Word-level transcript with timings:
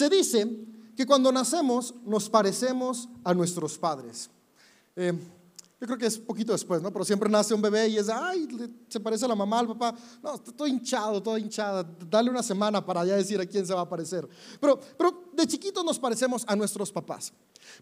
Se 0.00 0.08
dice 0.08 0.48
que 0.96 1.04
cuando 1.04 1.30
nacemos 1.30 1.94
nos 2.06 2.30
parecemos 2.30 3.06
a 3.22 3.34
nuestros 3.34 3.76
padres. 3.76 4.30
Eh, 4.96 5.12
yo 5.78 5.86
creo 5.86 5.98
que 5.98 6.06
es 6.06 6.16
poquito 6.18 6.52
después, 6.52 6.80
¿no? 6.80 6.90
Pero 6.90 7.04
siempre 7.04 7.28
nace 7.28 7.52
un 7.52 7.60
bebé 7.60 7.86
y 7.88 7.98
es, 7.98 8.08
ay, 8.08 8.48
se 8.88 8.98
parece 8.98 9.26
a 9.26 9.28
la 9.28 9.34
mamá, 9.34 9.58
al 9.58 9.66
papá. 9.66 9.94
No, 10.22 10.38
todo 10.38 10.66
hinchado, 10.66 11.22
todo 11.22 11.36
hinchada. 11.36 11.86
Dale 12.08 12.30
una 12.30 12.42
semana 12.42 12.82
para 12.82 13.04
ya 13.04 13.14
decir 13.14 13.38
a 13.42 13.44
quién 13.44 13.66
se 13.66 13.74
va 13.74 13.82
a 13.82 13.88
parecer. 13.90 14.26
Pero, 14.58 14.80
pero 14.96 15.24
de 15.34 15.46
chiquitos 15.46 15.84
nos 15.84 15.98
parecemos 15.98 16.44
a 16.46 16.56
nuestros 16.56 16.90
papás. 16.90 17.30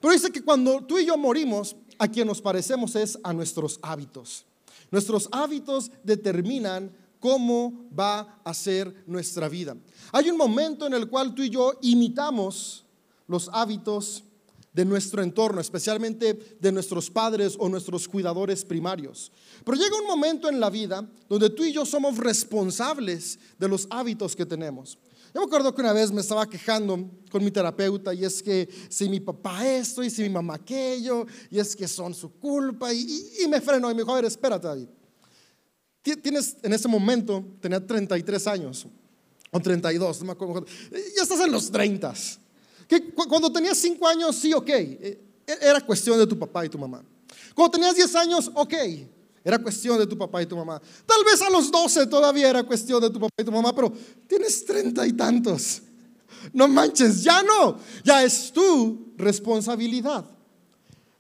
Pero 0.01 0.13
dice 0.13 0.33
que 0.33 0.43
cuando 0.43 0.85
tú 0.85 0.99
y 0.99 1.07
yo 1.07 1.17
morimos, 1.17 1.77
a 2.01 2.09
quien 2.09 2.27
nos 2.27 2.43
parecemos 2.43 2.97
es 2.97 3.17
a 3.23 3.33
nuestros 3.33 3.79
hábitos. 3.81 4.45
Nuestros 4.91 5.29
hábitos 5.31 5.93
determinan 6.03 6.91
cómo 7.21 7.89
va 7.99 8.41
a 8.45 8.55
ser 8.55 9.05
nuestra 9.07 9.49
vida. 9.49 9.77
Hay 10.13 10.31
un 10.31 10.37
momento 10.37 10.87
en 10.87 10.95
el 10.95 11.09
cual 11.09 11.35
tú 11.35 11.43
y 11.43 11.51
yo 11.51 11.75
imitamos 11.83 12.85
los 13.27 13.51
hábitos 13.53 14.25
de 14.73 14.85
nuestro 14.85 15.23
entorno, 15.23 15.61
especialmente 15.61 16.57
de 16.61 16.73
nuestros 16.73 17.11
padres 17.11 17.57
o 17.59 17.69
nuestros 17.69 18.07
cuidadores 18.07 18.65
primarios. 18.65 19.33
Pero 19.65 19.77
llega 19.77 19.99
un 19.99 20.07
momento 20.07 20.49
en 20.49 20.61
la 20.61 20.71
vida 20.71 21.09
donde 21.29 21.51
tú 21.51 21.65
y 21.65 21.73
yo 21.73 21.85
somos 21.85 22.17
responsables 22.17 23.39
de 23.59 23.69
los 23.69 23.87
hábitos 23.91 24.37
que 24.37 24.47
tenemos. 24.47 24.99
Yo 25.35 25.41
me 25.41 25.47
acuerdo 25.47 25.75
que 25.75 25.83
una 25.83 25.93
vez 25.93 26.11
me 26.11 26.21
estaba 26.21 26.49
quejando 26.49 27.11
con 27.31 27.45
mi 27.45 27.51
terapeuta 27.51 28.15
y 28.15 28.25
es 28.25 28.43
que 28.43 28.69
si 28.89 29.09
mi 29.09 29.21
papá 29.21 29.67
esto 29.67 30.03
y 30.03 30.11
si 30.11 30.23
mi 30.23 30.31
mamá 30.31 30.55
aquello 30.55 31.27
y 31.51 31.59
es 31.59 31.77
que 31.77 31.87
son 31.87 32.15
su 32.15 32.33
culpa 32.39 32.93
y, 32.93 33.47
me 33.49 33.61
frenó 33.61 33.91
y 33.91 33.95
me 33.95 34.03
dijo, 34.03 34.13
a 34.13 34.17
ver, 34.17 34.27
espérate 34.27 34.67
David. 34.67 34.89
Tienes 36.03 36.57
en 36.63 36.73
ese 36.73 36.89
momento, 36.89 37.45
tenía 37.61 37.85
33 37.85 38.47
años 38.47 38.87
o 39.51 39.61
32, 39.61 40.21
no 40.21 40.27
me 40.27 40.33
acuerdo, 40.33 40.65
ya 41.17 41.23
estás 41.23 41.41
en 41.41 41.53
los 41.53 41.71
30 41.71 42.15
que 42.89 43.13
cuando 43.13 43.53
tenías 43.53 43.77
5 43.77 44.09
años, 44.09 44.35
sí, 44.35 44.53
ok, 44.55 44.69
eh, 44.71 45.21
era 45.47 45.81
cuestión 45.83 46.19
de 46.19 46.27
tu 46.27 46.39
papá 46.39 46.65
y 46.65 46.71
tu 46.71 46.79
mamá. 46.79 47.05
Cuando 47.55 47.73
tenías 47.73 47.95
10 47.95 48.15
años, 48.17 48.51
ok, 48.55 48.75
era 49.45 49.59
cuestión 49.59 49.99
de 49.99 50.07
tu 50.07 50.17
papá 50.17 50.43
y 50.43 50.47
tu 50.47 50.57
mamá. 50.57 50.81
Tal 51.07 51.23
vez 51.25 51.41
a 51.43 51.51
los 51.51 51.71
12 51.71 52.07
todavía 52.07 52.49
era 52.49 52.63
cuestión 52.63 53.01
de 53.01 53.11
tu 53.11 53.21
papá 53.21 53.35
y 53.39 53.45
tu 53.45 53.53
mamá, 53.53 53.75
pero 53.75 53.93
tienes 54.27 54.65
treinta 54.65 55.07
y 55.07 55.13
tantos. 55.13 55.83
No 56.53 56.67
manches, 56.67 57.23
ya 57.23 57.43
no, 57.43 57.79
ya 58.03 58.23
es 58.25 58.53
tu 58.53 59.13
responsabilidad. 59.17 60.25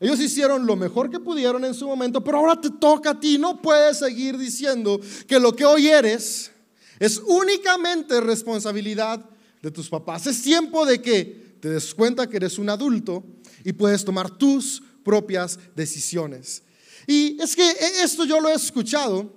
Ellos 0.00 0.20
hicieron 0.20 0.64
lo 0.64 0.76
mejor 0.76 1.10
que 1.10 1.18
pudieron 1.18 1.64
en 1.64 1.74
su 1.74 1.86
momento, 1.86 2.22
pero 2.22 2.38
ahora 2.38 2.60
te 2.60 2.70
toca 2.70 3.10
a 3.10 3.20
ti. 3.20 3.36
No 3.36 3.60
puedes 3.60 3.98
seguir 3.98 4.38
diciendo 4.38 5.00
que 5.26 5.40
lo 5.40 5.54
que 5.54 5.64
hoy 5.64 5.88
eres 5.88 6.52
es 7.00 7.18
únicamente 7.18 8.20
responsabilidad 8.20 9.24
de 9.60 9.70
tus 9.70 9.88
papás. 9.88 10.26
Es 10.26 10.42
tiempo 10.42 10.86
de 10.86 11.02
que 11.02 11.56
te 11.60 11.68
des 11.68 11.94
cuenta 11.94 12.28
que 12.28 12.36
eres 12.36 12.58
un 12.58 12.70
adulto 12.70 13.24
y 13.64 13.72
puedes 13.72 14.04
tomar 14.04 14.30
tus 14.30 14.82
propias 15.04 15.58
decisiones. 15.74 16.62
Y 17.06 17.40
es 17.42 17.56
que 17.56 17.68
e, 17.68 18.02
esto 18.04 18.24
yo 18.24 18.40
lo 18.40 18.50
he 18.50 18.54
escuchado 18.54 19.32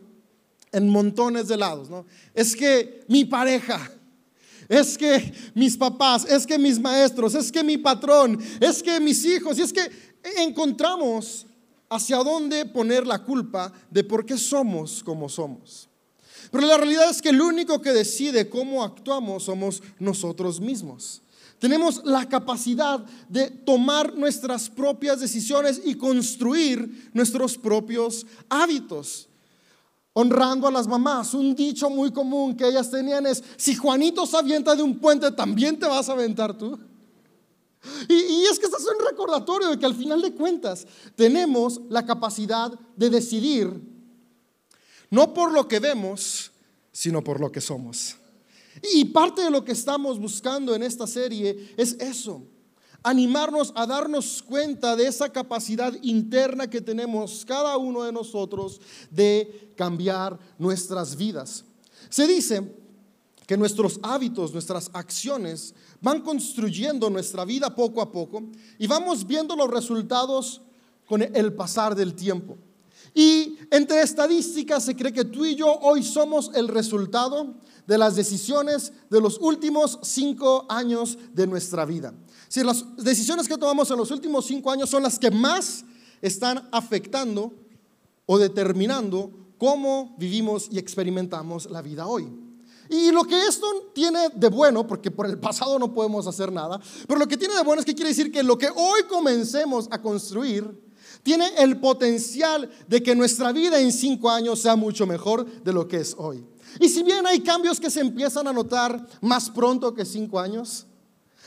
en 0.72 0.90
montones 0.90 1.48
de 1.48 1.58
lados, 1.58 1.90
¿no? 1.90 2.06
Es 2.34 2.56
que 2.56 3.04
mi 3.08 3.26
pareja, 3.26 3.92
es 4.72 4.98
que 4.98 5.34
mis 5.54 5.76
papás, 5.76 6.26
es 6.30 6.48
que 6.48 6.58
mis 6.58 6.80
maestros, 6.80 7.36
es 7.36 7.52
que 7.52 7.62
mi 7.62 7.78
patrón, 7.78 8.42
es 8.62 8.82
que 8.82 9.02
mis 9.02 9.26
hijos, 9.26 9.60
y 9.60 9.64
es 9.64 9.74
que 9.74 9.82
encontramos 10.38 11.46
hacia 11.90 12.16
dónde 12.20 12.66
poner 12.66 13.06
la 13.06 13.22
culpa 13.22 13.74
de 13.90 14.06
por 14.06 14.26
qué 14.26 14.38
somos 14.38 15.04
como 15.04 15.28
somos. 15.28 15.90
Pero 16.50 16.66
la 16.66 16.78
realidad 16.78 17.10
es 17.10 17.22
que 17.22 17.30
el 17.30 17.42
único 17.42 17.82
que 17.82 17.92
decide 17.92 18.50
cómo 18.50 18.82
actuamos 18.82 19.44
somos 19.44 19.84
nosotros 20.00 20.62
mismos. 20.62 21.22
Tenemos 21.60 22.06
la 22.06 22.30
capacidad 22.30 23.04
de 23.28 23.50
tomar 23.50 24.16
nuestras 24.16 24.70
propias 24.70 25.20
decisiones 25.20 25.82
y 25.84 25.96
construir 25.96 27.12
nuestros 27.14 27.58
propios 27.58 28.26
hábitos. 28.48 29.28
Honrando 30.14 30.68
a 30.68 30.72
las 30.72 30.88
mamás, 30.88 31.34
un 31.34 31.56
dicho 31.56 31.90
muy 31.90 32.12
común 32.12 32.56
que 32.58 32.68
ellas 32.68 32.92
tenían 32.92 33.26
es, 33.26 33.42
si 33.56 33.76
Juanito 33.76 34.26
se 34.26 34.38
avienta 34.38 34.76
de 34.76 34.84
un 34.84 35.00
puente, 35.00 35.32
¿también 35.32 35.80
te 35.80 35.86
vas 35.86 36.10
a 36.10 36.14
aventar 36.14 36.58
tú? 36.58 36.78
Y, 38.08 38.44
es 38.44 38.60
que 38.60 38.66
este 38.66 38.78
es 38.78 38.86
un 38.86 39.06
recordatorio 39.06 39.70
de 39.70 39.80
que 39.80 39.86
al 39.86 39.96
final 39.96 40.22
de 40.22 40.34
cuentas 40.34 40.86
tenemos 41.16 41.82
la 41.90 42.06
capacidad 42.06 42.72
de 42.96 43.10
decidir, 43.10 43.82
no 45.10 45.34
por 45.34 45.52
lo 45.52 45.68
que 45.68 45.80
vemos, 45.80 46.52
sino 46.92 47.24
por 47.24 47.40
lo 47.40 47.52
que 47.52 47.62
somos. 47.62 48.18
Y 48.94 49.06
parte 49.06 49.42
de 49.42 49.50
lo 49.50 49.66
que 49.66 49.72
estamos 49.72 50.20
buscando 50.20 50.76
en 50.76 50.84
esta 50.84 51.08
serie 51.08 51.74
es 51.78 51.94
eso, 51.94 52.44
animarnos 53.04 53.74
a 53.76 53.86
darnos 53.86 54.44
cuenta 54.44 54.96
de 54.96 55.08
esa 55.08 55.30
capacidad 55.30 55.94
interna 56.04 56.70
que 56.70 56.82
tenemos 56.82 57.46
cada 57.46 57.78
uno 57.78 58.04
de 58.04 58.12
nosotros 58.12 58.80
de 59.10 59.72
cambiar 59.76 60.38
nuestras 60.58 61.16
vidas. 61.16 61.66
Se 62.10 62.28
dice 62.28 62.76
que 63.48 63.58
nuestros 63.58 64.00
hábitos, 64.04 64.54
nuestras 64.54 64.90
acciones 64.94 65.74
van 66.00 66.22
construyendo 66.22 67.10
nuestra 67.10 67.44
vida 67.44 67.74
poco 67.76 68.02
a 68.02 68.12
poco 68.12 68.44
y 68.78 68.88
vamos 68.88 69.26
viendo 69.26 69.56
los 69.56 69.70
resultados 69.70 70.62
con 71.06 71.22
el 71.22 71.54
pasar 71.54 71.96
del 71.96 72.14
tiempo. 72.14 72.58
Y 73.14 73.58
entre 73.72 74.02
estadísticas 74.02 74.86
se 74.86 74.96
cree 74.96 75.12
que 75.12 75.26
tú 75.26 75.44
y 75.44 75.56
yo 75.56 75.68
hoy 75.82 76.04
somos 76.04 76.52
el 76.54 76.68
resultado 76.68 77.56
de 77.86 77.98
las 77.98 78.16
decisiones 78.16 78.94
de 79.10 79.20
los 79.20 79.38
últimos 79.42 80.00
cinco 80.02 80.66
años 80.70 81.18
de 81.34 81.48
nuestra 81.48 81.84
vida. 81.84 82.14
Si 82.52 82.62
las 82.66 82.84
decisiones 82.98 83.48
que 83.48 83.58
tomamos 83.58 83.90
en 83.92 83.98
los 83.98 84.12
últimos 84.12 84.46
cinco 84.46 84.70
años 84.70 84.90
son 84.90 85.04
las 85.04 85.18
que 85.18 85.32
más 85.32 85.86
están 86.22 86.68
afectando 86.74 87.54
o 88.26 88.38
determinando 88.38 89.32
cómo 89.58 90.14
vivimos 90.18 90.68
y 90.70 90.78
experimentamos 90.78 91.72
la 91.72 91.82
vida 91.82 92.08
hoy. 92.08 92.28
Y 92.90 93.10
lo 93.12 93.24
que 93.24 93.48
esto 93.48 93.66
tiene 93.96 94.28
de 94.36 94.50
bueno, 94.50 94.86
porque 94.86 95.10
por 95.10 95.28
el 95.28 95.40
pasado 95.40 95.80
no 95.80 95.94
podemos 95.94 96.28
hacer 96.28 96.52
nada, 96.52 96.78
pero 97.08 97.22
lo 97.22 97.26
que 97.26 97.38
tiene 97.38 97.56
de 97.56 97.64
bueno 97.64 97.80
es 97.80 97.86
que 97.86 97.96
quiere 97.96 98.10
decir 98.10 98.30
que 98.30 98.44
lo 98.44 98.58
que 98.58 98.68
hoy 98.68 99.04
comencemos 99.08 99.88
a 99.90 100.02
construir 100.02 100.78
tiene 101.24 101.48
el 101.58 101.80
potencial 101.80 102.70
de 102.86 103.02
que 103.02 103.16
nuestra 103.16 103.54
vida 103.54 103.80
en 103.80 103.94
cinco 103.94 104.30
años 104.30 104.60
sea 104.60 104.76
mucho 104.76 105.08
mejor 105.08 105.46
de 105.64 105.72
lo 105.72 105.88
que 105.88 106.02
es 106.02 106.14
hoy. 106.18 106.46
Y 106.82 106.90
si 106.90 107.02
bien 107.02 107.26
hay 107.26 107.40
cambios 107.40 107.80
que 107.80 107.90
se 107.90 108.02
empiezan 108.02 108.46
a 108.50 108.52
notar 108.52 109.08
más 109.22 109.50
pronto 109.50 109.94
que 109.94 110.04
cinco 110.04 110.38
años, 110.38 110.88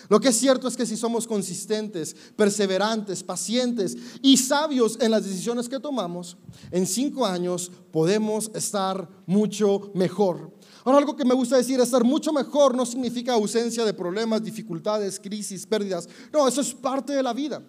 lo 0.09 0.21
que 0.21 0.29
es 0.29 0.37
cierto 0.37 0.69
es 0.69 0.77
que 0.77 0.87
si 0.87 0.97
somos 0.97 1.27
consistentes, 1.27 2.15
perseverantes, 2.37 3.23
pacientes 3.23 3.97
y 4.23 4.37
sabios 4.37 4.99
en 5.01 5.11
las 5.11 5.25
decisiones 5.25 5.69
que 5.69 5.81
tomamos, 5.81 6.37
en 6.71 6.87
cinco 6.87 7.27
años 7.27 7.71
podemos 7.91 8.51
estar 8.55 9.09
mucho 9.27 9.91
mejor. 9.95 10.53
Ahora, 10.85 10.99
algo 10.99 11.17
que 11.17 11.25
me 11.25 11.35
gusta 11.35 11.57
decir, 11.57 11.81
estar 11.81 12.05
mucho 12.05 12.33
mejor 12.33 12.75
no 12.75 12.85
significa 12.85 13.33
ausencia 13.33 13.85
de 13.85 13.95
problemas, 13.95 14.45
dificultades, 14.45 15.19
crisis, 15.19 15.67
pérdidas. 15.67 16.09
No, 16.33 16.47
eso 16.47 16.61
es 16.61 16.75
parte 16.75 17.15
de 17.15 17.23
la 17.23 17.33
vida. 17.33 17.63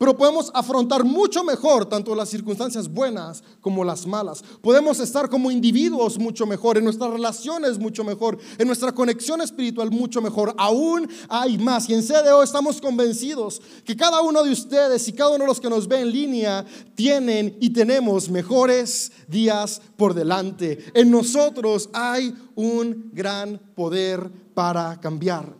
Pero 0.00 0.16
podemos 0.16 0.50
afrontar 0.54 1.04
mucho 1.04 1.44
mejor 1.44 1.84
tanto 1.84 2.14
las 2.14 2.30
circunstancias 2.30 2.88
buenas 2.88 3.44
como 3.60 3.84
las 3.84 4.06
malas. 4.06 4.42
Podemos 4.62 4.98
estar 4.98 5.28
como 5.28 5.50
individuos 5.50 6.18
mucho 6.18 6.46
mejor, 6.46 6.78
en 6.78 6.84
nuestras 6.84 7.10
relaciones 7.10 7.78
mucho 7.78 8.02
mejor, 8.02 8.38
en 8.56 8.66
nuestra 8.66 8.92
conexión 8.92 9.42
espiritual 9.42 9.90
mucho 9.90 10.22
mejor. 10.22 10.54
Aún 10.56 11.06
hay 11.28 11.58
más. 11.58 11.86
Y 11.90 11.92
en 11.92 12.02
CDO 12.02 12.42
estamos 12.42 12.80
convencidos 12.80 13.60
que 13.84 13.94
cada 13.94 14.22
uno 14.22 14.42
de 14.42 14.52
ustedes 14.52 15.06
y 15.06 15.12
cada 15.12 15.32
uno 15.32 15.40
de 15.40 15.48
los 15.48 15.60
que 15.60 15.68
nos 15.68 15.86
ve 15.86 16.00
en 16.00 16.12
línea 16.12 16.64
tienen 16.94 17.58
y 17.60 17.68
tenemos 17.68 18.30
mejores 18.30 19.12
días 19.28 19.82
por 19.98 20.14
delante. 20.14 20.82
En 20.94 21.10
nosotros 21.10 21.90
hay 21.92 22.34
un 22.54 23.10
gran 23.12 23.58
poder 23.74 24.32
para 24.54 24.98
cambiar. 24.98 25.54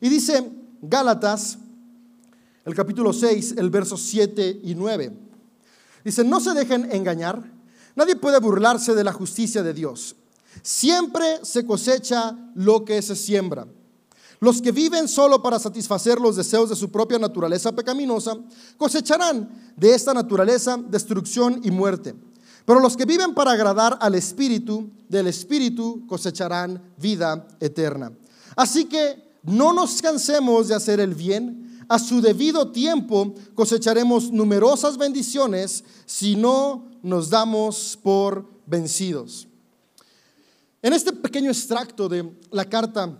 Y 0.00 0.08
dice 0.08 0.50
Gálatas 0.82 1.58
el 2.64 2.74
capítulo 2.74 3.12
6, 3.12 3.54
el 3.58 3.70
verso 3.70 3.96
7 3.96 4.60
y 4.62 4.74
9. 4.74 5.12
Dice, 6.04 6.24
no 6.24 6.40
se 6.40 6.54
dejen 6.54 6.90
engañar, 6.92 7.42
nadie 7.94 8.16
puede 8.16 8.38
burlarse 8.40 8.94
de 8.94 9.04
la 9.04 9.12
justicia 9.12 9.62
de 9.62 9.74
Dios. 9.74 10.16
Siempre 10.62 11.40
se 11.42 11.66
cosecha 11.66 12.36
lo 12.54 12.84
que 12.84 13.02
se 13.02 13.16
siembra. 13.16 13.66
Los 14.40 14.60
que 14.60 14.72
viven 14.72 15.08
solo 15.08 15.42
para 15.42 15.58
satisfacer 15.58 16.20
los 16.20 16.36
deseos 16.36 16.68
de 16.68 16.76
su 16.76 16.90
propia 16.90 17.18
naturaleza 17.18 17.72
pecaminosa 17.72 18.36
cosecharán 18.76 19.48
de 19.76 19.94
esta 19.94 20.12
naturaleza 20.12 20.76
destrucción 20.76 21.60
y 21.64 21.70
muerte. 21.70 22.14
Pero 22.66 22.80
los 22.80 22.96
que 22.96 23.04
viven 23.04 23.34
para 23.34 23.52
agradar 23.52 23.98
al 24.00 24.14
Espíritu, 24.14 24.90
del 25.08 25.26
Espíritu 25.26 26.06
cosecharán 26.06 26.82
vida 26.98 27.46
eterna. 27.60 28.12
Así 28.56 28.86
que 28.86 29.22
no 29.42 29.72
nos 29.72 30.00
cansemos 30.00 30.68
de 30.68 30.74
hacer 30.74 31.00
el 31.00 31.14
bien 31.14 31.63
a 31.88 31.98
su 31.98 32.20
debido 32.20 32.70
tiempo 32.70 33.34
cosecharemos 33.54 34.30
numerosas 34.30 34.96
bendiciones 34.96 35.84
si 36.06 36.36
no 36.36 36.90
nos 37.02 37.30
damos 37.30 37.98
por 38.02 38.48
vencidos. 38.66 39.46
En 40.82 40.92
este 40.92 41.12
pequeño 41.12 41.50
extracto 41.50 42.08
de 42.08 42.30
la 42.50 42.64
carta 42.66 43.18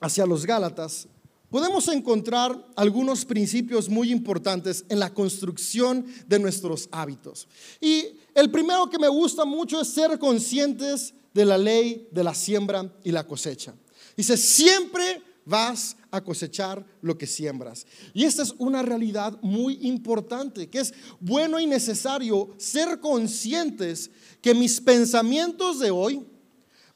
hacia 0.00 0.26
los 0.26 0.46
Gálatas, 0.46 1.06
podemos 1.50 1.86
encontrar 1.88 2.66
algunos 2.74 3.26
principios 3.26 3.88
muy 3.88 4.10
importantes 4.10 4.84
en 4.88 4.98
la 4.98 5.12
construcción 5.12 6.06
de 6.26 6.38
nuestros 6.38 6.88
hábitos. 6.90 7.46
Y 7.80 8.06
el 8.34 8.50
primero 8.50 8.88
que 8.88 8.98
me 8.98 9.08
gusta 9.08 9.44
mucho 9.44 9.80
es 9.80 9.88
ser 9.88 10.18
conscientes 10.18 11.12
de 11.34 11.44
la 11.44 11.58
ley 11.58 12.08
de 12.10 12.24
la 12.24 12.34
siembra 12.34 12.90
y 13.04 13.12
la 13.12 13.26
cosecha. 13.26 13.74
Dice, 14.16 14.36
siempre 14.36 15.22
vas 15.44 15.96
a 16.12 16.22
cosechar 16.22 16.86
lo 17.00 17.18
que 17.18 17.26
siembras. 17.26 17.86
Y 18.12 18.24
esta 18.24 18.42
es 18.42 18.54
una 18.58 18.82
realidad 18.82 19.36
muy 19.42 19.78
importante, 19.82 20.68
que 20.68 20.78
es 20.78 20.94
bueno 21.18 21.58
y 21.58 21.66
necesario 21.66 22.50
ser 22.58 23.00
conscientes 23.00 24.10
que 24.40 24.54
mis 24.54 24.80
pensamientos 24.80 25.80
de 25.80 25.90
hoy 25.90 26.24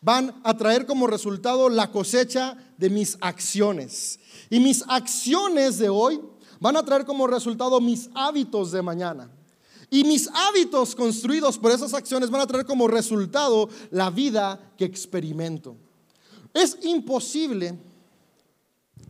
van 0.01 0.39
a 0.45 0.57
traer 0.57 0.87
como 0.87 1.07
resultado 1.07 1.69
la 1.69 1.91
cosecha 1.91 2.57
de 2.77 2.91
mis 2.91 3.17
acciones. 3.21 4.21
Y 4.51 4.61
mis 4.61 4.85
acciones 4.87 5.79
de 5.79 5.89
hoy 5.89 6.21
van 6.61 6.77
a 6.77 6.85
traer 6.85 7.05
como 7.05 7.27
resultado 7.27 7.81
mis 7.81 8.11
hábitos 8.15 8.71
de 8.71 8.83
mañana. 8.83 9.31
Y 9.91 10.05
mis 10.05 10.29
hábitos 10.29 10.95
construidos 10.95 11.59
por 11.59 11.73
esas 11.73 11.95
acciones 11.95 12.31
van 12.31 12.43
a 12.43 12.47
traer 12.47 12.67
como 12.67 12.87
resultado 12.87 13.69
la 13.91 14.11
vida 14.11 14.75
que 14.77 14.85
experimento. 14.85 15.77
Es 16.53 16.79
imposible 16.83 17.79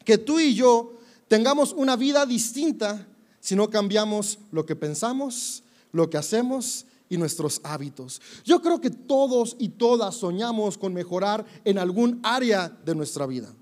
que 0.06 0.16
tú 0.16 0.40
y 0.40 0.54
yo 0.54 0.94
tengamos 1.28 1.72
una 1.72 1.96
vida 1.96 2.24
distinta 2.24 3.06
si 3.40 3.54
no 3.54 3.68
cambiamos 3.68 4.38
lo 4.52 4.64
que 4.64 4.76
pensamos, 4.76 5.64
lo 5.92 6.08
que 6.08 6.16
hacemos 6.16 6.86
y 7.08 7.16
nuestros 7.18 7.60
hábitos. 7.64 8.22
Yo 8.44 8.62
creo 8.62 8.80
que 8.80 8.90
todos 8.90 9.56
y 9.58 9.68
todas 9.68 10.14
soñamos 10.14 10.78
con 10.78 10.94
mejorar 10.94 11.44
en 11.64 11.78
algún 11.78 12.20
área 12.22 12.68
de 12.68 12.94
nuestra 12.94 13.26
vida. 13.26 13.52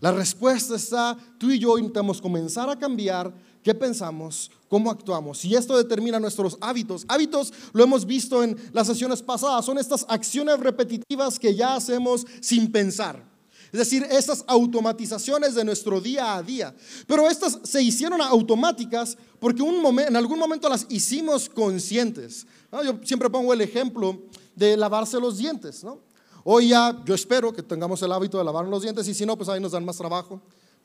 La 0.00 0.12
respuesta 0.12 0.74
está, 0.74 1.16
tú 1.38 1.50
y 1.50 1.58
yo 1.58 1.78
intentamos 1.78 2.20
comenzar 2.20 2.68
a 2.68 2.78
cambiar 2.78 3.32
qué 3.62 3.74
pensamos, 3.74 4.50
cómo 4.68 4.90
actuamos. 4.90 5.44
Y 5.44 5.54
esto 5.54 5.76
determina 5.76 6.18
nuestros 6.18 6.56
hábitos. 6.60 7.04
Hábitos, 7.06 7.52
lo 7.72 7.84
hemos 7.84 8.04
visto 8.04 8.42
en 8.42 8.56
las 8.72 8.88
sesiones 8.88 9.22
pasadas, 9.22 9.64
son 9.64 9.78
estas 9.78 10.04
acciones 10.08 10.58
repetitivas 10.58 11.38
que 11.38 11.54
ya 11.54 11.76
hacemos 11.76 12.26
sin 12.40 12.72
pensar. 12.72 13.29
Es 13.72 13.78
decir, 13.78 14.04
estas 14.10 14.44
automatizaciones 14.48 15.54
de 15.54 15.64
nuestro 15.64 16.00
día 16.00 16.34
a 16.34 16.42
día. 16.42 16.74
Pero 17.06 17.28
estas 17.28 17.58
se 17.62 17.82
hicieron 17.82 18.20
automáticas 18.20 19.16
porque 19.38 19.62
en 19.62 20.16
algún 20.16 20.38
momento 20.38 20.68
las 20.68 20.86
hicimos 20.88 21.48
conscientes. 21.48 22.46
Yo 22.84 22.98
siempre 23.04 23.30
pongo 23.30 23.52
el 23.52 23.60
ejemplo 23.60 24.18
de 24.56 24.76
lavarse 24.76 25.20
los 25.20 25.38
dientes. 25.38 25.84
¿no? 25.84 26.00
Hoy 26.44 26.68
ya 26.68 27.00
yo 27.04 27.14
espero 27.14 27.52
que 27.52 27.62
tengamos 27.62 28.02
el 28.02 28.10
hábito 28.12 28.38
de 28.38 28.44
lavar 28.44 28.66
los 28.66 28.82
dientes 28.82 29.06
y 29.06 29.14
si 29.14 29.24
no, 29.24 29.36
pues 29.36 29.48
ahí 29.48 29.60
nos 29.60 29.72
dan 29.72 29.84
más 29.84 29.96
trabajo. 29.96 30.40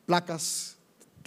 Placas. 0.06 0.76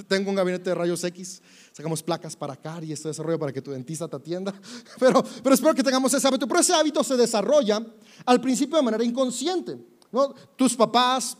Tengo 0.06 0.31
un 0.31 0.37
gabinete 0.37 0.70
de 0.70 0.75
rayos 0.75 1.02
X. 1.02 1.43
Sacamos 1.72 2.02
placas 2.02 2.37
para 2.37 2.56
y 2.82 2.93
este 2.93 3.08
desarrollo 3.08 3.38
para 3.38 3.52
que 3.52 3.62
tu 3.62 3.72
dentista 3.72 4.06
te 4.06 4.16
atienda. 4.16 4.54
Pero, 4.99 5.25
pero 5.43 5.54
espero 5.54 5.75
que 5.75 5.82
tengamos 5.82 6.12
ese 6.14 6.26
hábito. 6.26 6.46
Pero 6.46 6.61
ese 6.61 6.72
hábito 6.72 7.02
se 7.02 7.16
desarrolla 7.16 7.84
al 8.25 8.40
principio 8.40 8.76
de 8.76 8.82
manera 8.82 9.04
inconsciente. 9.04 9.78
¿no? 10.11 10.34
Tus 10.56 10.75
papás, 10.75 11.37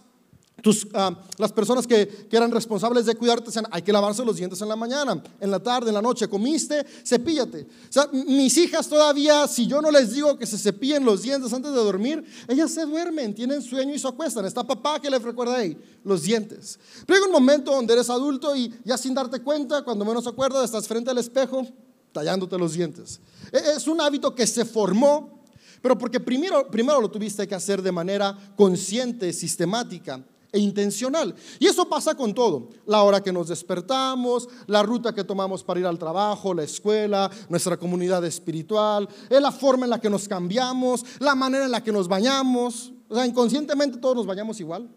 Ah, 0.93 1.17
las 1.39 1.53
personas 1.53 1.87
que, 1.87 2.27
eran 2.33 2.51
responsables 2.51 3.07
de 3.07 3.15
cuidarte 3.15 3.47
decían, 3.47 3.67
hay 3.71 3.83
que 3.83 3.93
lavarse 3.93 4.25
los 4.25 4.37
dientes 4.37 4.61
en 4.61 4.69
la 4.69 4.75
mañana, 4.75 5.23
en 5.41 5.51
la 5.51 5.61
tarde, 5.61 5.89
en 5.89 5.95
la 5.95 6.03
noche, 6.03 6.29
comiste, 6.29 6.85
cepíllate. 7.07 7.67
Mis 8.13 8.57
hijas 8.59 8.89
todavía, 8.89 9.47
si 9.47 9.67
yo 9.69 9.81
no 9.81 9.91
les 9.91 10.13
digo 10.13 10.37
que 10.37 10.47
se 10.47 10.59
cepillen 10.59 11.05
los 11.05 11.23
dientes 11.23 11.53
antes 11.53 11.71
de 11.71 11.79
dormir, 11.79 12.25
ellas 12.49 12.73
se 12.73 12.85
duermen, 12.85 13.35
tienen 13.35 13.63
sueño 13.63 13.95
y 13.95 13.99
se 14.01 14.09
acuestan. 14.09 14.47
Está 14.47 14.65
papá 14.65 15.01
que 15.01 15.09
les 15.09 15.23
recuerda 15.23 15.57
ahí, 15.57 15.77
los 16.03 16.23
dientes. 16.23 16.79
Pero 17.07 17.21
hay 17.21 17.27
un 17.27 17.33
momento 17.33 17.73
donde 17.73 17.93
eres 17.93 18.11
adulto 18.11 18.57
y 18.57 18.75
ya 18.85 18.99
sin 18.99 19.15
darte 19.15 19.41
cuenta, 19.41 19.83
cuando 19.83 20.05
menos 20.05 20.27
acuerdas, 20.27 20.65
estás 20.65 20.89
frente 20.89 21.11
al 21.11 21.19
espejo 21.19 21.67
tallándote 22.11 22.59
los 22.59 22.73
dientes. 22.73 23.21
E, 23.53 23.59
es 23.77 23.87
un 23.87 24.01
hábito 24.01 24.35
que 24.35 24.47
se 24.47 24.65
formó, 24.65 25.45
pero 25.81 25.97
porque 25.97 26.19
primero, 26.19 26.69
primero 26.69 27.01
lo 27.01 27.11
tuviste 27.11 27.47
que 27.47 27.55
hacer 27.55 27.81
de 27.81 27.93
manera 27.93 28.37
consciente, 28.57 29.33
sistemática 29.33 30.21
e 30.53 30.59
intencional. 30.59 31.35
Y 31.59 31.67
eso 31.67 31.89
pasa 31.89 32.15
con 32.15 32.35
todo. 32.35 32.71
La 32.87 33.03
hora 33.03 33.23
que 33.23 33.33
nos 33.33 33.49
despertamos, 33.49 34.49
la 34.67 34.83
ruta 34.83 35.15
que 35.15 35.25
tomamos 35.25 35.63
para 35.63 35.81
ir 35.81 35.87
al 35.87 35.99
trabajo, 35.99 36.55
la 36.55 36.63
escuela, 36.63 37.31
nuestra 37.49 37.77
comunidad 37.77 38.25
espiritual, 38.25 39.09
es 39.29 39.41
la 39.41 39.53
forma 39.53 39.85
en 39.85 39.91
la 39.91 40.01
que 40.01 40.11
nos 40.11 40.27
cambiamos, 40.27 41.05
la 41.19 41.35
manera 41.35 41.67
en 41.67 41.71
la 41.71 41.83
que 41.83 41.93
nos 41.93 42.09
bañamos. 42.09 42.93
O 43.09 43.15
sea, 43.15 43.27
inconscientemente 43.27 43.99
todos 43.99 44.17
nos 44.17 44.27
bañamos 44.27 44.59
igual. 44.61 44.89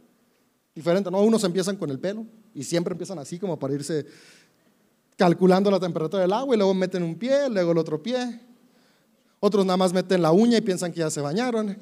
Diferente, 0.74 1.12
¿no? 1.12 1.22
Unos 1.22 1.44
empiezan 1.44 1.76
con 1.76 1.90
el 1.90 2.00
pelo 2.00 2.26
y 2.54 2.64
siempre 2.64 2.94
empiezan 2.94 3.20
así 3.20 3.38
como 3.38 3.60
para 3.60 3.74
irse 3.74 4.06
calculando 5.18 5.70
la 5.70 5.80
temperatura 5.80 6.22
del 6.22 6.34
agua 6.34 6.56
y 6.56 6.58
luego 6.58 6.74
meten 6.74 7.04
un 7.04 7.16
pie, 7.16 7.50
luego 7.50 7.74
el 7.74 7.78
otro 7.78 8.02
pie. 8.02 8.40
Otros 9.40 9.66
nada 9.66 9.78
más 9.78 9.92
meten 9.92 10.22
la 10.22 10.32
uña 10.32 10.58
y 10.58 10.62
piensan 10.62 10.92
que 10.92 11.00
ya 11.00 11.10
se 11.10 11.20
bañaron. 11.20 11.78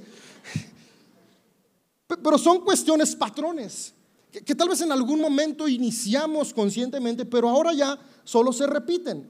Pero 2.18 2.38
son 2.38 2.62
cuestiones 2.62 3.16
patrones 3.16 3.94
que, 4.32 4.56
tal 4.56 4.70
vez 4.70 4.82
en 4.82 4.92
algún 4.92 5.20
momento 5.20 5.68
iniciamos 5.68 6.54
conscientemente, 6.54 7.26
pero 7.26 7.50
ahora 7.50 7.74
ya 7.74 7.98
solo 8.24 8.54
se 8.54 8.68
repiten. 8.68 9.28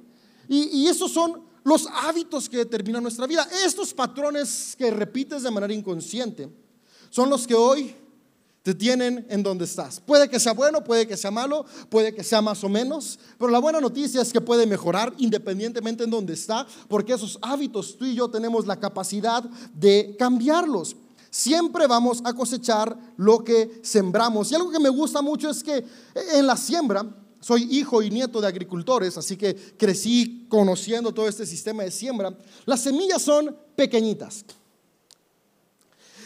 Y, 0.48 0.80
y 0.80 0.88
esos 0.88 1.12
son 1.12 1.44
los 1.64 1.88
hábitos 1.88 2.50
que 2.50 2.58
determinan 2.58 3.04
nuestra 3.04 3.28
vida. 3.28 3.48
Estos 3.66 3.94
patrones 3.94 4.76
que 4.78 4.92
repites 4.92 5.44
de 5.44 5.52
manera 5.52 5.74
inconsciente 5.74 6.50
son 7.10 7.30
los 7.30 7.46
que 7.46 7.56
hoy 7.56 7.96
te 8.64 8.74
tienen 8.74 9.26
en 9.30 9.42
donde 9.42 9.66
estás. 9.66 10.00
Puede 10.00 10.30
que 10.30 10.40
sea 10.40 10.54
bueno, 10.54 10.84
puede 10.84 11.08
que 11.08 11.18
sea 11.18 11.32
malo, 11.32 11.66
puede 11.90 12.14
que 12.14 12.24
sea 12.24 12.42
más 12.42 12.64
o 12.64 12.70
menos, 12.70 13.20
pero 13.38 13.52
la 13.52 13.60
buena 13.60 13.80
noticia 13.80 14.22
es 14.22 14.34
que 14.34 14.42
puede 14.42 14.66
mejorar 14.66 15.14
independientemente 15.18 16.04
en 16.04 16.10
donde 16.10 16.34
está, 16.34 16.68
porque 16.88 17.14
esos 17.14 17.40
hábitos 17.42 17.98
tú 17.98 18.06
y 18.06 18.16
yo 18.16 18.30
tenemos 18.30 18.68
la 18.68 18.80
capacidad 18.80 19.44
de 19.74 20.16
cambiarlos. 20.20 20.96
Siempre 21.30 21.86
vamos 21.88 22.22
a 22.24 22.34
cosechar 22.34 22.98
lo 23.18 23.44
que 23.44 23.82
sembramos. 23.84 24.52
Y 24.52 24.56
algo 24.56 24.72
que 24.72 24.80
me 24.80 24.90
gusta 24.90 25.22
mucho 25.22 25.50
es 25.50 25.64
que 25.64 25.86
en 26.34 26.48
la 26.48 26.58
siembra, 26.58 27.06
soy 27.40 27.68
hijo 27.72 28.02
y 28.02 28.10
nieto 28.10 28.42
de 28.42 28.48
agricultores, 28.48 29.18
así 29.18 29.38
que 29.38 29.56
crecí 29.78 30.48
conociendo 30.50 31.14
todo 31.14 31.28
este 31.28 31.46
sistema 31.46 31.84
de 31.84 31.92
siembra, 31.92 32.36
las 32.66 32.82
semillas 32.82 33.22
son 33.22 33.56
pequeñitas. 33.76 34.44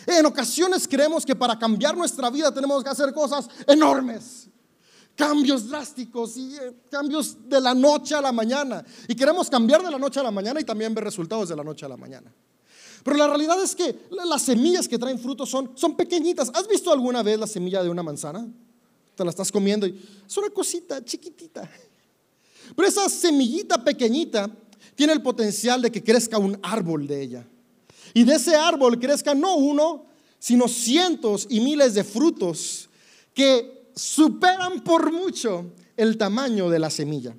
En 0.05 0.25
ocasiones 0.25 0.87
creemos 0.87 1.25
que 1.25 1.35
para 1.35 1.57
cambiar 1.57 1.95
nuestra 1.95 2.29
vida 2.29 2.53
tenemos 2.53 2.83
que 2.83 2.89
hacer 2.89 3.13
cosas 3.13 3.47
enormes, 3.67 4.47
cambios 5.15 5.69
drásticos 5.69 6.35
y 6.35 6.55
eh, 6.55 6.73
cambios 6.89 7.37
de 7.47 7.61
la 7.61 7.73
noche 7.73 8.15
a 8.15 8.21
la 8.21 8.31
mañana. 8.31 8.83
Y 9.07 9.15
queremos 9.15 9.49
cambiar 9.49 9.83
de 9.83 9.91
la 9.91 9.99
noche 9.99 10.19
a 10.19 10.23
la 10.23 10.31
mañana 10.31 10.59
y 10.59 10.63
también 10.63 10.93
ver 10.93 11.03
resultados 11.03 11.49
de 11.49 11.55
la 11.55 11.63
noche 11.63 11.85
a 11.85 11.89
la 11.89 11.97
mañana. 11.97 12.33
Pero 13.03 13.17
la 13.17 13.27
realidad 13.27 13.61
es 13.61 13.75
que 13.75 13.95
las 14.11 14.41
semillas 14.41 14.87
que 14.87 14.97
traen 14.97 15.19
frutos 15.19 15.49
son, 15.49 15.71
son 15.75 15.95
pequeñitas. 15.95 16.49
¿Has 16.53 16.67
visto 16.67 16.91
alguna 16.91 17.21
vez 17.21 17.37
la 17.37 17.47
semilla 17.47 17.83
de 17.83 17.89
una 17.89 18.01
manzana? 18.01 18.47
Te 19.15 19.23
la 19.23 19.29
estás 19.29 19.51
comiendo 19.51 19.85
y 19.85 20.01
es 20.25 20.37
una 20.37 20.49
cosita 20.49 21.03
chiquitita. 21.03 21.69
Pero 22.75 22.87
esa 22.87 23.07
semillita 23.09 23.83
pequeñita 23.83 24.49
tiene 24.95 25.13
el 25.13 25.21
potencial 25.21 25.81
de 25.81 25.91
que 25.91 26.03
crezca 26.03 26.37
un 26.37 26.57
árbol 26.63 27.05
de 27.05 27.21
ella. 27.21 27.47
Y 28.13 28.23
de 28.23 28.35
ese 28.35 28.55
árbol 28.55 28.99
crezca 28.99 29.33
no 29.33 29.55
uno, 29.55 30.05
sino 30.39 30.67
cientos 30.67 31.47
y 31.49 31.59
miles 31.59 31.93
de 31.93 32.03
frutos 32.03 32.89
que 33.33 33.89
superan 33.95 34.81
por 34.83 35.11
mucho 35.11 35.73
el 35.97 36.17
tamaño 36.17 36.69
de 36.69 36.79
la 36.79 36.89
semilla. 36.89 37.35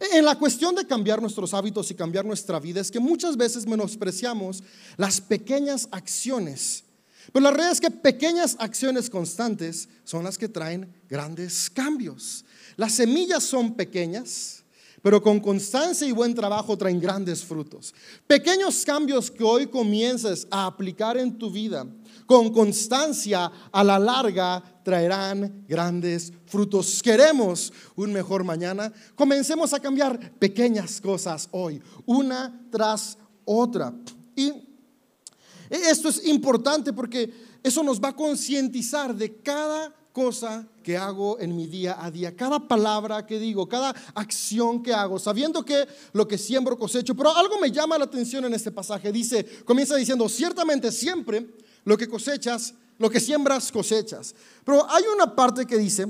En 0.00 0.24
la 0.24 0.38
cuestión 0.38 0.74
de 0.74 0.86
cambiar 0.86 1.20
nuestros 1.20 1.54
hábitos 1.54 1.90
y 1.90 1.94
cambiar 1.94 2.24
nuestra 2.24 2.58
vida 2.58 2.80
es 2.80 2.90
que 2.90 3.00
muchas 3.00 3.36
veces 3.36 3.66
menospreciamos 3.66 4.62
las 4.96 5.20
pequeñas 5.20 5.88
acciones. 5.92 6.84
Pero 7.32 7.44
la 7.44 7.50
realidad 7.50 7.72
es 7.72 7.80
que 7.80 7.90
pequeñas 7.90 8.56
acciones 8.58 9.08
constantes 9.08 9.88
son 10.04 10.24
las 10.24 10.36
que 10.36 10.48
traen 10.48 10.92
grandes 11.08 11.70
cambios. 11.70 12.44
Las 12.76 12.94
semillas 12.94 13.44
son 13.44 13.74
pequeñas, 13.74 14.63
pero 15.04 15.20
con 15.20 15.38
constancia 15.38 16.08
y 16.08 16.12
buen 16.12 16.32
trabajo 16.32 16.78
traen 16.78 16.98
grandes 16.98 17.44
frutos. 17.44 17.94
Pequeños 18.26 18.86
cambios 18.86 19.30
que 19.30 19.44
hoy 19.44 19.66
comiences 19.66 20.48
a 20.50 20.64
aplicar 20.64 21.18
en 21.18 21.36
tu 21.36 21.50
vida 21.50 21.86
con 22.24 22.50
constancia 22.50 23.52
a 23.70 23.84
la 23.84 23.98
larga 23.98 24.64
traerán 24.82 25.66
grandes 25.68 26.32
frutos. 26.46 27.02
Queremos 27.02 27.70
un 27.96 28.14
mejor 28.14 28.44
mañana. 28.44 28.90
Comencemos 29.14 29.74
a 29.74 29.80
cambiar 29.80 30.32
pequeñas 30.38 31.02
cosas 31.02 31.50
hoy, 31.50 31.82
una 32.06 32.66
tras 32.70 33.18
otra. 33.44 33.92
Y 34.34 34.54
esto 35.68 36.08
es 36.08 36.26
importante 36.26 36.94
porque 36.94 37.30
eso 37.62 37.82
nos 37.82 38.00
va 38.00 38.08
a 38.08 38.16
concientizar 38.16 39.14
de 39.14 39.36
cada 39.42 39.94
cosa 40.14 40.64
que 40.84 40.96
hago 40.96 41.40
en 41.40 41.56
mi 41.56 41.66
día 41.66 41.96
a 41.98 42.08
día, 42.08 42.36
cada 42.36 42.60
palabra 42.60 43.26
que 43.26 43.36
digo, 43.36 43.68
cada 43.68 43.92
acción 44.14 44.80
que 44.80 44.94
hago, 44.94 45.18
sabiendo 45.18 45.64
que 45.64 45.88
lo 46.12 46.28
que 46.28 46.38
siembro 46.38 46.78
cosecho. 46.78 47.16
Pero 47.16 47.36
algo 47.36 47.58
me 47.58 47.72
llama 47.72 47.98
la 47.98 48.04
atención 48.04 48.44
en 48.44 48.54
este 48.54 48.70
pasaje. 48.70 49.10
Dice, 49.10 49.44
comienza 49.64 49.96
diciendo, 49.96 50.28
ciertamente 50.28 50.92
siempre 50.92 51.44
lo 51.84 51.98
que 51.98 52.06
cosechas, 52.06 52.74
lo 52.96 53.10
que 53.10 53.18
siembras, 53.18 53.72
cosechas. 53.72 54.36
Pero 54.64 54.88
hay 54.88 55.02
una 55.12 55.34
parte 55.34 55.66
que 55.66 55.76
dice, 55.76 56.06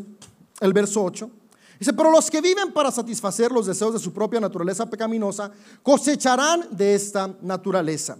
el 0.60 0.72
verso 0.74 1.02
8. 1.02 1.30
Dice, 1.78 1.94
pero 1.94 2.10
los 2.10 2.30
que 2.30 2.42
viven 2.42 2.74
para 2.74 2.90
satisfacer 2.90 3.50
los 3.52 3.64
deseos 3.64 3.94
de 3.94 3.98
su 3.98 4.12
propia 4.12 4.38
naturaleza 4.38 4.84
pecaminosa 4.84 5.50
cosecharán 5.82 6.68
de 6.70 6.94
esta 6.94 7.34
naturaleza. 7.40 8.18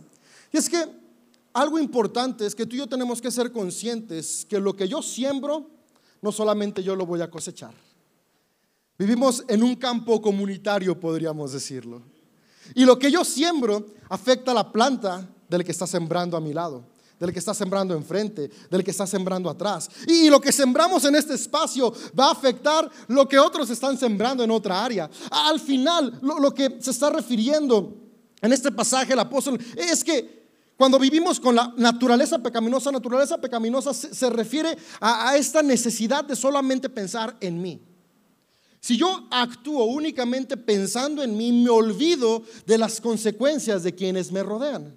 Y 0.50 0.56
es 0.56 0.70
que 0.70 0.82
algo 1.52 1.78
importante 1.78 2.46
es 2.46 2.54
que 2.54 2.64
tú 2.64 2.74
y 2.74 2.78
yo 2.78 2.88
tenemos 2.88 3.20
que 3.20 3.30
ser 3.30 3.52
conscientes 3.52 4.46
que 4.48 4.58
lo 4.58 4.74
que 4.74 4.88
yo 4.88 5.02
siembro, 5.02 5.73
no 6.24 6.32
solamente 6.32 6.82
yo 6.82 6.96
lo 6.96 7.04
voy 7.04 7.20
a 7.20 7.30
cosechar. 7.30 7.74
Vivimos 8.98 9.44
en 9.46 9.62
un 9.62 9.76
campo 9.76 10.22
comunitario, 10.22 10.98
podríamos 10.98 11.52
decirlo. 11.52 12.00
Y 12.74 12.86
lo 12.86 12.98
que 12.98 13.10
yo 13.10 13.26
siembro 13.26 13.88
afecta 14.08 14.52
a 14.52 14.54
la 14.54 14.72
planta 14.72 15.28
del 15.50 15.62
que 15.62 15.72
está 15.72 15.86
sembrando 15.86 16.34
a 16.34 16.40
mi 16.40 16.54
lado 16.54 16.94
del 17.20 17.32
que 17.32 17.38
está 17.38 17.54
sembrando 17.54 17.94
enfrente, 17.94 18.50
del 18.68 18.82
que 18.82 18.90
está 18.90 19.06
sembrando 19.06 19.48
atrás. 19.48 19.88
Y 20.06 20.28
lo 20.28 20.40
que 20.40 20.50
sembramos 20.50 21.04
en 21.04 21.14
este 21.14 21.34
espacio 21.34 21.94
va 22.18 22.26
a 22.26 22.32
afectar 22.32 22.90
lo 23.06 23.28
que 23.28 23.38
otros 23.38 23.70
están 23.70 23.96
sembrando 23.96 24.42
en 24.42 24.50
otra 24.50 24.84
área. 24.84 25.08
Al 25.30 25.60
final, 25.60 26.18
lo, 26.20 26.52
que 26.52 26.76
se 26.80 26.90
está 26.90 27.10
refiriendo 27.10 27.96
en 28.42 28.52
este 28.52 28.72
pasaje 28.72 29.12
el 29.12 29.20
apóstol 29.20 29.58
es 29.76 30.02
que 30.02 30.43
cuando 30.76 30.98
vivimos 30.98 31.38
con 31.38 31.54
la 31.54 31.72
naturaleza 31.76 32.38
pecaminosa, 32.42 32.90
naturaleza 32.90 33.40
pecaminosa 33.40 33.94
se, 33.94 34.30
refiere 34.30 34.76
a 35.00 35.36
esta 35.36 35.62
necesidad 35.62 36.24
de 36.24 36.34
solamente 36.34 36.88
pensar 36.88 37.36
en 37.40 37.62
mí. 37.62 37.80
Si 38.84 38.98
yo 38.98 39.26
actúo 39.30 39.84
únicamente 39.86 40.58
pensando 40.58 41.22
en 41.22 41.34
mí, 41.36 41.52
me 41.52 41.70
olvido 41.70 42.42
de 42.66 42.76
las 42.76 43.00
consecuencias 43.00 43.82
de 43.82 43.94
quienes 43.94 44.30
me 44.30 44.42
rodean. 44.42 44.94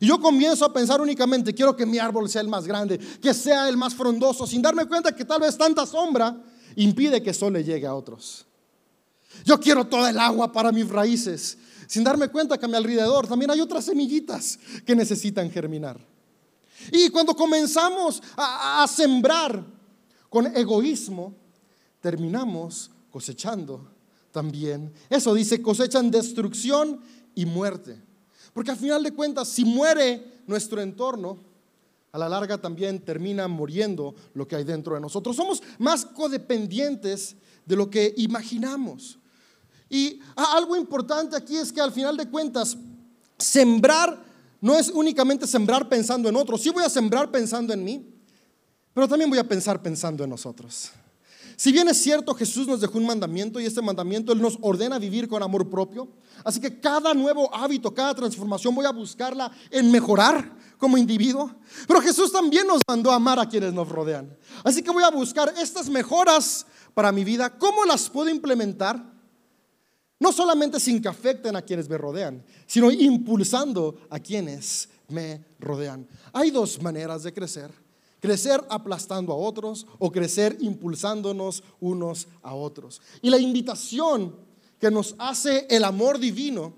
Y 0.00 0.08
yo 0.08 0.20
comienzo 0.20 0.64
a 0.64 0.72
pensar 0.72 1.00
únicamente, 1.00 1.54
quiero 1.54 1.76
que 1.76 1.86
mi 1.86 1.98
árbol 1.98 2.28
sea 2.28 2.40
el 2.40 2.48
más 2.48 2.66
grande, 2.66 2.98
que 2.98 3.32
sea 3.32 3.68
el 3.68 3.76
más 3.76 3.94
frondoso, 3.94 4.44
sin 4.44 4.60
darme 4.60 4.86
cuenta 4.86 5.14
que 5.14 5.24
tal 5.24 5.40
vez 5.40 5.56
tanta 5.56 5.86
sombra 5.86 6.36
impide 6.74 7.22
que 7.22 7.30
el 7.30 7.36
sol 7.36 7.52
le 7.52 7.62
llegue 7.62 7.86
a 7.86 7.94
otros. 7.94 8.44
Yo 9.44 9.60
quiero 9.60 9.86
toda 9.86 10.10
el 10.10 10.18
agua 10.18 10.50
para 10.50 10.72
mis 10.72 10.88
raíces, 10.88 11.58
sin 11.86 12.04
darme 12.04 12.28
cuenta 12.28 12.58
que 12.58 12.64
a 12.64 12.68
mi 12.68 12.76
alrededor 12.76 13.26
también 13.26 13.50
hay 13.50 13.60
otras 13.60 13.84
semillitas 13.84 14.58
que 14.84 14.94
necesitan 14.94 15.50
germinar. 15.50 15.98
Y 16.92 17.08
cuando 17.08 17.34
comenzamos 17.34 18.22
a, 18.36 18.86
sembrar 18.88 19.64
con 20.28 20.46
egoísmo, 20.56 21.34
terminamos 22.00 22.90
cosechando 23.10 23.88
también. 24.30 24.92
Eso 25.08 25.34
dice, 25.34 25.62
cosechan 25.62 26.10
destrucción 26.10 27.00
y 27.34 27.46
muerte. 27.46 28.00
Porque 28.52 28.70
al 28.70 28.76
final 28.76 29.02
de 29.02 29.12
cuentas, 29.12 29.48
si 29.48 29.64
muere 29.64 30.42
nuestro 30.46 30.80
entorno, 30.80 31.38
a 32.12 32.18
la 32.18 32.28
larga 32.28 32.58
también 32.58 33.00
termina 33.00 33.48
muriendo 33.48 34.14
lo 34.34 34.46
que 34.46 34.54
hay 34.56 34.64
dentro 34.64 34.94
de 34.94 35.00
nosotros. 35.00 35.34
Somos 35.34 35.62
más 35.78 36.04
codependientes 36.04 37.36
de 37.66 37.76
lo 37.76 37.90
que 37.90 38.14
imaginamos. 38.16 39.18
Y 39.88 40.20
algo 40.36 40.76
importante 40.76 41.36
aquí 41.36 41.56
es 41.56 41.72
que 41.72 41.80
al 41.80 41.92
final 41.92 42.16
de 42.16 42.28
cuentas, 42.28 42.76
sembrar 43.38 44.24
no 44.60 44.78
es 44.78 44.88
únicamente 44.88 45.46
sembrar 45.46 45.88
pensando 45.88 46.28
en 46.28 46.36
otros. 46.36 46.62
Sí 46.62 46.70
voy 46.70 46.84
a 46.84 46.88
sembrar 46.88 47.30
pensando 47.30 47.74
en 47.74 47.84
mí, 47.84 48.14
pero 48.94 49.06
también 49.06 49.28
voy 49.28 49.38
a 49.38 49.46
pensar 49.46 49.82
pensando 49.82 50.24
en 50.24 50.30
nosotros. 50.30 50.90
Si 51.56 51.70
bien 51.70 51.86
es 51.88 52.02
cierto, 52.02 52.34
Jesús 52.34 52.66
nos 52.66 52.80
dejó 52.80 52.98
un 52.98 53.06
mandamiento 53.06 53.60
y 53.60 53.66
este 53.66 53.80
mandamiento 53.80 54.32
Él 54.32 54.40
nos 54.40 54.58
ordena 54.60 54.98
vivir 54.98 55.28
con 55.28 55.42
amor 55.42 55.70
propio. 55.70 56.08
Así 56.42 56.60
que 56.60 56.80
cada 56.80 57.14
nuevo 57.14 57.54
hábito, 57.54 57.94
cada 57.94 58.14
transformación 58.14 58.74
voy 58.74 58.86
a 58.86 58.90
buscarla 58.90 59.52
en 59.70 59.90
mejorar 59.90 60.50
como 60.78 60.98
individuo. 60.98 61.52
Pero 61.86 62.00
Jesús 62.00 62.32
también 62.32 62.66
nos 62.66 62.80
mandó 62.88 63.12
amar 63.12 63.38
a 63.38 63.48
quienes 63.48 63.72
nos 63.72 63.88
rodean. 63.88 64.36
Así 64.64 64.82
que 64.82 64.90
voy 64.90 65.04
a 65.04 65.10
buscar 65.10 65.54
estas 65.60 65.88
mejoras 65.88 66.66
para 66.92 67.12
mi 67.12 67.22
vida. 67.22 67.56
¿Cómo 67.56 67.84
las 67.84 68.10
puedo 68.10 68.30
implementar? 68.30 69.13
No 70.20 70.32
solamente 70.32 70.80
sin 70.80 71.02
que 71.02 71.08
afecten 71.08 71.56
a 71.56 71.62
quienes 71.62 71.88
me 71.88 71.98
rodean, 71.98 72.44
sino 72.66 72.90
impulsando 72.90 73.98
a 74.10 74.18
quienes 74.18 74.88
me 75.08 75.44
rodean. 75.58 76.06
Hay 76.32 76.50
dos 76.50 76.80
maneras 76.80 77.22
de 77.22 77.32
crecer 77.32 77.70
crecer 78.24 78.64
aplastando 78.70 79.34
a 79.34 79.36
otros 79.36 79.86
o 79.98 80.10
crecer 80.10 80.56
impulsándonos 80.60 81.62
unos 81.78 82.26
a 82.42 82.54
otros. 82.54 83.02
Y 83.20 83.28
la 83.28 83.36
invitación 83.36 84.34
que 84.80 84.90
nos 84.90 85.14
hace 85.18 85.66
el 85.68 85.84
amor 85.84 86.18
divino 86.18 86.72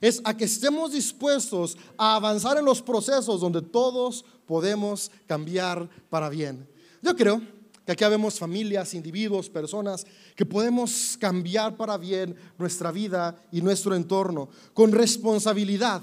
es 0.00 0.22
a 0.24 0.34
que 0.34 0.46
estemos 0.46 0.92
dispuestos 0.92 1.76
a 1.98 2.16
avanzar 2.16 2.56
en 2.56 2.64
los 2.64 2.80
procesos 2.80 3.42
donde 3.42 3.60
todos 3.60 4.24
podemos 4.46 5.10
cambiar 5.26 5.86
para 6.08 6.30
bien. 6.30 6.66
Yo 7.02 7.14
creo 7.14 7.42
que 7.86 7.92
aquí 7.92 8.04
vemos 8.04 8.38
familias, 8.38 8.94
individuos, 8.94 9.48
personas 9.48 10.04
que 10.34 10.44
podemos 10.44 11.16
cambiar 11.20 11.76
para 11.76 11.96
bien 11.96 12.34
nuestra 12.58 12.90
vida 12.90 13.40
y 13.52 13.62
nuestro 13.62 13.94
entorno 13.94 14.48
con 14.74 14.90
responsabilidad, 14.90 16.02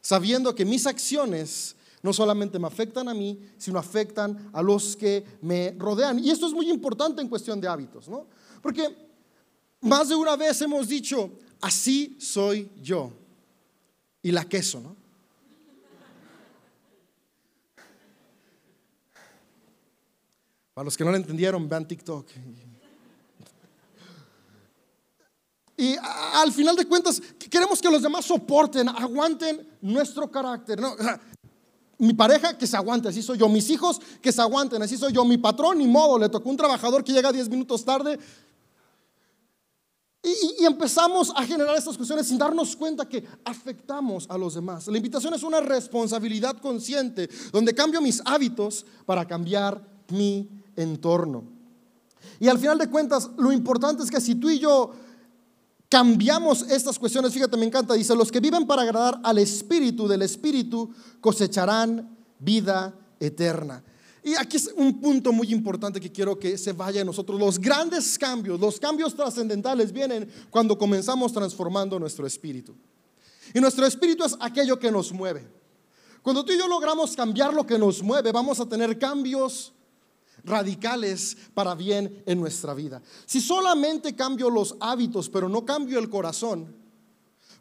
sabiendo 0.00 0.52
que 0.52 0.64
mis 0.64 0.84
acciones 0.86 1.76
no 2.02 2.12
solamente 2.12 2.58
me 2.58 2.66
afectan 2.66 3.08
a 3.08 3.14
mí, 3.14 3.38
sino 3.56 3.78
afectan 3.78 4.50
a 4.52 4.60
los 4.60 4.96
que 4.96 5.24
me 5.42 5.76
rodean. 5.78 6.18
Y 6.18 6.30
esto 6.30 6.48
es 6.48 6.52
muy 6.52 6.68
importante 6.68 7.22
en 7.22 7.28
cuestión 7.28 7.60
de 7.60 7.68
hábitos, 7.68 8.08
¿no? 8.08 8.26
Porque 8.60 8.92
más 9.80 10.08
de 10.08 10.16
una 10.16 10.34
vez 10.34 10.60
hemos 10.62 10.88
dicho, 10.88 11.30
así 11.60 12.16
soy 12.18 12.68
yo. 12.82 13.12
Y 14.22 14.32
la 14.32 14.44
queso, 14.44 14.80
¿no? 14.80 15.01
Para 20.74 20.84
los 20.84 20.96
que 20.96 21.04
no 21.04 21.10
lo 21.10 21.16
entendieron, 21.16 21.68
vean 21.68 21.86
TikTok. 21.86 22.26
Y 25.76 25.96
al 26.34 26.52
final 26.52 26.76
de 26.76 26.86
cuentas, 26.86 27.20
queremos 27.50 27.80
que 27.80 27.90
los 27.90 28.02
demás 28.02 28.24
soporten, 28.24 28.88
aguanten 28.88 29.66
nuestro 29.80 30.30
carácter. 30.30 30.80
¿no? 30.80 30.94
mi 31.98 32.14
pareja 32.14 32.58
que 32.58 32.66
se 32.66 32.76
aguante, 32.76 33.08
así 33.08 33.22
soy 33.22 33.38
yo. 33.38 33.48
Mis 33.48 33.70
hijos 33.70 34.00
que 34.20 34.32
se 34.32 34.42
aguanten, 34.42 34.82
así 34.82 34.96
soy 34.96 35.12
yo. 35.12 35.24
Mi 35.24 35.38
patrón, 35.38 35.78
ni 35.78 35.86
modo, 35.86 36.18
le 36.18 36.28
tocó 36.28 36.50
un 36.50 36.56
trabajador 36.56 37.04
que 37.04 37.12
llega 37.12 37.30
10 37.30 37.48
minutos 37.48 37.84
tarde. 37.84 38.18
Y, 40.20 40.64
empezamos 40.64 41.32
a 41.34 41.44
generar 41.44 41.76
estas 41.76 41.96
cuestiones 41.96 42.26
sin 42.26 42.38
darnos 42.38 42.74
cuenta 42.76 43.08
que 43.08 43.24
afectamos 43.44 44.26
a 44.28 44.36
los 44.36 44.54
demás. 44.54 44.86
La 44.88 44.96
invitación 44.96 45.34
es 45.34 45.42
una 45.42 45.60
responsabilidad 45.60 46.58
consciente, 46.58 47.28
donde 47.52 47.74
cambio 47.74 48.00
mis 48.00 48.20
hábitos 48.24 48.86
para 49.04 49.26
cambiar 49.26 49.80
mi 50.08 50.61
entorno. 50.76 51.44
Y 52.40 52.48
al 52.48 52.58
final 52.58 52.78
de 52.78 52.88
cuentas, 52.88 53.30
lo 53.36 53.52
importante 53.52 54.02
es 54.02 54.10
que 54.10 54.20
si 54.20 54.34
tú 54.34 54.50
y 54.50 54.58
yo 54.58 54.92
cambiamos 55.88 56.62
estas 56.62 56.98
cuestiones, 56.98 57.32
fíjate, 57.32 57.56
me 57.56 57.66
encanta, 57.66 57.94
dice, 57.94 58.14
los 58.14 58.32
que 58.32 58.40
viven 58.40 58.66
para 58.66 58.82
agradar 58.82 59.20
al 59.22 59.38
Espíritu 59.38 60.08
del 60.08 60.22
Espíritu 60.22 60.90
cosecharán 61.20 62.16
vida 62.38 62.94
eterna. 63.20 63.84
Y 64.24 64.34
aquí 64.34 64.56
es 64.56 64.72
un 64.76 65.00
punto 65.00 65.32
muy 65.32 65.52
importante 65.52 66.00
que 66.00 66.10
quiero 66.10 66.38
que 66.38 66.56
se 66.56 66.72
vaya 66.72 67.00
en 67.00 67.06
nosotros. 67.06 67.38
Los 67.38 67.58
grandes 67.58 68.16
cambios, 68.16 68.60
los 68.60 68.78
cambios 68.78 69.14
trascendentales 69.14 69.92
vienen 69.92 70.30
cuando 70.48 70.78
comenzamos 70.78 71.32
transformando 71.32 71.98
nuestro 71.98 72.26
espíritu. 72.26 72.74
Y 73.52 73.60
nuestro 73.60 73.84
espíritu 73.84 74.24
es 74.24 74.36
aquello 74.40 74.78
que 74.78 74.92
nos 74.92 75.12
mueve. 75.12 75.46
Cuando 76.22 76.44
tú 76.44 76.52
y 76.52 76.58
yo 76.58 76.68
logramos 76.68 77.16
cambiar 77.16 77.52
lo 77.52 77.66
que 77.66 77.78
nos 77.78 78.00
mueve, 78.00 78.30
vamos 78.30 78.60
a 78.60 78.66
tener 78.66 78.96
cambios 78.96 79.72
radicales 80.44 81.36
para 81.54 81.74
bien 81.74 82.22
en 82.26 82.40
nuestra 82.40 82.74
vida. 82.74 83.02
Si 83.26 83.40
solamente 83.40 84.14
cambio 84.14 84.50
los 84.50 84.76
hábitos, 84.80 85.28
pero 85.28 85.48
no 85.48 85.64
cambio 85.64 85.98
el 85.98 86.10
corazón, 86.10 86.74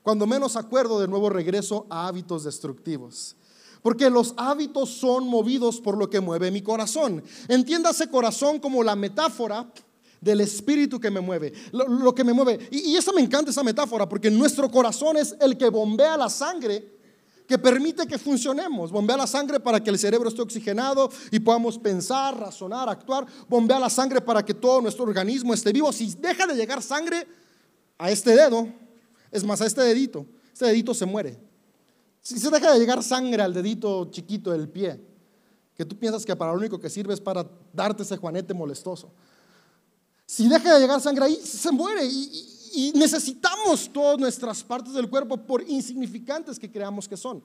cuando 0.01 0.25
menos 0.25 0.55
acuerdo 0.55 0.99
de 0.99 1.07
nuevo 1.07 1.29
regreso 1.29 1.85
a 1.89 2.07
hábitos 2.07 2.43
destructivos. 2.43 3.35
Porque 3.81 4.09
los 4.09 4.33
hábitos 4.37 4.89
son 4.89 5.27
movidos 5.27 5.81
por 5.81 5.97
lo 5.97 6.09
que 6.09 6.19
mueve 6.19 6.51
mi 6.51 6.61
corazón. 6.61 7.23
Entiéndase 7.47 8.09
corazón 8.09 8.59
como 8.59 8.83
la 8.83 8.95
metáfora 8.95 9.71
del 10.19 10.41
espíritu 10.41 10.99
que 10.99 11.09
me 11.09 11.19
mueve, 11.19 11.51
lo, 11.71 12.13
que 12.13 12.23
me 12.23 12.33
mueve. 12.33 12.67
Y, 12.69 12.91
y 12.91 12.95
esa 12.95 13.11
me 13.11 13.21
encanta 13.21 13.49
esa 13.49 13.63
metáfora, 13.63 14.07
porque 14.07 14.29
nuestro 14.29 14.69
corazón 14.69 15.17
es 15.17 15.35
el 15.41 15.57
que 15.57 15.69
bombea 15.69 16.15
la 16.15 16.29
sangre 16.29 17.00
que 17.51 17.59
permite 17.59 18.07
que 18.07 18.17
funcionemos. 18.17 18.93
Bombea 18.93 19.17
la 19.17 19.27
sangre 19.27 19.59
para 19.59 19.83
que 19.83 19.89
el 19.89 19.99
cerebro 19.99 20.29
esté 20.29 20.41
oxigenado 20.41 21.09
y 21.31 21.37
podamos 21.37 21.77
pensar, 21.77 22.39
razonar, 22.39 22.87
actuar. 22.87 23.25
Bombea 23.49 23.77
la 23.77 23.89
sangre 23.89 24.21
para 24.21 24.41
que 24.45 24.53
todo 24.53 24.79
nuestro 24.79 25.03
organismo 25.03 25.53
esté 25.53 25.73
vivo. 25.73 25.91
Si 25.91 26.15
deja 26.15 26.47
de 26.47 26.55
llegar 26.55 26.81
sangre 26.81 27.27
a 27.97 28.09
este 28.09 28.37
dedo, 28.37 28.69
es 29.29 29.43
más, 29.43 29.59
a 29.59 29.65
este 29.65 29.81
dedito, 29.81 30.25
este 30.53 30.67
dedito 30.67 30.93
se 30.93 31.05
muere. 31.05 31.37
Si 32.21 32.39
se 32.39 32.49
deja 32.49 32.71
de 32.71 32.79
llegar 32.79 33.03
sangre 33.03 33.43
al 33.43 33.53
dedito 33.53 34.09
chiquito 34.09 34.51
del 34.51 34.69
pie, 34.69 34.97
que 35.75 35.83
tú 35.83 35.99
piensas 35.99 36.23
que 36.23 36.33
para 36.33 36.53
lo 36.53 36.57
único 36.57 36.79
que 36.79 36.89
sirve 36.89 37.13
es 37.13 37.19
para 37.19 37.45
darte 37.73 38.03
ese 38.03 38.15
juanete 38.15 38.53
molestoso. 38.53 39.11
Si 40.25 40.47
deja 40.47 40.73
de 40.73 40.79
llegar 40.79 41.01
sangre 41.01 41.25
ahí, 41.25 41.35
se 41.35 41.69
muere. 41.69 42.05
Y, 42.05 42.50
y 42.73 42.91
necesitamos 42.93 43.89
todas 43.91 44.19
nuestras 44.19 44.63
partes 44.63 44.93
del 44.93 45.09
cuerpo 45.09 45.37
por 45.37 45.67
insignificantes 45.67 46.59
que 46.59 46.71
creamos 46.71 47.07
que 47.07 47.17
son. 47.17 47.43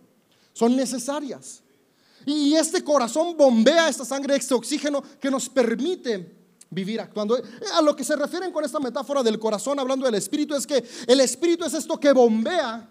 Son 0.52 0.75
necesarias. 0.75 1.62
Y 2.25 2.54
este 2.54 2.83
corazón 2.83 3.37
bombea 3.37 3.88
esta 3.88 4.04
sangre, 4.04 4.37
este 4.37 4.54
oxígeno 4.54 5.02
que 5.21 5.30
nos 5.30 5.49
permite 5.49 6.35
vivir 6.71 7.00
actuando. 7.00 7.40
A 7.75 7.83
lo 7.83 7.95
que 7.95 8.04
se 8.04 8.16
refieren 8.16 8.52
con 8.52 8.64
esta 8.64 8.80
metáfora 8.80 9.23
del 9.23 9.38
corazón, 9.38 9.78
hablando 9.78 10.06
del 10.06 10.16
espíritu, 10.16 10.54
es 10.54 10.66
que 10.66 10.85
el 11.06 11.21
espíritu 11.21 11.64
es 11.64 11.75
esto 11.75 11.99
que 12.00 12.12
bombea 12.12 12.90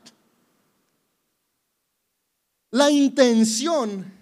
la 2.72 2.90
intención 2.90 4.15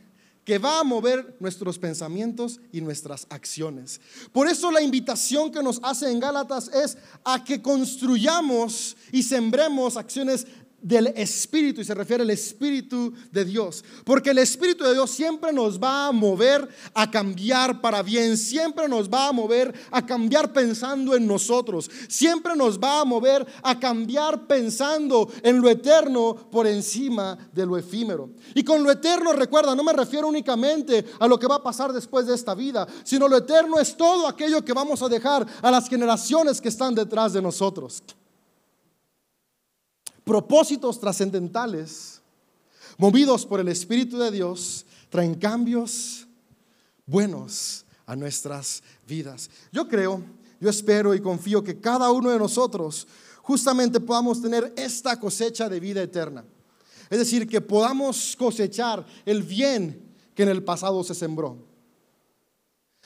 que 0.46 0.58
va 0.58 0.80
a 0.80 0.84
mover 0.84 1.36
nuestros 1.40 1.80
pensamientos 1.80 2.60
y 2.72 2.82
nuestras 2.82 3.26
acciones. 3.30 4.02
Por 4.32 4.48
eso 4.48 4.72
la 4.72 4.82
invitación 4.82 5.52
que 5.52 5.64
nos 5.64 5.80
hace 5.84 6.12
en 6.12 6.20
Gálatas 6.20 6.70
es 6.74 6.98
a 7.24 7.44
que 7.44 7.62
construyamos 7.62 8.98
y 9.12 9.24
sembremos 9.24 9.96
acciones 9.96 10.46
del 10.84 11.08
Espíritu 11.08 11.82
y 11.82 11.86
se 11.86 11.96
refiere 11.96 12.24
al 12.24 12.30
Espíritu 12.30 13.14
de 13.32 13.46
Dios. 13.46 13.84
Porque 14.04 14.32
el 14.32 14.38
Espíritu 14.38 14.84
de 14.84 14.94
Dios 14.94 15.10
siempre 15.10 15.54
nos 15.54 15.82
va 15.82 16.08
a 16.08 16.12
mover 16.12 16.68
a 16.94 17.10
cambiar 17.10 17.82
para 17.82 18.04
bien, 18.04 18.38
siempre 18.38 18.88
nos 18.88 19.10
va 19.10 19.30
a 19.30 19.32
mover 19.32 19.74
a 19.90 20.06
cambiar 20.06 20.52
pensando 20.52 21.16
en 21.16 21.26
nosotros, 21.26 21.90
siempre 22.10 22.56
nos 22.56 22.78
va 22.78 23.00
a 23.00 23.06
mover 23.06 23.48
a 23.64 23.80
cambiar 23.80 24.46
pensando 24.46 25.32
en 25.42 25.62
lo 25.62 25.70
eterno 25.70 26.36
por 26.52 26.68
encima 26.68 27.38
de 27.54 27.66
lo 27.66 27.78
efímero. 27.78 28.30
Y 28.54 28.64
con 28.64 28.84
lo 28.84 28.92
eterno, 28.92 29.32
recuerda, 29.32 29.74
no 29.76 29.84
me 29.84 29.94
refiero 29.94 30.28
únicamente 30.28 31.06
a 31.18 31.28
lo 31.28 31.40
que 31.40 31.48
va 31.48 31.56
a 31.56 31.64
pasar 31.64 31.94
después 31.94 32.28
de 32.28 32.36
esta 32.36 32.54
vida, 32.54 32.86
sino 33.06 33.30
lo 33.30 33.38
eterno 33.38 33.80
es 33.80 33.96
todo 33.96 34.28
aquello 34.28 34.66
que 34.66 34.74
vamos 34.74 35.02
a 35.02 35.08
dejar 35.08 35.48
a 35.62 35.72
las 35.72 35.88
generaciones 35.88 36.60
que 36.60 36.70
están 36.70 36.94
detrás 36.94 37.32
de 37.32 37.42
nosotros 37.42 38.04
propósitos 40.24 41.00
trascendentales, 41.00 42.22
movidos 42.98 43.46
por 43.46 43.60
el 43.60 43.68
Espíritu 43.68 44.18
de 44.18 44.32
Dios, 44.32 44.86
traen 45.10 45.36
cambios 45.36 46.28
buenos 47.06 47.86
a 48.06 48.16
nuestras 48.16 48.84
vidas. 49.08 49.50
Yo 49.72 49.88
creo, 49.88 50.24
yo 50.60 50.70
espero 50.70 51.14
y 51.14 51.22
confío 51.22 51.64
que 51.64 51.80
cada 51.80 52.12
uno 52.12 52.30
de 52.30 52.40
nosotros 52.40 53.08
justamente 53.42 54.00
podamos 54.00 54.42
tener 54.42 54.74
esta 54.78 55.20
cosecha 55.20 55.70
de 55.70 55.80
vida 55.80 56.02
eterna. 56.02 56.44
Es 57.10 57.20
decir, 57.20 57.48
que 57.48 57.62
podamos 57.62 58.36
cosechar 58.36 59.06
el 59.26 59.44
bien 59.44 60.02
que 60.34 60.44
en 60.44 60.50
el 60.50 60.64
pasado 60.64 61.04
se 61.04 61.14
sembró. 61.14 61.58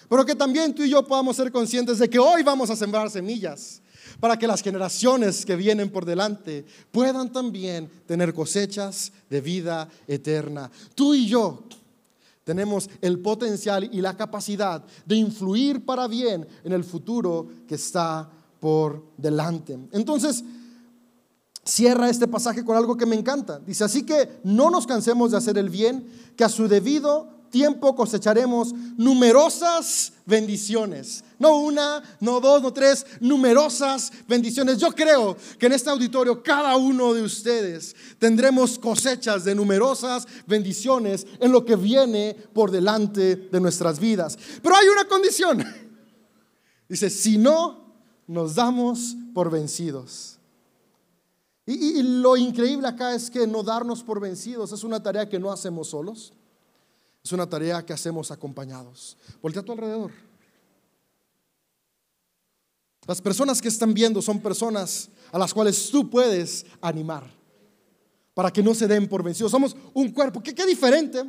Pero 0.07 0.25
que 0.25 0.35
también 0.35 0.73
tú 0.73 0.83
y 0.83 0.89
yo 0.89 1.05
podamos 1.05 1.35
ser 1.35 1.51
conscientes 1.51 1.97
de 1.97 2.09
que 2.09 2.19
hoy 2.19 2.43
vamos 2.43 2.69
a 2.69 2.75
sembrar 2.75 3.09
semillas 3.09 3.81
para 4.19 4.37
que 4.37 4.47
las 4.47 4.61
generaciones 4.61 5.45
que 5.45 5.55
vienen 5.55 5.89
por 5.89 6.05
delante 6.05 6.65
puedan 6.91 7.31
también 7.31 7.89
tener 8.05 8.33
cosechas 8.33 9.11
de 9.29 9.41
vida 9.41 9.89
eterna. 10.07 10.69
Tú 10.95 11.13
y 11.13 11.27
yo 11.27 11.63
tenemos 12.43 12.89
el 13.01 13.19
potencial 13.19 13.89
y 13.91 14.01
la 14.01 14.15
capacidad 14.15 14.83
de 15.05 15.15
influir 15.15 15.83
para 15.85 16.07
bien 16.07 16.47
en 16.63 16.71
el 16.71 16.83
futuro 16.83 17.47
que 17.67 17.75
está 17.75 18.29
por 18.59 19.03
delante. 19.17 19.77
Entonces, 19.91 20.43
cierra 21.65 22.09
este 22.09 22.27
pasaje 22.27 22.63
con 22.63 22.77
algo 22.77 22.95
que 22.95 23.05
me 23.05 23.15
encanta. 23.15 23.59
Dice, 23.59 23.83
así 23.83 24.03
que 24.03 24.39
no 24.43 24.69
nos 24.69 24.87
cansemos 24.87 25.31
de 25.31 25.37
hacer 25.37 25.57
el 25.57 25.69
bien, 25.69 26.07
que 26.35 26.45
a 26.45 26.49
su 26.49 26.67
debido 26.67 27.36
tiempo 27.57 27.95
cosecharemos 27.95 28.71
numerosas 28.97 30.13
bendiciones. 30.27 31.23
No 31.39 31.57
una, 31.57 32.03
no 32.19 32.39
dos, 32.39 32.61
no 32.61 32.71
tres, 32.71 33.03
numerosas 33.19 34.11
bendiciones. 34.27 34.77
Yo 34.77 34.91
creo 34.91 35.35
que 35.57 35.65
en 35.65 35.73
este 35.73 35.89
auditorio 35.89 36.43
cada 36.43 36.75
uno 36.77 37.15
de 37.15 37.23
ustedes 37.23 37.95
tendremos 38.19 38.77
cosechas 38.77 39.43
de 39.43 39.55
numerosas 39.55 40.27
bendiciones 40.45 41.25
en 41.39 41.51
lo 41.51 41.65
que 41.65 41.75
viene 41.75 42.35
por 42.53 42.69
delante 42.69 43.35
de 43.35 43.59
nuestras 43.59 43.99
vidas. 43.99 44.37
Pero 44.61 44.75
hay 44.75 44.87
una 44.89 45.05
condición. 45.05 45.65
Dice, 46.87 47.09
si 47.09 47.39
no, 47.39 47.91
nos 48.27 48.53
damos 48.53 49.15
por 49.33 49.49
vencidos. 49.49 50.37
Y, 51.65 51.73
y, 51.73 52.03
lo 52.03 52.37
increíble 52.37 52.87
acá 52.87 53.15
es 53.15 53.31
que 53.31 53.47
no 53.47 53.63
darnos 53.63 54.03
por 54.03 54.19
vencidos 54.19 54.71
es 54.71 54.83
una 54.83 55.01
tarea 55.01 55.27
que 55.27 55.39
no 55.39 55.51
hacemos 55.51 55.89
solos. 55.89 56.33
Es 57.27 57.33
una 57.33 57.49
tarea 57.49 57.85
que 57.85 57.91
hacemos 57.91 58.31
acompañados. 58.31 59.17
Voltea 59.41 59.61
a 59.61 59.65
tu 59.65 59.73
alrededor. 59.73 60.11
Las 63.05 63.21
personas 63.21 63.61
que 63.61 63.67
están 63.67 63.93
viendo 63.93 64.21
son 64.21 64.39
personas 64.39 65.09
a 65.33 65.37
las 65.37 65.53
cuales 65.53 65.89
tú 65.91 66.09
puedes 66.09 66.65
animar 66.79 67.29
para 68.33 68.49
que 68.49 68.63
no 68.63 68.73
se 68.73 68.87
den 68.87 69.09
por 69.09 69.23
vencidos. 69.23 69.51
Somos 69.51 69.75
un 69.93 70.13
cuerpo. 70.13 70.41
¿Qué, 70.41 70.55
qué 70.55 70.65
diferente 70.65 71.21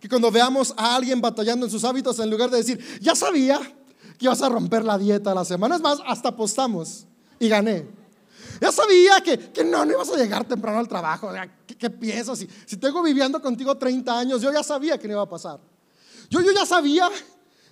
que 0.00 0.08
cuando 0.08 0.28
veamos 0.32 0.74
a 0.76 0.96
alguien 0.96 1.20
batallando 1.20 1.66
en 1.66 1.70
sus 1.70 1.84
hábitos, 1.84 2.18
en 2.18 2.30
lugar 2.30 2.50
de 2.50 2.56
decir, 2.56 2.98
ya 3.00 3.14
sabía 3.14 3.60
que 4.18 4.24
ibas 4.24 4.42
a 4.42 4.48
romper 4.48 4.84
la 4.84 4.98
dieta 4.98 5.32
la 5.36 5.44
semana, 5.44 5.76
es 5.76 5.80
más, 5.80 6.00
hasta 6.04 6.30
apostamos 6.30 7.06
y 7.38 7.48
gané. 7.48 7.86
Ya 8.60 8.72
sabía 8.72 9.20
que, 9.20 9.38
que 9.38 9.64
no, 9.64 9.84
no 9.84 9.92
ibas 9.92 10.10
a 10.10 10.16
llegar 10.16 10.46
temprano 10.46 10.78
al 10.78 10.88
trabajo. 10.88 11.30
¿Qué, 11.66 11.76
qué 11.76 11.90
piensas? 11.90 12.38
Si, 12.38 12.48
si 12.66 12.76
tengo 12.76 13.02
viviendo 13.02 13.40
contigo 13.40 13.76
30 13.76 14.18
años, 14.18 14.42
yo 14.42 14.52
ya 14.52 14.62
sabía 14.62 14.98
que 14.98 15.08
no 15.08 15.14
iba 15.14 15.22
a 15.22 15.28
pasar. 15.28 15.60
Yo, 16.30 16.40
yo 16.40 16.52
ya 16.52 16.66
sabía 16.66 17.08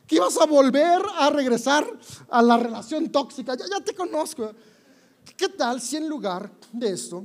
que 0.07 0.17
ibas 0.17 0.37
a 0.39 0.47
volver 0.47 1.03
a 1.17 1.31
regresar 1.31 1.87
a 2.29 2.43
la 2.43 2.57
relación 2.57 3.11
tóxica. 3.11 3.57
Ya, 3.57 3.67
ya 3.67 3.81
te 3.81 3.95
conozco. 3.95 4.53
¿Qué 5.37 5.49
tal 5.49 5.81
si 5.81 5.97
en 5.97 6.09
lugar 6.09 6.51
de 6.73 6.91
esto 6.91 7.25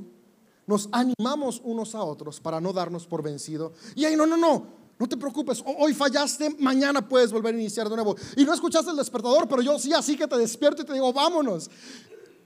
nos 0.66 0.88
animamos 0.92 1.60
unos 1.64 1.94
a 1.94 2.02
otros 2.02 2.40
para 2.40 2.60
no 2.60 2.72
darnos 2.72 3.06
por 3.06 3.22
vencido? 3.22 3.72
Y 3.94 4.04
ahí, 4.04 4.16
no, 4.16 4.26
no, 4.26 4.36
no. 4.36 4.78
No 4.98 5.08
te 5.08 5.16
preocupes, 5.16 5.62
hoy 5.78 5.94
fallaste, 5.94 6.56
mañana 6.58 7.08
puedes 7.08 7.30
volver 7.30 7.54
a 7.54 7.58
iniciar 7.58 7.88
de 7.88 7.94
nuevo. 7.94 8.16
Y 8.36 8.44
no 8.44 8.52
escuchaste 8.52 8.90
el 8.90 8.96
despertador, 8.96 9.46
pero 9.46 9.62
yo 9.62 9.78
sí, 9.78 9.92
así 9.92 10.16
que 10.16 10.26
te 10.26 10.36
despierto 10.36 10.82
y 10.82 10.84
te 10.84 10.92
digo, 10.92 11.12
vámonos 11.12 11.70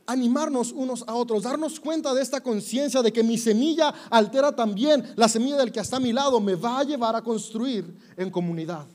animarnos 0.06 0.72
unos 0.72 1.04
a 1.06 1.14
otros, 1.14 1.42
darnos 1.42 1.78
cuenta 1.80 2.14
de 2.14 2.22
esta 2.22 2.40
conciencia 2.40 3.02
de 3.02 3.12
que 3.12 3.22
mi 3.22 3.38
semilla 3.38 3.88
altera 4.10 4.54
también 4.54 5.12
la 5.16 5.28
semilla 5.28 5.56
del 5.56 5.72
que 5.72 5.80
está 5.80 5.96
a 5.96 6.00
mi 6.00 6.12
lado, 6.12 6.40
me 6.40 6.54
va 6.54 6.80
a 6.80 6.84
llevar 6.84 7.16
a 7.16 7.22
construir 7.22 7.94
en 8.16 8.30
comunidad. 8.30 8.86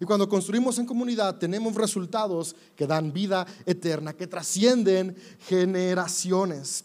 Y 0.00 0.04
cuando 0.04 0.28
construimos 0.28 0.78
en 0.78 0.86
comunidad 0.86 1.38
tenemos 1.38 1.74
resultados 1.74 2.54
que 2.76 2.86
dan 2.86 3.12
vida 3.12 3.46
eterna, 3.66 4.12
que 4.12 4.26
trascienden 4.26 5.16
generaciones. 5.40 6.84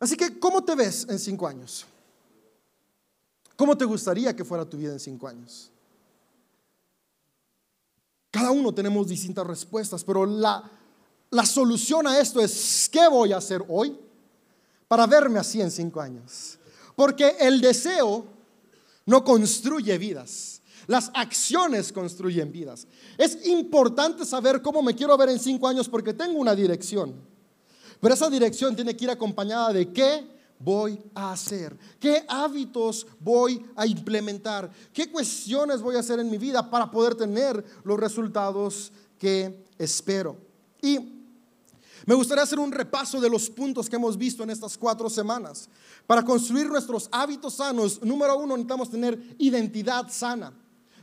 Así 0.00 0.16
que, 0.16 0.38
¿cómo 0.38 0.62
te 0.62 0.74
ves 0.74 1.06
en 1.08 1.18
cinco 1.18 1.46
años? 1.46 1.84
¿Cómo 3.56 3.76
te 3.76 3.84
gustaría 3.84 4.34
que 4.34 4.44
fuera 4.44 4.64
tu 4.64 4.76
vida 4.76 4.92
en 4.92 5.00
cinco 5.00 5.26
años? 5.26 5.70
Cada 8.30 8.50
uno 8.50 8.72
tenemos 8.72 9.08
distintas 9.08 9.46
respuestas, 9.46 10.04
pero 10.04 10.24
la, 10.24 10.70
la 11.30 11.44
solución 11.44 12.06
a 12.06 12.18
esto 12.18 12.40
es, 12.40 12.88
¿qué 12.90 13.06
voy 13.08 13.32
a 13.32 13.38
hacer 13.38 13.62
hoy 13.68 13.98
para 14.86 15.06
verme 15.06 15.38
así 15.38 15.60
en 15.60 15.70
cinco 15.70 16.00
años? 16.00 16.58
Porque 16.96 17.36
el 17.40 17.60
deseo 17.60 18.24
no 19.06 19.24
construye 19.24 19.96
vidas. 19.98 20.62
Las 20.86 21.10
acciones 21.12 21.92
construyen 21.92 22.50
vidas. 22.50 22.86
Es 23.18 23.46
importante 23.46 24.24
saber 24.24 24.62
cómo 24.62 24.82
me 24.82 24.94
quiero 24.94 25.16
ver 25.18 25.28
en 25.28 25.38
cinco 25.38 25.68
años 25.68 25.88
porque 25.88 26.14
tengo 26.14 26.38
una 26.38 26.54
dirección. 26.54 27.14
Pero 28.00 28.14
esa 28.14 28.30
dirección 28.30 28.74
tiene 28.74 28.96
que 28.96 29.04
ir 29.04 29.10
acompañada 29.10 29.72
de 29.72 29.92
qué 29.92 30.26
voy 30.58 30.98
a 31.14 31.32
hacer, 31.32 31.76
qué 32.00 32.24
hábitos 32.26 33.06
voy 33.20 33.64
a 33.76 33.86
implementar, 33.86 34.70
qué 34.92 35.10
cuestiones 35.10 35.82
voy 35.82 35.96
a 35.96 36.00
hacer 36.00 36.18
en 36.20 36.30
mi 36.30 36.38
vida 36.38 36.68
para 36.68 36.90
poder 36.90 37.14
tener 37.14 37.62
los 37.84 38.00
resultados 38.00 38.90
que 39.18 39.66
espero. 39.78 40.36
Y 40.80 41.17
me 42.08 42.14
gustaría 42.14 42.42
hacer 42.42 42.58
un 42.58 42.72
repaso 42.72 43.20
de 43.20 43.28
los 43.28 43.50
puntos 43.50 43.86
que 43.86 43.96
hemos 43.96 44.16
visto 44.16 44.42
en 44.42 44.48
estas 44.48 44.78
cuatro 44.78 45.10
semanas. 45.10 45.68
Para 46.06 46.22
construir 46.24 46.66
nuestros 46.66 47.06
hábitos 47.12 47.56
sanos, 47.56 48.02
número 48.02 48.38
uno, 48.38 48.56
necesitamos 48.56 48.90
tener 48.90 49.36
identidad 49.36 50.08
sana. 50.08 50.54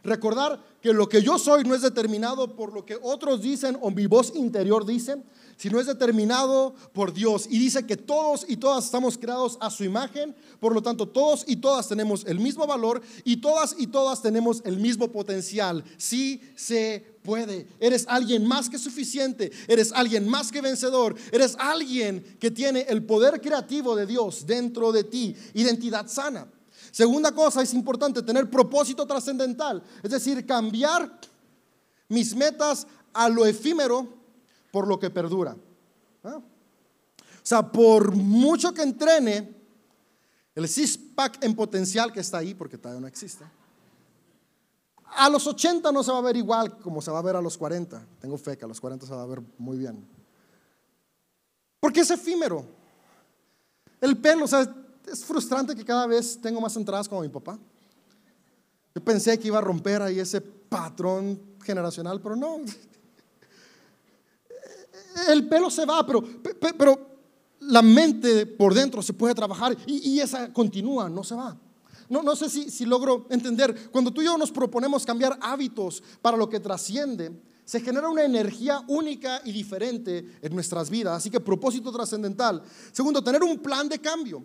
Recordar 0.05 0.63
que 0.81 0.93
lo 0.93 1.09
que 1.09 1.23
yo 1.23 1.39
soy 1.39 1.63
no 1.63 1.73
es 1.73 1.81
determinado 1.81 2.55
por 2.55 2.71
lo 2.71 2.85
que 2.85 2.95
otros 3.01 3.41
dicen 3.41 3.75
o 3.81 3.89
mi 3.89 4.05
voz 4.05 4.31
interior 4.35 4.85
dice, 4.85 5.17
sino 5.57 5.79
es 5.79 5.87
determinado 5.87 6.75
por 6.93 7.11
Dios. 7.11 7.47
Y 7.49 7.57
dice 7.57 7.87
que 7.87 7.97
todos 7.97 8.45
y 8.47 8.57
todas 8.57 8.85
estamos 8.85 9.17
creados 9.17 9.57
a 9.61 9.71
su 9.71 9.83
imagen, 9.83 10.35
por 10.59 10.75
lo 10.75 10.83
tanto 10.83 11.07
todos 11.07 11.43
y 11.47 11.55
todas 11.55 11.87
tenemos 11.87 12.23
el 12.27 12.39
mismo 12.39 12.67
valor 12.67 13.01
y 13.23 13.37
todas 13.37 13.75
y 13.79 13.87
todas 13.87 14.21
tenemos 14.21 14.61
el 14.63 14.77
mismo 14.77 15.11
potencial. 15.11 15.83
Sí 15.97 16.39
se 16.55 17.17
puede. 17.23 17.67
Eres 17.79 18.05
alguien 18.07 18.45
más 18.45 18.69
que 18.69 18.77
suficiente. 18.77 19.51
Eres 19.67 19.91
alguien 19.91 20.29
más 20.29 20.51
que 20.51 20.61
vencedor. 20.61 21.15
Eres 21.31 21.55
alguien 21.57 22.37
que 22.39 22.51
tiene 22.51 22.81
el 22.81 23.03
poder 23.03 23.41
creativo 23.41 23.95
de 23.95 24.05
Dios 24.05 24.45
dentro 24.45 24.91
de 24.91 25.03
ti. 25.03 25.35
Identidad 25.55 26.07
sana. 26.07 26.47
Segunda 26.95 27.34
cosa, 27.34 27.62
es 27.62 27.73
importante 27.73 28.23
tener 28.23 28.49
propósito 28.49 29.05
trascendental. 29.05 29.84
Es 30.01 30.12
decir, 30.12 30.45
cambiar 30.45 31.19
mis 32.08 32.34
metas 32.34 32.88
a 33.12 33.27
lo 33.27 33.45
efímero 33.45 34.08
por 34.71 34.88
lo 34.88 34.97
que 34.97 35.10
perdura. 35.10 35.58
¿Ah? 36.23 36.38
O 36.38 36.43
sea, 37.43 37.69
por 37.69 38.15
mucho 38.15 38.73
que 38.73 38.84
entrene, 38.84 39.53
el 40.55 40.69
six-pack 40.69 41.43
en 41.43 41.53
potencial 41.53 42.13
que 42.13 42.21
está 42.21 42.38
ahí, 42.38 42.53
porque 42.53 42.77
todavía 42.77 43.01
no 43.01 43.08
existe 43.08 43.43
A 45.17 45.29
los 45.29 45.45
80 45.47 45.91
no 45.91 46.01
se 46.01 46.13
va 46.13 46.19
a 46.19 46.21
ver 46.21 46.38
igual 46.38 46.77
como 46.77 47.01
se 47.01 47.12
va 47.12 47.19
a 47.19 47.23
ver 47.23 47.36
a 47.36 47.41
los 47.41 47.58
40. 47.58 48.01
Tengo 48.21 48.38
fe 48.38 48.58
que 48.58 48.63
a 48.63 48.69
los 48.69 48.79
40 48.79 49.05
se 49.05 49.13
va 49.13 49.21
a 49.21 49.25
ver 49.25 49.41
muy 49.58 49.77
bien. 49.77 50.08
Porque 51.81 51.99
es 51.99 52.10
efímero. 52.10 52.65
El 53.99 54.15
pelo, 54.15 54.45
o 54.45 54.47
sea, 54.47 54.73
es 55.11 55.23
frustrante 55.23 55.75
que 55.75 55.85
cada 55.85 56.07
vez 56.07 56.39
tengo 56.41 56.61
más 56.61 56.75
entradas 56.75 57.07
como 57.07 57.21
mi 57.21 57.29
papá. 57.29 57.59
Yo 58.93 59.03
pensé 59.03 59.37
que 59.39 59.47
iba 59.47 59.57
a 59.57 59.61
romper 59.61 60.01
ahí 60.01 60.19
ese 60.19 60.41
patrón 60.41 61.39
generacional, 61.63 62.21
pero 62.21 62.35
no. 62.35 62.59
El 65.29 65.47
pelo 65.47 65.69
se 65.69 65.85
va, 65.85 66.05
pero, 66.05 66.23
pero 66.77 67.15
la 67.59 67.81
mente 67.81 68.45
por 68.45 68.73
dentro 68.73 69.01
se 69.01 69.13
puede 69.13 69.33
trabajar 69.33 69.75
y, 69.85 70.19
esa 70.19 70.51
continúa, 70.51 71.09
no 71.09 71.23
se 71.23 71.35
va. 71.35 71.57
No, 72.07 72.21
no 72.21 72.35
sé 72.35 72.49
si, 72.49 72.69
si 72.69 72.85
logro 72.85 73.25
entender. 73.29 73.89
Cuando 73.91 74.11
tú 74.11 74.21
y 74.21 74.25
yo 74.25 74.37
nos 74.37 74.51
proponemos 74.51 75.05
cambiar 75.05 75.37
hábitos 75.41 76.03
para 76.21 76.37
lo 76.37 76.49
que 76.49 76.59
trasciende, 76.59 77.31
se 77.65 77.81
genera 77.81 78.09
una 78.09 78.23
energía 78.23 78.83
única 78.87 79.41
y 79.43 79.51
diferente 79.51 80.37
en 80.41 80.53
nuestras 80.53 80.89
vidas. 80.89 81.17
Así 81.17 81.31
que 81.31 81.39
propósito 81.39 81.91
trascendental. 81.91 82.61
Segundo, 82.91 83.23
tener 83.23 83.43
un 83.43 83.57
plan 83.57 83.89
de 83.89 83.99
cambio. 83.99 84.43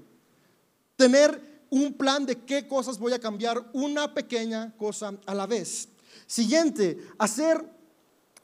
Tener 1.01 1.65
un 1.71 1.95
plan 1.95 2.27
de 2.27 2.37
qué 2.37 2.69
cosas 2.69 2.99
voy 2.99 3.15
a 3.15 3.19
cambiar, 3.19 3.71
una 3.73 4.13
pequeña 4.13 4.77
cosa 4.77 5.15
a 5.25 5.35
la 5.35 5.47
vez. 5.47 5.89
Siguiente, 6.27 6.99
hacer 7.19 7.65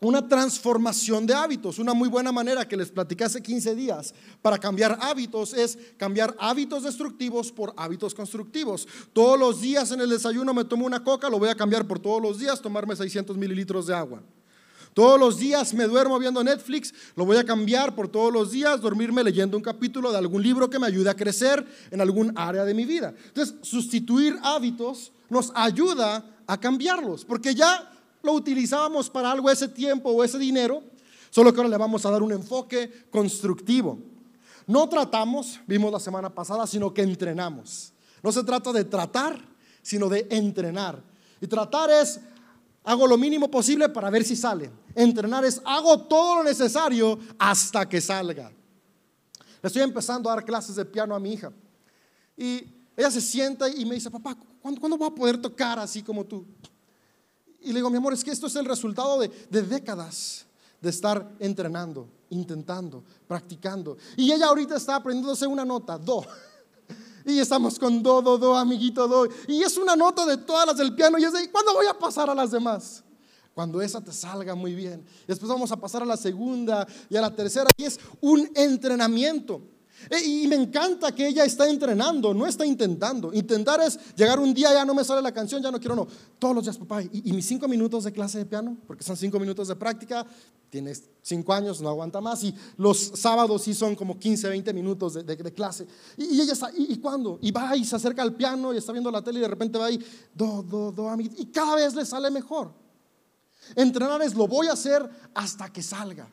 una 0.00 0.26
transformación 0.26 1.26
de 1.26 1.34
hábitos. 1.34 1.78
Una 1.78 1.92
muy 1.92 2.08
buena 2.08 2.32
manera 2.32 2.66
que 2.66 2.78
les 2.78 2.90
platicé 2.90 3.24
hace 3.24 3.42
15 3.42 3.74
días 3.74 4.14
para 4.40 4.56
cambiar 4.56 4.96
hábitos 5.02 5.52
es 5.52 5.76
cambiar 5.98 6.34
hábitos 6.38 6.84
destructivos 6.84 7.52
por 7.52 7.74
hábitos 7.76 8.14
constructivos. 8.14 8.88
Todos 9.12 9.38
los 9.38 9.60
días 9.60 9.90
en 9.90 10.00
el 10.00 10.08
desayuno 10.08 10.54
me 10.54 10.64
tomo 10.64 10.86
una 10.86 11.04
coca, 11.04 11.28
lo 11.28 11.38
voy 11.38 11.50
a 11.50 11.54
cambiar 11.54 11.86
por 11.86 11.98
todos 11.98 12.22
los 12.22 12.38
días 12.38 12.62
tomarme 12.62 12.96
600 12.96 13.36
mililitros 13.36 13.86
de 13.86 13.94
agua. 13.94 14.22
Todos 14.96 15.20
los 15.20 15.36
días 15.36 15.74
me 15.74 15.84
duermo 15.84 16.18
viendo 16.18 16.42
Netflix, 16.42 16.94
lo 17.16 17.26
voy 17.26 17.36
a 17.36 17.44
cambiar 17.44 17.94
por 17.94 18.08
todos 18.08 18.32
los 18.32 18.50
días, 18.50 18.80
dormirme 18.80 19.22
leyendo 19.22 19.54
un 19.54 19.62
capítulo 19.62 20.10
de 20.10 20.16
algún 20.16 20.42
libro 20.42 20.70
que 20.70 20.78
me 20.78 20.86
ayude 20.86 21.10
a 21.10 21.14
crecer 21.14 21.66
en 21.90 22.00
algún 22.00 22.32
área 22.34 22.64
de 22.64 22.72
mi 22.72 22.86
vida. 22.86 23.12
Entonces, 23.26 23.56
sustituir 23.60 24.38
hábitos 24.42 25.12
nos 25.28 25.52
ayuda 25.54 26.24
a 26.46 26.58
cambiarlos, 26.58 27.26
porque 27.26 27.54
ya 27.54 27.92
lo 28.22 28.32
utilizábamos 28.32 29.10
para 29.10 29.30
algo 29.30 29.50
ese 29.50 29.68
tiempo 29.68 30.08
o 30.08 30.24
ese 30.24 30.38
dinero, 30.38 30.82
solo 31.28 31.52
que 31.52 31.58
ahora 31.58 31.68
le 31.68 31.76
vamos 31.76 32.06
a 32.06 32.10
dar 32.10 32.22
un 32.22 32.32
enfoque 32.32 32.90
constructivo. 33.10 33.98
No 34.66 34.88
tratamos, 34.88 35.60
vimos 35.66 35.92
la 35.92 36.00
semana 36.00 36.34
pasada, 36.34 36.66
sino 36.66 36.94
que 36.94 37.02
entrenamos. 37.02 37.92
No 38.22 38.32
se 38.32 38.42
trata 38.44 38.72
de 38.72 38.84
tratar, 38.84 39.44
sino 39.82 40.08
de 40.08 40.26
entrenar. 40.30 41.02
Y 41.38 41.48
tratar 41.48 41.90
es 41.90 42.18
hago 42.86 43.06
lo 43.06 43.18
mínimo 43.18 43.50
posible 43.50 43.88
para 43.88 44.08
ver 44.10 44.24
si 44.24 44.36
sale. 44.36 44.70
Entrenar 44.94 45.44
es 45.44 45.60
hago 45.64 46.00
todo 46.02 46.36
lo 46.36 46.44
necesario 46.44 47.18
hasta 47.38 47.86
que 47.88 48.00
salga. 48.00 48.50
Le 49.62 49.66
estoy 49.66 49.82
empezando 49.82 50.30
a 50.30 50.36
dar 50.36 50.44
clases 50.44 50.76
de 50.76 50.84
piano 50.84 51.14
a 51.14 51.20
mi 51.20 51.32
hija. 51.32 51.52
Y 52.36 52.64
ella 52.96 53.10
se 53.10 53.20
sienta 53.20 53.68
y 53.68 53.84
me 53.84 53.96
dice, 53.96 54.10
papá, 54.10 54.36
¿cuándo, 54.62 54.80
¿cuándo 54.80 54.96
voy 54.96 55.08
a 55.08 55.14
poder 55.14 55.36
tocar 55.38 55.78
así 55.80 56.02
como 56.02 56.24
tú? 56.24 56.46
Y 57.60 57.68
le 57.68 57.74
digo, 57.80 57.90
mi 57.90 57.96
amor, 57.96 58.12
es 58.12 58.22
que 58.22 58.30
esto 58.30 58.46
es 58.46 58.54
el 58.54 58.64
resultado 58.64 59.18
de, 59.18 59.28
de 59.50 59.62
décadas 59.62 60.46
de 60.80 60.90
estar 60.90 61.28
entrenando, 61.40 62.08
intentando, 62.30 63.02
practicando. 63.26 63.98
Y 64.16 64.30
ella 64.30 64.46
ahorita 64.46 64.76
está 64.76 64.94
aprendiéndose 64.94 65.46
una 65.46 65.64
nota, 65.64 65.98
do. 65.98 66.24
Y 67.26 67.40
estamos 67.40 67.76
con 67.76 68.02
do, 68.02 68.22
do, 68.22 68.38
do, 68.38 68.56
amiguito, 68.56 69.08
do. 69.08 69.28
Y 69.48 69.62
es 69.62 69.76
una 69.76 69.96
nota 69.96 70.24
de 70.24 70.36
todas 70.36 70.64
las 70.64 70.76
del 70.76 70.94
piano. 70.94 71.18
Y 71.18 71.24
es 71.24 71.32
de, 71.32 71.50
¿cuándo 71.50 71.74
voy 71.74 71.86
a 71.86 71.98
pasar 71.98 72.30
a 72.30 72.34
las 72.34 72.52
demás? 72.52 73.02
Cuando 73.52 73.82
esa 73.82 74.00
te 74.00 74.12
salga 74.12 74.54
muy 74.54 74.74
bien. 74.74 75.04
Después 75.26 75.50
vamos 75.50 75.72
a 75.72 75.76
pasar 75.76 76.02
a 76.02 76.06
la 76.06 76.16
segunda 76.16 76.86
y 77.08 77.16
a 77.16 77.20
la 77.20 77.34
tercera. 77.34 77.68
Y 77.76 77.84
es 77.84 77.98
un 78.20 78.48
entrenamiento. 78.54 79.60
E, 80.10 80.24
y 80.24 80.46
me 80.46 80.56
encanta 80.56 81.12
que 81.12 81.26
ella 81.26 81.44
está 81.44 81.68
entrenando, 81.68 82.34
no 82.34 82.46
está 82.46 82.64
intentando. 82.64 83.32
Intentar 83.32 83.80
es 83.80 83.98
llegar 84.14 84.38
un 84.38 84.52
día, 84.52 84.72
ya 84.72 84.84
no 84.84 84.94
me 84.94 85.04
sale 85.04 85.22
la 85.22 85.32
canción, 85.32 85.62
ya 85.62 85.70
no 85.70 85.80
quiero, 85.80 85.96
no. 85.96 86.06
Todos 86.38 86.54
los 86.54 86.64
días, 86.64 86.78
papá, 86.78 87.02
y, 87.02 87.32
mis 87.32 87.46
cinco 87.46 87.66
minutos 87.66 88.04
de 88.04 88.12
clase 88.12 88.38
de 88.38 88.46
piano, 88.46 88.76
porque 88.86 89.02
son 89.02 89.16
cinco 89.16 89.40
minutos 89.40 89.68
de 89.68 89.76
práctica, 89.76 90.26
tienes 90.70 91.04
cinco 91.22 91.52
años, 91.52 91.80
no 91.80 91.88
aguanta 91.88 92.20
más. 92.20 92.44
Y 92.44 92.54
los 92.76 92.98
sábados 93.14 93.62
sí 93.62 93.74
son 93.74 93.96
como 93.96 94.18
15, 94.18 94.48
20 94.48 94.72
minutos 94.72 95.14
de, 95.14 95.54
clase. 95.54 95.86
Y, 96.16 96.40
ella 96.40 96.52
está, 96.52 96.70
¿y, 96.76 96.96
cuándo? 96.98 97.38
Y 97.42 97.50
va 97.50 97.76
y 97.76 97.84
se 97.84 97.96
acerca 97.96 98.22
al 98.22 98.34
piano 98.34 98.74
y 98.74 98.78
está 98.78 98.92
viendo 98.92 99.10
la 99.10 99.22
tele 99.22 99.38
y 99.38 99.42
de 99.42 99.48
repente 99.48 99.78
va 99.78 99.86
ahí, 99.86 99.98
do, 100.34 100.62
do, 100.62 100.92
do, 100.92 101.16
y 101.20 101.46
cada 101.46 101.76
vez 101.76 101.94
le 101.94 102.04
sale 102.04 102.30
mejor. 102.30 102.72
Entrenar 103.74 104.22
es 104.22 104.34
lo 104.34 104.46
voy 104.46 104.68
a 104.68 104.72
hacer 104.72 105.08
hasta 105.34 105.72
que 105.72 105.82
salga. 105.82 106.28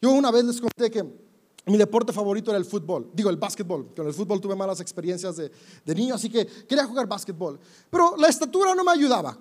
Yo 0.00 0.10
una 0.12 0.30
vez 0.30 0.44
les 0.44 0.60
conté 0.60 0.90
que 0.90 1.25
mi 1.66 1.76
deporte 1.76 2.12
favorito 2.12 2.52
era 2.52 2.58
el 2.58 2.64
fútbol, 2.64 3.10
digo 3.12 3.28
el 3.28 3.36
básquetbol. 3.36 3.92
Con 3.94 4.06
el 4.06 4.14
fútbol 4.14 4.40
tuve 4.40 4.54
malas 4.54 4.80
experiencias 4.80 5.36
de, 5.36 5.50
niño, 5.94 6.14
así 6.14 6.30
que 6.30 6.46
quería 6.46 6.84
jugar 6.84 7.08
básquetbol. 7.08 7.58
Pero 7.90 8.16
la 8.16 8.28
estatura 8.28 8.72
no 8.74 8.84
me 8.84 8.92
ayudaba. 8.92 9.36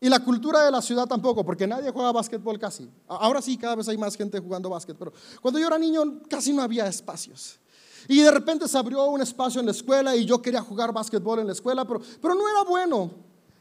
Y 0.00 0.08
la 0.08 0.18
cultura 0.18 0.64
de 0.64 0.72
la 0.72 0.82
ciudad 0.82 1.06
tampoco, 1.06 1.44
porque 1.44 1.68
nadie 1.68 1.92
juega 1.92 2.10
básquetbol 2.10 2.58
casi. 2.58 2.90
Ahora 3.06 3.40
sí, 3.40 3.56
cada 3.56 3.76
vez 3.76 3.88
hay 3.88 3.96
más 3.96 4.16
gente 4.16 4.40
jugando 4.40 4.68
básquet, 4.68 4.96
pero 4.98 5.12
cuando 5.40 5.60
yo 5.60 5.68
era 5.68 5.78
niño 5.78 6.20
casi 6.28 6.52
no 6.52 6.62
había 6.62 6.86
espacios. 6.88 7.60
Y 8.08 8.20
de 8.20 8.30
repente 8.32 8.66
se 8.66 8.76
abrió 8.76 9.04
un 9.04 9.22
espacio 9.22 9.60
en 9.60 9.66
la 9.66 9.72
escuela 9.72 10.16
y 10.16 10.24
yo 10.24 10.42
quería 10.42 10.62
jugar 10.62 10.92
básquetbol 10.92 11.38
en 11.38 11.46
la 11.46 11.52
escuela, 11.52 11.86
pero, 11.86 12.00
pero 12.20 12.34
no 12.34 12.48
era 12.48 12.64
bueno. 12.64 13.10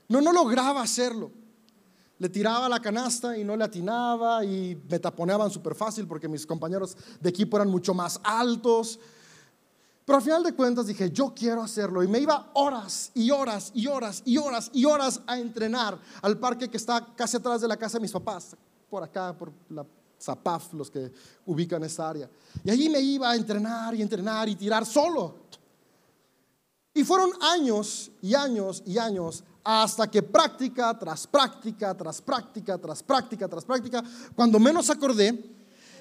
No, 0.09 0.21
no 0.21 0.33
lograba 0.33 0.81
hacerlo 0.81 1.42
le 2.19 2.29
tiraba 2.29 2.69
la 2.69 2.79
canasta 2.79 3.37
y 3.37 3.43
no 3.43 3.55
le 3.55 3.63
atinaba 3.63 4.45
y 4.45 4.81
me 4.89 4.99
taponeaban 4.99 5.51
súper 5.51 5.75
fácil 5.75 6.07
porque 6.07 6.27
mis 6.27 6.45
compañeros 6.45 6.95
de 7.19 7.29
equipo 7.29 7.57
eran 7.57 7.69
mucho 7.69 7.93
más 7.93 8.19
altos. 8.23 8.99
Pero 10.05 10.17
al 10.17 10.23
final 10.23 10.43
de 10.43 10.53
cuentas 10.53 10.87
dije, 10.87 11.11
yo 11.11 11.33
quiero 11.33 11.63
hacerlo. 11.63 12.03
Y 12.03 12.07
me 12.07 12.19
iba 12.19 12.51
horas 12.53 13.11
y 13.13 13.31
horas 13.31 13.71
y 13.73 13.87
horas 13.87 14.21
y 14.25 14.37
horas 14.37 14.69
y 14.73 14.85
horas 14.85 15.21
a 15.25 15.39
entrenar 15.39 15.99
al 16.21 16.37
parque 16.37 16.69
que 16.69 16.77
está 16.77 17.13
casi 17.15 17.37
atrás 17.37 17.61
de 17.61 17.67
la 17.67 17.77
casa 17.77 17.97
de 17.97 18.01
mis 18.01 18.11
papás, 18.11 18.55
por 18.89 19.03
acá, 19.03 19.35
por 19.37 19.51
la 19.69 19.85
Zapaf, 20.21 20.73
los 20.73 20.89
que 20.89 21.11
ubican 21.45 21.83
esta 21.83 22.09
área. 22.09 22.29
Y 22.63 22.69
allí 22.69 22.89
me 22.89 22.99
iba 22.99 23.31
a 23.31 23.35
entrenar 23.35 23.95
y 23.95 24.01
entrenar 24.01 24.47
y 24.47 24.55
tirar 24.55 24.85
solo. 24.85 25.35
Y 26.93 27.03
fueron 27.03 27.31
años 27.41 28.11
y 28.21 28.35
años 28.35 28.83
y 28.85 28.97
años 28.97 29.43
hasta 29.63 30.09
que 30.09 30.21
práctica 30.21 30.97
tras 30.97 31.25
práctica, 31.25 31.95
tras 31.95 32.21
práctica, 32.21 32.77
tras 32.77 33.01
práctica, 33.01 33.47
tras 33.47 33.65
práctica, 33.65 34.03
cuando 34.35 34.59
menos 34.59 34.89
acordé, 34.89 35.51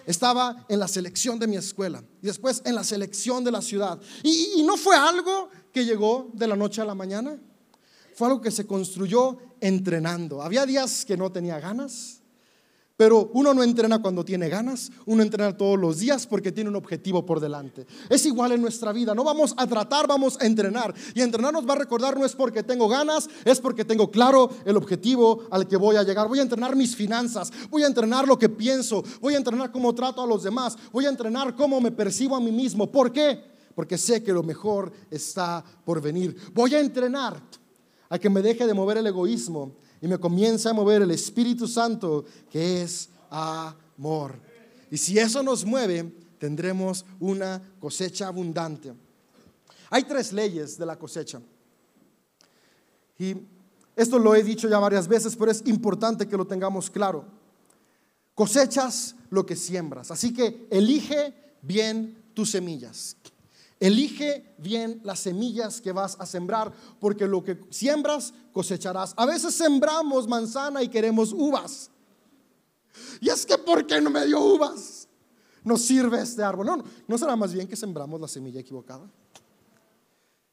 estaba 0.07 0.65
en 0.69 0.81
la 0.81 0.89
selección 0.89 1.39
de 1.39 1.47
mi 1.47 1.57
escuela 1.57 2.03
y 2.21 2.27
después 2.27 2.63
en 2.65 2.75
la 2.75 2.83
selección 2.83 3.45
de 3.45 3.53
la 3.53 3.63
ciudad. 3.63 4.01
Y, 4.23 4.55
y, 4.57 4.63
no 4.65 4.77
fue 4.77 4.97
algo 4.97 5.49
que 5.73 5.85
llegó 5.85 6.31
de 6.33 6.49
la 6.49 6.57
noche 6.57 6.81
a 6.81 6.85
la 6.85 6.95
mañana, 6.95 7.39
fue 8.15 8.27
algo 8.27 8.41
que 8.41 8.51
se 8.51 8.67
construyó 8.67 9.39
entrenando. 9.61 10.43
Había 10.43 10.67
días 10.67 11.05
que 11.05 11.17
no 11.17 11.31
tenía 11.31 11.61
ganas, 11.61 12.22
pero 13.03 13.31
uno 13.33 13.53
no 13.53 13.65
entrena 13.65 14.01
cuando 14.01 14.25
tiene 14.25 14.49
ganas, 14.49 14.93
uno 15.07 15.25
entrena 15.25 15.57
todos 15.57 15.77
los 15.77 15.99
días 15.99 16.25
porque 16.25 16.53
tiene 16.53 16.71
un 16.71 16.77
objetivo 16.77 17.27
por 17.27 17.41
delante. 17.41 17.85
Es 18.09 18.25
igual 18.27 18.53
en 18.53 18.63
nuestra 18.63 18.93
vida, 18.93 19.13
no 19.13 19.25
vamos 19.25 19.55
a 19.57 19.67
tratar, 19.67 20.07
vamos 20.07 20.41
a 20.41 20.47
entrenar. 20.47 20.95
Y 21.13 21.21
entrenar 21.21 21.53
nos 21.53 21.69
va 21.69 21.73
a 21.73 21.79
recordar 21.79 22.17
no 22.17 22.25
es 22.25 22.37
porque 22.37 22.63
tengo 22.63 22.87
ganas, 22.87 23.29
es 23.45 23.59
porque 23.59 23.85
tengo 23.85 24.09
claro 24.09 24.51
el 24.65 24.77
objetivo 24.77 25.43
al 25.51 25.67
que 25.67 25.77
voy 25.77 25.97
a 25.97 26.05
llegar. 26.05 26.29
Voy 26.29 26.39
a 26.39 26.43
entrenar 26.43 26.77
mis 26.77 26.95
finanzas, 26.95 27.53
voy 27.71 27.83
a 27.83 27.89
entrenar 27.89 28.29
lo 28.29 28.39
que 28.39 28.49
pienso, 28.49 29.03
voy 29.21 29.35
a 29.35 29.39
entrenar 29.39 29.73
cómo 29.73 29.93
trato 29.97 30.23
a 30.23 30.27
los 30.29 30.45
demás, 30.45 30.79
voy 30.93 31.07
a 31.07 31.09
entrenar 31.09 31.57
cómo 31.57 31.81
me 31.81 31.91
percibo 31.91 32.37
a 32.37 32.41
mí 32.41 32.53
mismo. 32.53 32.93
¿Por 32.93 33.13
qué? 33.13 33.43
Porque 33.75 33.99
sé 33.99 34.23
que 34.23 34.33
lo 34.33 34.45
mejor 34.45 34.93
está 35.11 35.65
por 35.85 36.01
venir. 36.01 36.37
Voy 36.55 36.77
a 36.77 36.79
entrenar 36.79 37.43
a 38.09 38.17
que 38.21 38.31
me 38.31 38.43
deje 38.43 38.65
de 38.65 38.75
mover 38.75 38.99
el 38.99 39.09
egoísmo 39.09 39.73
y 40.03 40.09
me 40.09 40.19
comienza 40.19 40.71
a 40.71 40.73
mover 40.75 41.03
el 41.03 41.13
Espíritu 41.13 41.69
Santo, 41.69 42.25
que 42.51 42.83
es 42.83 43.09
amor. 43.31 44.35
Y 44.91 44.99
si 44.99 45.17
eso 45.17 45.43
nos 45.45 45.65
mueve, 45.65 46.13
tendremos 46.39 47.07
una 47.21 47.63
cosecha 47.79 48.27
abundante. 48.27 48.93
Hay 49.91 50.03
tres 50.03 50.33
leyes 50.33 50.77
de 50.77 50.85
la 50.85 50.99
cosecha. 50.99 51.41
Y 53.17 53.37
esto 53.95 54.19
lo 54.19 54.35
he 54.35 54.43
dicho 54.43 54.69
ya 54.69 54.81
varias 54.81 55.07
veces, 55.07 55.37
pero 55.37 55.53
es 55.53 55.63
importante 55.67 56.27
que 56.27 56.37
lo 56.37 56.49
tengamos 56.49 56.91
claro. 56.91 57.25
Cosechas 58.35 59.15
lo 59.31 59.47
que 59.47 59.55
siembras. 59.55 60.11
Así 60.11 60.35
que 60.35 60.67
elige 60.71 61.33
bien 61.63 62.25
tus 62.35 62.51
semillas. 62.51 63.17
Elige 63.83 64.55
bien 64.59 65.01
las 65.03 65.19
semillas 65.19 65.81
que 65.81 65.91
vas 65.91 66.17
a 66.21 66.25
sembrar, 66.25 66.73
porque 67.01 67.27
lo 67.27 67.43
que 67.43 67.59
siembras 67.71 68.33
cosecharás. 68.53 69.13
A 69.17 69.27
veces 69.27 69.57
sembramos 69.57 70.29
manzana 70.29 70.85
y 70.85 70.89
queremos 70.89 71.33
uvas. 71.33 71.91
Y 73.21 73.29
es 73.29 73.45
que, 73.45 73.59
¿por 73.59 73.85
qué 73.85 74.01
no 74.01 74.09
me 74.09 74.25
dio 74.25 74.39
uvas? 74.39 75.09
No 75.65 75.77
sirve 75.77 76.21
este 76.21 76.45
árbol. 76.45 76.67
No, 76.67 76.85
no, 77.09 77.19
será 77.19 77.35
más 77.35 77.53
bien 77.53 77.67
que 77.67 77.75
sembramos 77.75 78.21
la 78.21 78.29
semilla 78.29 78.61
equivocada. 78.61 79.11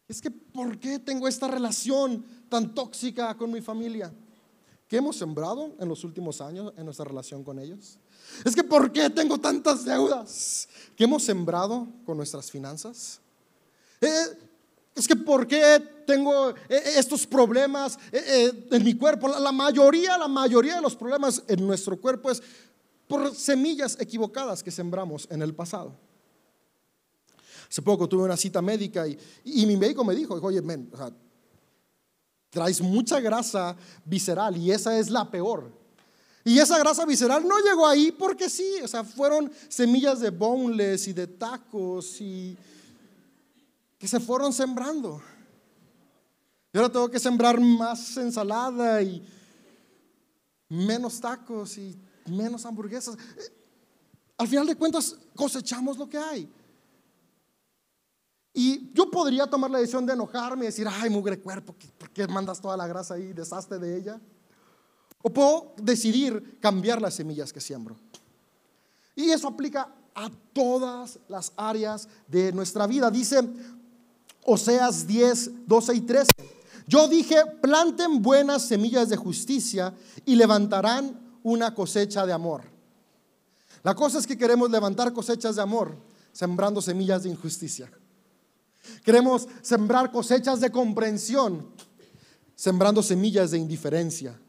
Es 0.08 0.22
que, 0.22 0.32
¿por 0.32 0.80
qué 0.80 0.98
tengo 0.98 1.28
esta 1.28 1.48
relación 1.48 2.26
tan 2.50 2.74
tóxica 2.74 3.38
con 3.38 3.52
mi 3.52 3.62
familia? 3.62 4.12
¿Qué 4.88 4.98
hemos 4.98 5.18
sembrado 5.18 5.76
en 5.80 5.88
los 5.88 6.04
últimos 6.04 6.42
años 6.42 6.74
en 6.76 6.84
nuestra 6.84 7.06
relación 7.06 7.44
con 7.44 7.60
ellos? 7.60 8.00
Es 8.46 8.56
que, 8.56 8.64
¿por 8.64 8.92
qué 8.92 9.10
tengo 9.10 9.38
tantas 9.38 9.86
deudas? 9.86 10.68
¿Qué 10.96 11.04
hemos 11.06 11.24
sembrado 11.24 11.88
con 12.06 12.18
nuestras 12.18 12.52
finanzas? 12.52 13.20
Eh, 14.02 14.38
es 14.96 15.08
que 15.08 15.16
¿por 15.16 15.48
qué 15.48 15.80
tengo 16.06 16.50
eh, 16.50 16.56
estos 16.98 17.26
problemas 17.26 17.98
eh, 18.12 18.68
en 18.72 18.84
mi 18.84 18.96
cuerpo? 18.96 19.28
La 19.28 19.52
mayoría, 19.52 20.18
la 20.18 20.28
mayoría 20.28 20.76
de 20.76 20.82
los 20.82 20.96
problemas 20.96 21.44
en 21.48 21.66
nuestro 21.66 22.00
cuerpo 22.00 22.32
es 22.32 22.42
por 23.08 23.34
semillas 23.34 23.98
equivocadas 24.00 24.62
que 24.62 24.72
sembramos 24.72 25.28
en 25.32 25.42
el 25.42 25.54
pasado. 25.56 25.96
Hace 27.70 27.82
poco 27.82 28.10
tuve 28.10 28.24
una 28.24 28.36
cita 28.38 28.62
médica 28.62 29.08
y, 29.08 29.66
mi 29.66 29.78
médico 29.78 30.04
me 30.04 30.16
dijo, 30.16 30.36
oye, 30.42 30.62
men, 30.62 30.92
traes 32.50 32.82
mucha 32.82 33.20
grasa 33.20 33.76
visceral 34.06 34.58
y 34.58 34.72
esa 34.72 34.98
es 34.98 35.10
la 35.10 35.30
peor. 35.30 35.72
Y 36.50 36.58
esa 36.58 36.80
grasa 36.80 37.06
visceral 37.06 37.48
no 37.48 37.60
llegó 37.60 37.86
ahí 37.86 38.12
porque 38.12 38.50
sí, 38.50 38.78
o 38.84 38.88
sea, 38.88 39.04
fueron 39.04 39.52
semillas 39.68 40.20
de 40.20 40.32
boneless 40.32 41.08
y 41.08 41.14
de 41.14 41.28
tacos 41.28 42.20
y 42.20 42.58
que 44.00 44.08
se 44.08 44.20
fueron 44.20 44.52
sembrando. 44.52 45.22
Y 46.74 46.78
ahora 46.80 46.92
tengo 46.92 47.08
que 47.08 47.20
sembrar 47.20 47.62
más 47.62 48.18
ensalada 48.18 49.00
y 49.00 49.24
menos 50.70 51.20
tacos 51.20 51.78
y 51.78 51.96
menos 52.26 52.66
hamburguesas. 52.66 53.16
Al 54.36 54.48
final 54.48 54.66
de 54.66 54.76
cuentas 54.76 55.16
cosechamos 55.36 56.00
lo 56.00 56.10
que 56.10 56.18
hay. 56.18 56.52
Y 58.56 58.92
yo 58.92 59.12
podría 59.12 59.46
tomar 59.46 59.70
la 59.70 59.78
decisión 59.78 60.04
de 60.04 60.14
enojarme 60.14 60.66
y 60.66 60.70
decir, 60.70 60.88
ay, 60.90 61.12
mugre 61.12 61.40
cuerpo, 61.40 61.76
¿por 62.00 62.10
qué 62.10 62.28
mandas 62.28 62.60
toda 62.60 62.76
la 62.76 62.88
grasa 62.88 63.14
ahí? 63.14 63.34
Deshazte 63.34 63.78
de 63.78 63.96
ella. 63.96 64.20
O 65.22 65.30
puedo 65.30 65.74
decidir 65.78 66.60
cambiar 66.60 67.02
las 67.02 67.16
semillas 67.16 67.52
que 67.52 67.60
siembro. 67.60 67.98
Y 69.16 69.32
eso 69.32 69.48
aplica 69.48 69.94
a 70.16 70.30
todas 70.54 71.20
las 71.28 71.52
áreas 71.58 72.08
de 72.28 72.52
nuestra 72.52 72.88
vida. 72.88 73.12
Dice 73.12 73.42
Oseas 74.46 75.06
10, 75.06 75.68
12 75.68 75.94
y 75.96 76.02
13. 76.02 76.32
Yo 76.88 77.08
dije, 77.08 77.36
planten 77.62 78.22
buenas 78.22 78.64
semillas 78.64 79.10
de 79.10 79.18
justicia 79.18 79.94
y 80.26 80.36
levantarán 80.36 81.20
una 81.44 81.76
cosecha 81.76 82.26
de 82.26 82.34
amor. 82.34 82.64
La 83.84 83.96
cosa 83.96 84.20
es 84.20 84.26
que 84.26 84.38
queremos 84.38 84.70
levantar 84.72 85.14
cosechas 85.14 85.56
de 85.56 85.62
amor 85.62 85.96
sembrando 86.32 86.82
semillas 86.82 87.24
de 87.24 87.30
injusticia. 87.30 87.92
Queremos 89.04 89.48
sembrar 89.62 90.12
cosechas 90.12 90.60
de 90.60 90.72
comprensión 90.72 91.68
sembrando 92.56 93.04
semillas 93.04 93.52
de 93.52 93.58
indiferencia. 93.58 94.40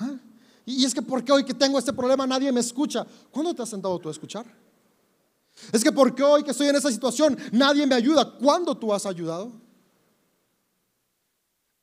¿Ah? 0.00 0.18
Y 0.66 0.84
es 0.84 0.94
que 0.94 1.02
porque 1.02 1.32
hoy 1.32 1.44
que 1.44 1.54
tengo 1.54 1.78
este 1.78 1.92
problema 1.92 2.26
nadie 2.26 2.50
me 2.52 2.60
escucha. 2.60 3.06
¿Cuándo 3.30 3.54
te 3.54 3.62
has 3.62 3.68
sentado 3.68 3.98
tú 3.98 4.08
a 4.08 4.12
escuchar? 4.12 4.46
Es 5.72 5.82
que 5.84 5.92
porque 5.92 6.22
hoy 6.22 6.42
que 6.42 6.52
estoy 6.52 6.68
en 6.68 6.76
esa 6.76 6.90
situación 6.90 7.36
nadie 7.52 7.86
me 7.86 7.94
ayuda. 7.94 8.38
¿Cuándo 8.38 8.76
tú 8.76 8.92
has 8.92 9.06
ayudado? 9.06 9.52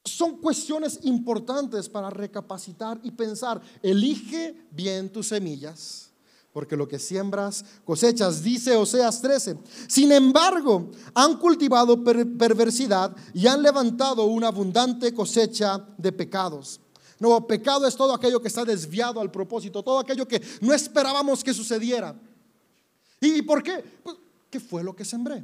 Son 0.05 0.37
cuestiones 0.37 0.99
importantes 1.03 1.89
para 1.89 2.09
recapacitar 2.09 2.99
y 3.03 3.11
pensar. 3.11 3.61
Elige 3.83 4.55
bien 4.71 5.11
tus 5.11 5.27
semillas, 5.27 6.11
porque 6.53 6.77
lo 6.77 6.87
que 6.87 6.97
siembras 6.97 7.65
cosechas, 7.83 8.41
dice 8.41 8.75
Oseas 8.77 9.21
13. 9.21 9.57
Sin 9.87 10.11
embargo, 10.13 10.91
han 11.13 11.37
cultivado 11.37 12.03
perversidad 12.03 13.15
y 13.33 13.47
han 13.47 13.61
levantado 13.61 14.25
una 14.25 14.47
abundante 14.47 15.13
cosecha 15.13 15.85
de 15.97 16.11
pecados. 16.13 16.79
No, 17.19 17.45
pecado 17.47 17.87
es 17.87 17.95
todo 17.95 18.13
aquello 18.13 18.41
que 18.41 18.47
está 18.47 18.63
desviado 18.63 19.19
al 19.19 19.31
propósito, 19.31 19.83
todo 19.83 19.99
aquello 19.99 20.27
que 20.27 20.41
no 20.61 20.73
esperábamos 20.73 21.43
que 21.43 21.53
sucediera. 21.53 22.15
¿Y 23.19 23.41
por 23.41 23.63
qué? 23.63 23.83
Pues, 24.03 24.15
¿qué 24.49 24.59
fue 24.59 24.83
lo 24.83 24.95
que 24.95 25.03
sembré? 25.03 25.43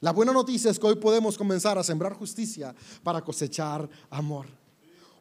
La 0.00 0.12
buena 0.12 0.32
noticia 0.32 0.70
es 0.70 0.78
que 0.78 0.86
hoy 0.86 0.96
podemos 0.96 1.36
comenzar 1.36 1.78
a 1.78 1.82
sembrar 1.82 2.12
justicia 2.12 2.74
para 3.02 3.22
cosechar 3.22 3.88
amor. 4.10 4.46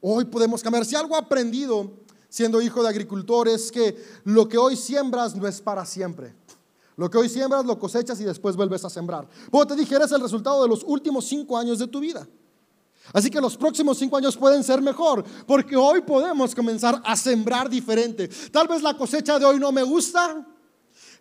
Hoy 0.01 0.25
podemos 0.25 0.61
cambiar. 0.61 0.85
Si 0.85 0.95
algo 0.95 1.15
aprendido 1.15 1.91
siendo 2.29 2.61
hijo 2.61 2.83
de 2.83 2.89
agricultores 2.89 3.71
que 3.71 3.95
lo 4.25 4.47
que 4.47 4.57
hoy 4.57 4.75
siembras 4.75 5.35
no 5.35 5.47
es 5.47 5.61
para 5.61 5.85
siempre. 5.85 6.35
Lo 6.95 7.09
que 7.09 7.17
hoy 7.17 7.29
siembras 7.29 7.65
lo 7.65 7.79
cosechas 7.79 8.19
y 8.19 8.23
después 8.23 8.55
vuelves 8.55 8.83
a 8.83 8.89
sembrar. 8.89 9.27
Como 9.51 9.65
te 9.65 9.75
dije, 9.75 9.95
eres 9.95 10.11
el 10.11 10.21
resultado 10.21 10.63
de 10.63 10.69
los 10.69 10.83
últimos 10.83 11.25
cinco 11.25 11.57
años 11.57 11.79
de 11.79 11.87
tu 11.87 11.99
vida. 11.99 12.27
Así 13.13 13.29
que 13.29 13.39
los 13.39 13.55
próximos 13.55 13.97
cinco 13.97 14.17
años 14.17 14.35
pueden 14.35 14.63
ser 14.63 14.81
mejor, 14.81 15.23
porque 15.45 15.75
hoy 15.75 16.01
podemos 16.01 16.53
comenzar 16.53 17.01
a 17.05 17.15
sembrar 17.15 17.69
diferente. 17.69 18.27
Tal 18.51 18.67
vez 18.67 18.81
la 18.81 18.95
cosecha 18.95 19.39
de 19.39 19.45
hoy 19.45 19.59
no 19.59 19.71
me 19.71 19.83
gusta, 19.83 20.45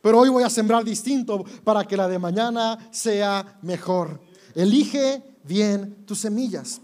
pero 0.02 0.20
hoy 0.20 0.28
voy 0.28 0.42
a 0.42 0.50
sembrar 0.50 0.84
distinto 0.84 1.44
para 1.64 1.84
que 1.84 1.96
la 1.96 2.08
de 2.08 2.18
mañana 2.18 2.78
sea 2.90 3.58
mejor. 3.62 4.20
Elige 4.54 5.22
bien 5.44 6.04
tus 6.06 6.18
semillas. 6.18 6.80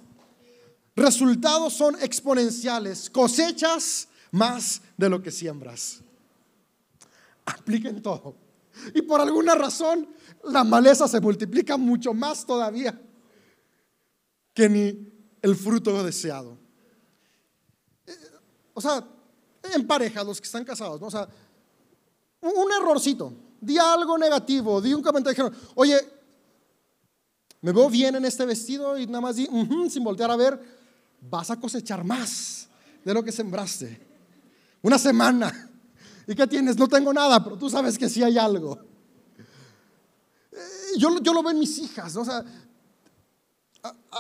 Resultados 0.95 1.73
son 1.73 1.97
exponenciales, 2.01 3.11
cosechas 3.11 4.09
más 4.31 4.83
de 4.97 5.09
lo 5.09 5.23
que 5.23 5.31
siembras. 5.31 6.01
Apliquen 7.45 8.03
todo. 8.03 8.37
Y 8.95 9.03
por 9.03 9.21
alguna 9.21 9.55
razón, 9.55 10.09
la 10.45 10.65
maleza 10.65 11.09
se 11.09 11.21
multiplica 11.21 11.77
mucho 11.77 12.15
más 12.15 12.47
todavía 12.47 12.99
que 14.55 14.69
ni 14.69 15.13
el 15.41 15.57
fruto 15.57 16.03
deseado. 16.05 16.59
Eh, 18.07 18.17
o 18.75 18.81
sea, 18.81 19.05
en 19.75 19.87
pareja, 19.87 20.25
los 20.25 20.41
que 20.41 20.47
están 20.47 20.65
casados, 20.65 21.01
¿no? 21.01 21.07
O 21.07 21.11
sea, 21.11 21.29
un 22.41 22.73
errorcito, 22.73 23.33
di 23.61 23.79
algo 23.79 24.19
negativo, 24.19 24.81
di 24.81 24.93
un 24.93 25.03
comentario, 25.03 25.51
oye, 25.77 25.97
me 27.61 27.73
veo 27.73 27.89
bien 27.89 28.17
en 28.17 28.25
este 28.25 28.45
vestido 28.45 28.99
y 28.99 29.07
nada 29.07 29.21
más 29.21 29.37
di, 29.37 29.49
sin 29.89 30.03
voltear 30.03 30.31
a 30.31 30.37
ver, 30.37 30.61
vas 31.21 31.51
a 31.51 31.61
cosechar 31.61 32.05
más 32.05 32.69
de 33.05 33.15
lo 33.15 33.23
que 33.23 33.31
sembraste. 33.31 34.01
Una 34.83 34.99
semana. 34.99 35.71
¿Y 36.27 36.35
qué 36.35 36.47
tienes? 36.47 36.77
No 36.77 36.89
tengo 36.89 37.13
nada, 37.13 37.43
pero 37.43 37.57
tú 37.57 37.71
sabes 37.71 37.97
que 37.97 38.09
sí 38.09 38.23
hay 38.23 38.37
algo. 38.37 38.79
Eh, 40.51 40.99
yo, 40.99 41.21
yo 41.21 41.33
lo 41.33 41.43
veo 41.43 41.53
en 41.53 41.61
mis 41.61 41.79
hijas, 41.79 42.17
o 42.17 42.25
sea, 42.25 42.45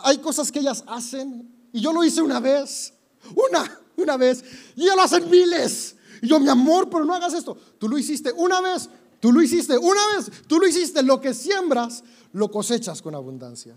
hay 0.02 0.18
cosas 0.18 0.50
que 0.50 0.60
ellas 0.60 0.84
hacen 0.86 1.50
y 1.72 1.80
yo 1.80 1.92
lo 1.92 2.04
hice 2.04 2.20
una 2.22 2.40
vez, 2.40 2.92
una, 3.34 3.80
una 3.96 4.16
vez, 4.16 4.44
y 4.76 4.82
ellas 4.82 4.96
lo 4.96 5.02
hacen 5.02 5.30
miles. 5.30 5.96
Y 6.20 6.28
yo, 6.28 6.38
mi 6.38 6.48
amor, 6.48 6.88
pero 6.88 7.04
no 7.04 7.14
hagas 7.14 7.34
esto. 7.34 7.56
Tú 7.78 7.88
lo 7.88 7.98
hiciste 7.98 8.32
una 8.32 8.60
vez, 8.60 8.88
tú 9.20 9.32
lo 9.32 9.42
hiciste 9.42 9.76
una 9.76 10.00
vez, 10.14 10.30
tú 10.46 10.58
lo 10.58 10.66
hiciste. 10.66 11.02
Lo 11.02 11.20
que 11.20 11.34
siembras, 11.34 12.04
lo 12.32 12.50
cosechas 12.50 13.02
con 13.02 13.14
abundancia. 13.14 13.74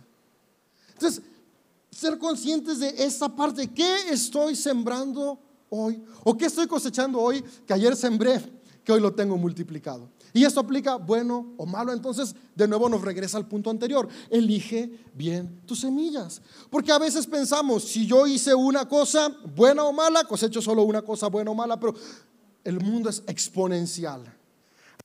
Entonces, 0.93 1.23
ser 1.89 2.19
conscientes 2.19 2.79
de 2.79 2.93
esta 2.97 3.33
parte. 3.33 3.67
¿Qué 3.71 4.09
estoy 4.09 4.55
sembrando 4.55 5.39
hoy? 5.69 6.03
¿O 6.23 6.37
qué 6.37 6.45
estoy 6.45 6.67
cosechando 6.67 7.19
hoy 7.19 7.43
que 7.65 7.73
ayer 7.73 7.95
sembré, 7.95 8.41
que 8.83 8.91
hoy 8.91 8.99
lo 8.99 9.13
tengo 9.13 9.37
multiplicado? 9.37 10.09
Y 10.35 10.43
esto 10.43 10.59
aplica 10.59 10.97
bueno 10.97 11.53
o 11.55 11.65
malo. 11.65 11.93
Entonces, 11.93 12.35
de 12.55 12.67
nuevo 12.67 12.89
nos 12.89 13.01
regresa 13.01 13.37
al 13.37 13.47
punto 13.47 13.69
anterior. 13.69 14.09
Elige 14.29 14.91
bien 15.13 15.61
tus 15.65 15.79
semillas. 15.79 16.41
Porque 16.69 16.91
a 16.91 16.99
veces 16.99 17.25
pensamos, 17.25 17.85
si 17.85 18.05
yo 18.05 18.27
hice 18.27 18.53
una 18.53 18.85
cosa 18.85 19.29
buena 19.55 19.85
o 19.85 19.93
mala, 19.93 20.25
cosecho 20.25 20.61
solo 20.61 20.83
una 20.83 21.01
cosa 21.03 21.27
buena 21.27 21.51
o 21.51 21.55
mala, 21.55 21.79
pero 21.79 21.95
el 22.65 22.81
mundo 22.81 23.09
es 23.09 23.23
exponencial. 23.27 24.25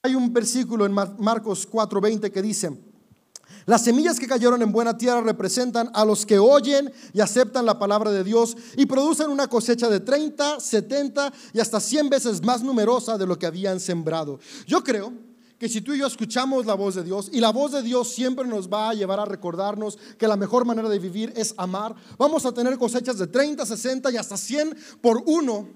Hay 0.02 0.16
un 0.16 0.32
versículo 0.32 0.84
en 0.84 0.94
Marcos 0.94 1.64
4:20 1.70 2.32
que 2.32 2.42
dice, 2.42 2.76
las 3.66 3.84
semillas 3.84 4.18
que 4.18 4.26
cayeron 4.26 4.62
en 4.62 4.72
buena 4.72 4.96
tierra 4.96 5.20
representan 5.20 5.90
a 5.94 6.04
los 6.04 6.26
que 6.26 6.38
oyen 6.38 6.92
y 7.12 7.20
aceptan 7.20 7.66
la 7.66 7.78
palabra 7.78 8.10
de 8.10 8.24
Dios 8.24 8.56
y 8.76 8.86
producen 8.86 9.30
una 9.30 9.48
cosecha 9.48 9.88
de 9.88 10.00
30, 10.00 10.60
70 10.60 11.32
y 11.52 11.60
hasta 11.60 11.80
100 11.80 12.08
veces 12.08 12.42
más 12.42 12.62
numerosa 12.62 13.16
de 13.18 13.26
lo 13.26 13.38
que 13.38 13.46
habían 13.46 13.80
sembrado. 13.80 14.40
Yo 14.66 14.82
creo 14.82 15.12
que 15.58 15.68
si 15.68 15.82
tú 15.82 15.92
y 15.92 15.98
yo 15.98 16.06
escuchamos 16.06 16.64
la 16.64 16.74
voz 16.74 16.94
de 16.94 17.04
Dios 17.04 17.28
y 17.32 17.38
la 17.38 17.52
voz 17.52 17.72
de 17.72 17.82
Dios 17.82 18.08
siempre 18.08 18.46
nos 18.46 18.68
va 18.68 18.90
a 18.90 18.94
llevar 18.94 19.20
a 19.20 19.26
recordarnos 19.26 19.98
que 20.18 20.26
la 20.26 20.36
mejor 20.36 20.64
manera 20.64 20.88
de 20.88 20.98
vivir 20.98 21.32
es 21.36 21.54
amar, 21.58 21.94
vamos 22.16 22.46
a 22.46 22.52
tener 22.52 22.78
cosechas 22.78 23.18
de 23.18 23.26
30, 23.26 23.66
60 23.66 24.10
y 24.10 24.16
hasta 24.16 24.38
100 24.38 24.76
por 25.02 25.22
uno 25.26 25.68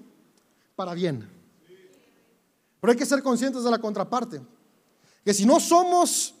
para 0.75 0.95
bien. 0.95 1.29
Pero 2.81 2.91
hay 2.91 2.97
que 2.97 3.05
ser 3.05 3.21
conscientes 3.21 3.63
de 3.63 3.71
la 3.71 3.79
contraparte. 3.79 4.41
Que 5.23 5.33
si 5.33 5.45
no 5.45 5.59
somos 5.59 6.35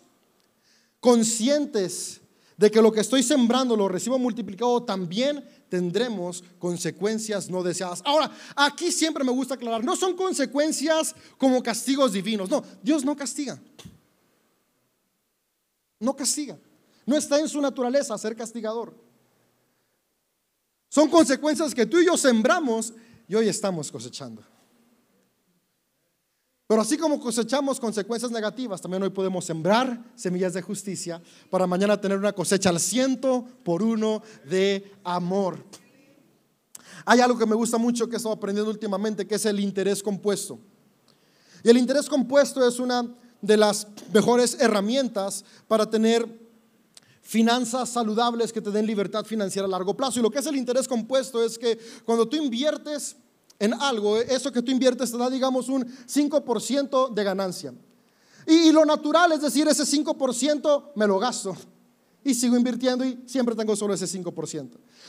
conscientes 1.05 2.19
de 2.57 2.71
que 2.71 2.81
lo 2.81 2.91
que 2.91 3.01
estoy 3.01 3.21
sembrando 3.21 3.75
lo 3.75 3.87
recibo 3.87 4.17
multiplicado, 4.17 4.81
también 4.81 5.47
tendremos 5.69 6.43
consecuencias 6.57 7.47
no 7.47 7.61
deseadas. 7.61 8.01
Ahora, 8.03 8.31
aquí 8.55 8.91
siempre 8.91 9.23
me 9.23 9.31
gusta 9.31 9.53
aclarar, 9.53 9.83
no 9.83 9.95
son 9.95 10.15
consecuencias 10.15 11.15
como 11.37 11.61
castigos 11.61 12.13
divinos. 12.13 12.49
No, 12.49 12.63
Dios 12.81 13.05
no 13.05 13.15
castiga. 13.15 13.61
No 15.99 16.15
castiga. 16.15 16.57
No 17.05 17.15
está 17.15 17.39
en 17.39 17.49
su 17.49 17.61
naturaleza 17.61 18.17
ser 18.17 18.35
castigador. 18.35 18.95
Son 20.89 21.07
consecuencias 21.07 21.75
que 21.75 21.85
tú 21.85 21.99
y 21.99 22.07
yo 22.07 22.17
sembramos 22.17 22.91
y 23.27 23.35
hoy 23.35 23.47
estamos 23.47 23.91
cosechando. 23.91 24.41
Pero 26.67 26.81
así 26.81 26.97
como 26.97 27.19
cosechamos 27.19 27.79
consecuencias 27.79 28.31
negativas, 28.31 28.81
también 28.81 29.03
hoy 29.03 29.11
podemos 29.11 29.45
sembrar 29.45 30.03
semillas 30.15 30.53
de 30.53 30.63
justicia 30.63 31.21
para 31.51 31.67
mañana 31.67 32.01
tener 32.01 32.17
una 32.17 32.33
cosecha 32.33 32.69
al 32.69 32.79
ciento 32.79 33.45
por 33.63 33.83
uno 33.83 34.23
de 34.49 34.91
amor. 35.03 35.63
Hay 37.05 37.19
algo 37.19 37.37
que 37.37 37.45
me 37.45 37.53
gusta 37.53 37.77
mucho 37.77 38.07
que 38.07 38.15
he 38.15 38.17
estado 38.17 38.33
aprendiendo 38.33 38.71
últimamente, 38.71 39.27
que 39.27 39.35
es 39.35 39.45
el 39.45 39.59
interés 39.59 40.01
compuesto. 40.01 40.57
Y 41.63 41.69
el 41.69 41.77
interés 41.77 42.09
compuesto 42.09 42.67
es 42.67 42.79
una 42.79 43.07
de 43.41 43.57
las 43.57 43.87
mejores 44.11 44.57
herramientas 44.59 45.45
para 45.67 45.87
tener 45.87 46.27
finanzas 47.21 47.89
saludables 47.89 48.51
que 48.51 48.61
te 48.61 48.71
den 48.71 48.87
libertad 48.87 49.23
financiera 49.23 49.67
a 49.67 49.69
largo 49.69 49.95
plazo. 49.95 50.19
Y 50.19 50.23
lo 50.23 50.31
que 50.31 50.39
es 50.39 50.45
el 50.47 50.55
interés 50.55 50.87
compuesto 50.87 51.43
es 51.43 51.59
que 51.59 51.77
cuando 52.05 52.27
tú 52.27 52.37
inviertes 52.37 53.17
en 53.59 53.73
algo, 53.73 54.17
eso 54.17 54.51
que 54.51 54.61
tú 54.61 54.71
inviertes 54.71 55.11
te 55.11 55.17
da, 55.17 55.29
digamos, 55.29 55.69
un 55.69 55.85
5% 55.85 57.13
de 57.13 57.23
ganancia. 57.23 57.73
Y, 58.47 58.71
lo 58.71 58.85
natural 58.85 59.31
es 59.31 59.41
decir, 59.41 59.67
ese 59.67 59.83
5% 59.83 60.91
me 60.95 61.07
lo 61.07 61.17
gasto 61.17 61.55
y 62.23 62.33
sigo 62.33 62.55
invirtiendo 62.55 63.03
y 63.03 63.23
siempre 63.25 63.55
tengo 63.55 63.75
solo 63.75 63.93
ese 63.93 64.05
5%. 64.05 64.33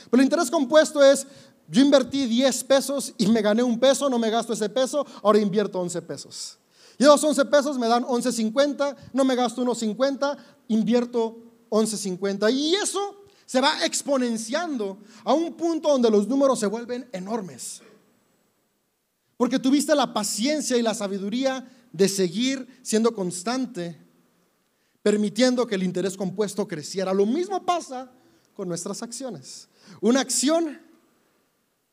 Pero 0.09 0.21
el 0.21 0.23
interés 0.23 0.49
compuesto 0.49 1.03
es, 1.03 1.27
yo 1.67 1.81
invertí 1.81 2.25
10 2.25 2.63
pesos 2.63 3.13
y 3.17 3.27
me 3.27 3.41
gané 3.41 3.61
un 3.61 3.79
peso, 3.79 4.09
no 4.09 4.17
me 4.17 4.29
gasto 4.29 4.53
ese 4.53 4.69
peso, 4.69 5.05
ahora 5.21 5.39
invierto 5.39 5.79
11 5.79 6.01
pesos. 6.03 6.57
Y 6.97 7.03
esos 7.03 7.23
11 7.23 7.45
pesos 7.45 7.77
me 7.77 7.87
dan 7.87 8.03
11.50, 8.03 8.95
no 9.13 9.23
me 9.23 9.35
gasto 9.35 9.61
unos 9.61 9.77
50, 9.79 10.37
invierto 10.69 11.37
11.50. 11.69 12.51
Y 12.51 12.73
eso 12.75 13.23
se 13.45 13.61
va 13.61 13.85
exponenciando 13.85 14.97
a 15.23 15.33
un 15.33 15.53
punto 15.53 15.89
donde 15.89 16.09
los 16.09 16.27
números 16.27 16.59
se 16.59 16.65
vuelven 16.65 17.07
enormes. 17.11 17.81
Porque 19.37 19.59
tuviste 19.59 19.93
la 19.95 20.13
paciencia 20.13 20.77
y 20.77 20.81
la 20.81 20.95
sabiduría 20.95 21.65
de 21.91 22.09
seguir 22.09 22.67
siendo 22.81 23.13
constante, 23.13 23.97
permitiendo 25.03 25.67
que 25.67 25.75
el 25.75 25.83
interés 25.83 26.17
compuesto 26.17 26.67
creciera. 26.67 27.13
Lo 27.13 27.25
mismo 27.25 27.63
pasa 27.63 28.11
con 28.55 28.67
nuestras 28.67 29.03
acciones. 29.03 29.69
Una 30.01 30.21
acción 30.21 30.79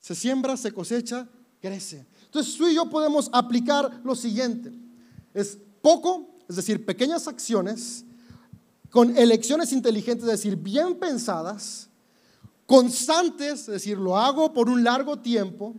se 0.01 0.15
siembra, 0.15 0.57
se 0.57 0.73
cosecha, 0.73 1.29
crece. 1.61 2.07
Entonces 2.25 2.57
tú 2.57 2.67
y 2.67 2.75
yo 2.75 2.89
podemos 2.91 3.31
aplicar 3.33 4.01
lo 4.05 4.15
siguiente. 4.15 4.73
Es 5.33 5.59
poco, 5.81 6.37
es 6.49 6.57
decir, 6.57 6.85
pequeñas 6.85 7.29
acciones 7.29 8.05
con 8.91 9.17
elecciones 9.17 9.73
inteligentes, 9.73 10.25
es 10.25 10.31
decir, 10.31 10.57
bien 10.57 10.95
pensadas, 10.99 11.89
constantes, 12.67 13.61
es 13.61 13.67
decir, 13.67 13.99
lo 13.99 14.17
hago 14.17 14.53
por 14.53 14.69
un 14.69 14.85
largo 14.85 15.19
tiempo 15.19 15.75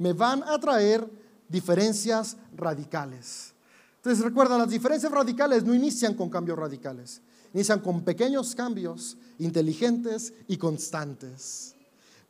me 0.00 0.14
van 0.14 0.42
a 0.44 0.58
traer 0.58 1.06
diferencias 1.46 2.38
radicales. 2.56 3.52
Entonces 3.96 4.24
recuerda, 4.24 4.56
las 4.56 4.70
diferencias 4.70 5.12
radicales 5.12 5.62
no 5.62 5.74
inician 5.74 6.14
con 6.14 6.30
cambios 6.30 6.58
radicales, 6.58 7.20
inician 7.52 7.80
con 7.80 8.02
pequeños 8.02 8.54
cambios 8.54 9.18
inteligentes 9.38 10.32
y 10.48 10.56
constantes. 10.56 11.74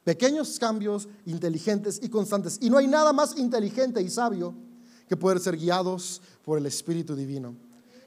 Pequeños 0.02 0.58
cambios 0.58 1.06
inteligentes 1.26 2.00
y 2.02 2.08
constantes. 2.08 2.58
Y 2.60 2.70
no 2.70 2.78
hay 2.78 2.88
nada 2.88 3.12
más 3.12 3.38
inteligente 3.38 4.02
y 4.02 4.10
sabio 4.10 4.52
que 5.08 5.16
poder 5.16 5.38
ser 5.38 5.56
guiados 5.56 6.20
por 6.44 6.58
el 6.58 6.66
Espíritu 6.66 7.14
Divino. 7.14 7.54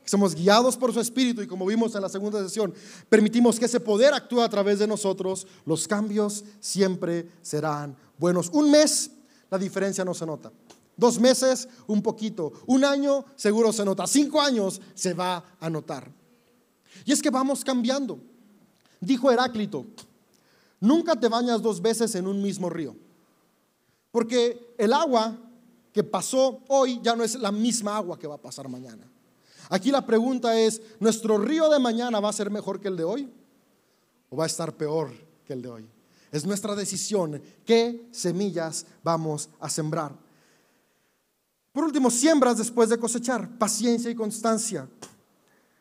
Somos 0.03 0.35
guiados 0.35 0.75
por 0.75 0.91
su 0.91 0.99
Espíritu 0.99 1.41
y 1.41 1.47
como 1.47 1.65
vimos 1.65 1.95
en 1.95 2.01
la 2.01 2.09
segunda 2.09 2.43
sesión, 2.43 2.73
permitimos 3.07 3.57
que 3.57 3.65
ese 3.65 3.79
poder 3.79 4.13
actúe 4.13 4.41
a 4.41 4.49
través 4.49 4.79
de 4.79 4.87
nosotros. 4.87 5.47
Los 5.65 5.87
cambios 5.87 6.43
siempre 6.59 7.29
serán 7.41 7.95
buenos. 8.17 8.49
Un 8.51 8.69
mes 8.69 9.09
la 9.49 9.57
diferencia 9.57 10.03
no 10.03 10.13
se 10.13 10.25
nota. 10.25 10.51
Dos 10.95 11.19
meses, 11.19 11.67
un 11.87 12.01
poquito. 12.01 12.53
Un 12.67 12.85
año, 12.85 13.25
seguro 13.35 13.73
se 13.73 13.83
nota. 13.83 14.05
Cinco 14.07 14.41
años, 14.41 14.81
se 14.93 15.13
va 15.13 15.43
a 15.59 15.69
notar. 15.69 16.11
Y 17.05 17.11
es 17.11 17.21
que 17.21 17.29
vamos 17.29 17.63
cambiando. 17.63 18.19
Dijo 18.99 19.31
Heráclito, 19.31 19.85
nunca 20.79 21.19
te 21.19 21.27
bañas 21.27 21.61
dos 21.61 21.81
veces 21.81 22.15
en 22.15 22.27
un 22.27 22.41
mismo 22.41 22.69
río. 22.69 22.95
Porque 24.11 24.75
el 24.77 24.93
agua 24.93 25.35
que 25.91 26.03
pasó 26.03 26.61
hoy 26.67 26.99
ya 27.03 27.15
no 27.15 27.23
es 27.23 27.35
la 27.35 27.51
misma 27.51 27.97
agua 27.97 28.17
que 28.17 28.27
va 28.27 28.35
a 28.35 28.41
pasar 28.41 28.69
mañana. 28.69 29.09
Aquí 29.69 29.91
la 29.91 30.05
pregunta 30.05 30.57
es, 30.59 30.81
¿nuestro 30.99 31.37
río 31.37 31.69
de 31.69 31.79
mañana 31.79 32.19
va 32.19 32.29
a 32.29 32.33
ser 32.33 32.51
mejor 32.51 32.79
que 32.79 32.89
el 32.89 32.97
de 32.97 33.03
hoy? 33.03 33.31
¿O 34.29 34.37
va 34.37 34.43
a 34.43 34.47
estar 34.47 34.73
peor 34.75 35.11
que 35.45 35.53
el 35.53 35.61
de 35.61 35.69
hoy? 35.69 35.92
Es 36.33 36.47
nuestra 36.47 36.73
decisión 36.73 37.39
qué 37.63 38.07
semillas 38.09 38.87
vamos 39.03 39.49
a 39.59 39.69
sembrar. 39.69 40.17
Por 41.71 41.83
último, 41.83 42.09
siembras 42.09 42.57
después 42.57 42.89
de 42.89 42.97
cosechar, 42.97 43.59
paciencia 43.59 44.09
y 44.09 44.15
constancia. 44.15 44.89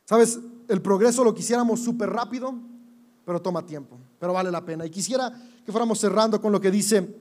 Sabes, 0.05 0.39
el 0.69 0.83
progreso 0.83 1.25
lo 1.25 1.35
quisiéramos 1.35 1.81
súper 1.81 2.11
rápido, 2.11 2.55
pero 3.25 3.41
toma 3.41 3.65
tiempo, 3.65 3.99
pero 4.19 4.35
vale 4.35 4.51
la 4.51 4.63
pena. 4.63 4.85
Y 4.85 4.91
quisiera 4.91 5.33
que 5.65 5.73
fuéramos 5.73 5.99
cerrando 5.99 6.39
con 6.39 6.53
lo 6.53 6.61
que 6.61 6.71
dice 6.71 7.17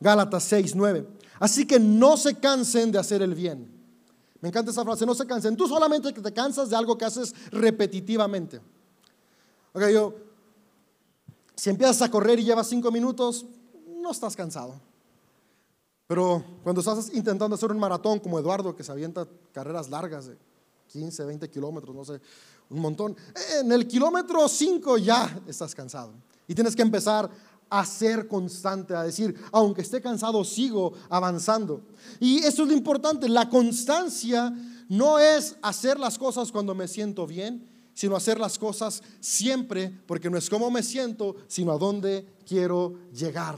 Gálatas 0.00 0.42
6, 0.42 0.74
9. 0.74 1.06
Así 1.38 1.64
que 1.64 1.78
no 1.78 2.16
se 2.16 2.34
cansen 2.40 2.90
de 2.90 2.98
hacer 2.98 3.22
el 3.22 3.36
bien. 3.36 3.64
Me 4.40 4.48
encanta 4.48 4.72
esa 4.72 4.82
frase, 4.82 5.06
no 5.06 5.14
se 5.14 5.24
cansen. 5.24 5.56
Tú 5.56 5.68
solamente 5.68 6.12
te 6.12 6.32
cansas 6.32 6.68
de 6.68 6.74
algo 6.74 6.98
que 6.98 7.04
haces 7.04 7.32
repetitivamente. 7.52 8.60
Ok, 9.72 9.86
yo 9.92 10.31
si 11.56 11.70
empiezas 11.70 12.02
a 12.02 12.10
correr 12.10 12.40
y 12.40 12.44
llevas 12.44 12.68
cinco 12.68 12.90
minutos, 12.90 13.46
no 14.00 14.10
estás 14.10 14.34
cansado. 14.36 14.74
Pero 16.06 16.44
cuando 16.62 16.80
estás 16.80 17.12
intentando 17.14 17.54
hacer 17.54 17.70
un 17.70 17.78
maratón 17.78 18.18
como 18.18 18.38
Eduardo, 18.38 18.76
que 18.76 18.84
se 18.84 18.92
avienta 18.92 19.26
carreras 19.52 19.88
largas 19.88 20.26
de 20.26 20.36
15, 20.88 21.24
20 21.24 21.48
kilómetros, 21.48 21.94
no 21.94 22.04
sé, 22.04 22.20
un 22.68 22.80
montón, 22.80 23.16
en 23.60 23.72
el 23.72 23.86
kilómetro 23.86 24.48
5 24.48 24.98
ya 24.98 25.40
estás 25.46 25.74
cansado. 25.74 26.12
Y 26.46 26.54
tienes 26.54 26.76
que 26.76 26.82
empezar 26.82 27.30
a 27.70 27.86
ser 27.86 28.28
constante, 28.28 28.94
a 28.94 29.02
decir, 29.02 29.34
aunque 29.52 29.80
esté 29.80 30.02
cansado, 30.02 30.44
sigo 30.44 30.92
avanzando. 31.08 31.80
Y 32.20 32.40
eso 32.40 32.64
es 32.64 32.68
lo 32.68 32.74
importante, 32.74 33.28
la 33.28 33.48
constancia 33.48 34.52
no 34.90 35.18
es 35.18 35.56
hacer 35.62 35.98
las 35.98 36.18
cosas 36.18 36.52
cuando 36.52 36.74
me 36.74 36.88
siento 36.88 37.26
bien, 37.26 37.66
sino 37.94 38.16
hacer 38.16 38.38
las 38.38 38.58
cosas 38.58 39.02
siempre, 39.20 39.90
porque 40.06 40.30
no 40.30 40.38
es 40.38 40.48
como 40.48 40.70
me 40.70 40.82
siento, 40.82 41.36
sino 41.48 41.72
a 41.72 41.78
dónde 41.78 42.26
quiero 42.46 42.94
llegar. 43.12 43.56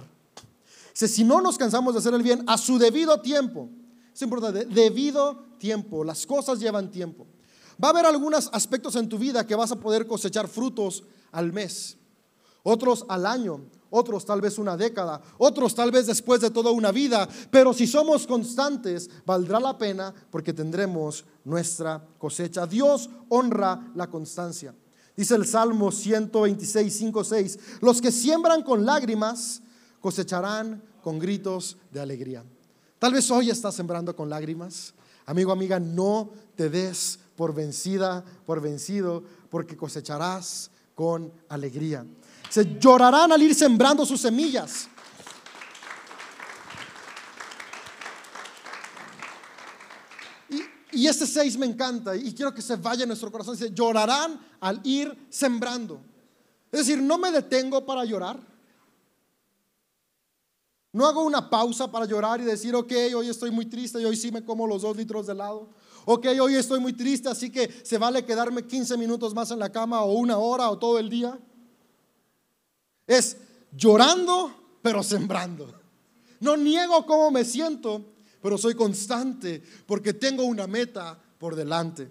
Si 0.92 1.24
no 1.24 1.40
nos 1.40 1.58
cansamos 1.58 1.94
de 1.94 2.00
hacer 2.00 2.14
el 2.14 2.22
bien 2.22 2.44
a 2.46 2.56
su 2.56 2.78
debido 2.78 3.20
tiempo, 3.20 3.68
es 4.12 4.22
importante, 4.22 4.64
debido 4.66 5.44
tiempo, 5.58 6.04
las 6.04 6.24
cosas 6.24 6.60
llevan 6.60 6.90
tiempo. 6.90 7.26
Va 7.82 7.88
a 7.88 7.90
haber 7.90 8.06
algunos 8.06 8.48
aspectos 8.52 8.94
en 8.94 9.08
tu 9.08 9.18
vida 9.18 9.46
que 9.46 9.56
vas 9.56 9.72
a 9.72 9.80
poder 9.80 10.06
cosechar 10.06 10.46
frutos 10.46 11.02
al 11.32 11.52
mes, 11.52 11.96
otros 12.62 13.04
al 13.08 13.26
año, 13.26 13.60
otros 13.90 14.24
tal 14.24 14.40
vez 14.40 14.58
una 14.58 14.76
década, 14.76 15.20
otros 15.38 15.74
tal 15.74 15.90
vez 15.90 16.06
después 16.06 16.40
de 16.40 16.50
toda 16.50 16.70
una 16.70 16.92
vida, 16.92 17.28
pero 17.50 17.72
si 17.72 17.86
somos 17.86 18.26
constantes, 18.26 19.10
valdrá 19.26 19.58
la 19.58 19.76
pena 19.76 20.14
porque 20.30 20.52
tendremos 20.52 21.24
nuestra 21.44 22.02
cosecha. 22.18 22.66
Dios 22.66 23.08
honra 23.28 23.92
la 23.94 24.08
constancia. 24.08 24.74
Dice 25.16 25.36
el 25.36 25.46
Salmo 25.46 25.92
126, 25.92 26.92
5, 26.92 27.24
6, 27.24 27.58
los 27.80 28.00
que 28.00 28.10
siembran 28.10 28.62
con 28.62 28.84
lágrimas 28.84 29.62
cosecharán 30.00 30.82
con 31.02 31.18
gritos 31.18 31.76
de 31.92 32.00
alegría. 32.00 32.42
Tal 32.98 33.12
vez 33.12 33.30
hoy 33.30 33.50
estás 33.50 33.74
sembrando 33.74 34.16
con 34.16 34.28
lágrimas. 34.28 34.94
Amigo, 35.26 35.52
amiga, 35.52 35.78
no 35.78 36.30
te 36.56 36.68
des 36.68 37.18
por 37.36 37.54
vencida, 37.54 38.24
por 38.44 38.60
vencido, 38.60 39.22
porque 39.50 39.76
cosecharás 39.76 40.70
con 40.94 41.32
alegría. 41.48 42.04
Se 42.50 42.78
llorarán 42.78 43.32
al 43.32 43.42
ir 43.42 43.54
sembrando 43.54 44.04
sus 44.04 44.20
semillas. 44.20 44.88
Y, 50.94 51.06
este 51.06 51.26
seis 51.26 51.56
me 51.56 51.66
encanta 51.66 52.16
y 52.16 52.32
quiero 52.32 52.54
que 52.54 52.62
se 52.62 52.76
vaya 52.76 53.02
en 53.02 53.08
nuestro 53.08 53.30
corazón. 53.30 53.56
Dice, 53.56 53.72
llorarán 53.72 54.38
al 54.60 54.80
ir 54.84 55.26
sembrando. 55.28 56.00
Es 56.70 56.86
decir, 56.86 57.02
no 57.02 57.18
me 57.18 57.30
detengo 57.30 57.84
para 57.84 58.04
llorar. 58.04 58.38
No 60.92 61.06
hago 61.06 61.24
una 61.24 61.50
pausa 61.50 61.90
para 61.90 62.06
llorar 62.06 62.40
y 62.40 62.44
decir, 62.44 62.74
ok, 62.74 62.92
hoy 63.16 63.28
estoy 63.28 63.50
muy 63.50 63.66
triste 63.66 64.00
y 64.00 64.04
hoy 64.04 64.16
sí 64.16 64.30
me 64.30 64.44
como 64.44 64.66
los 64.66 64.82
dos 64.82 64.96
litros 64.96 65.26
de 65.26 65.32
helado. 65.32 65.68
Ok, 66.04 66.26
hoy 66.40 66.54
estoy 66.54 66.80
muy 66.80 66.92
triste, 66.92 67.28
así 67.28 67.50
que 67.50 67.68
se 67.82 67.98
vale 67.98 68.24
quedarme 68.24 68.64
15 68.64 68.96
minutos 68.96 69.34
más 69.34 69.50
en 69.50 69.58
la 69.58 69.72
cama 69.72 70.02
o 70.02 70.12
una 70.12 70.38
hora 70.38 70.70
o 70.70 70.78
todo 70.78 70.98
el 70.98 71.08
día. 71.08 71.38
Es 73.06 73.36
llorando, 73.72 74.52
pero 74.82 75.02
sembrando. 75.02 75.72
No 76.40 76.56
niego 76.56 77.06
cómo 77.06 77.30
me 77.30 77.44
siento, 77.44 78.04
pero 78.44 78.58
soy 78.58 78.74
constante 78.74 79.62
porque 79.86 80.12
tengo 80.12 80.44
una 80.44 80.66
meta 80.66 81.18
por 81.38 81.56
delante. 81.56 82.06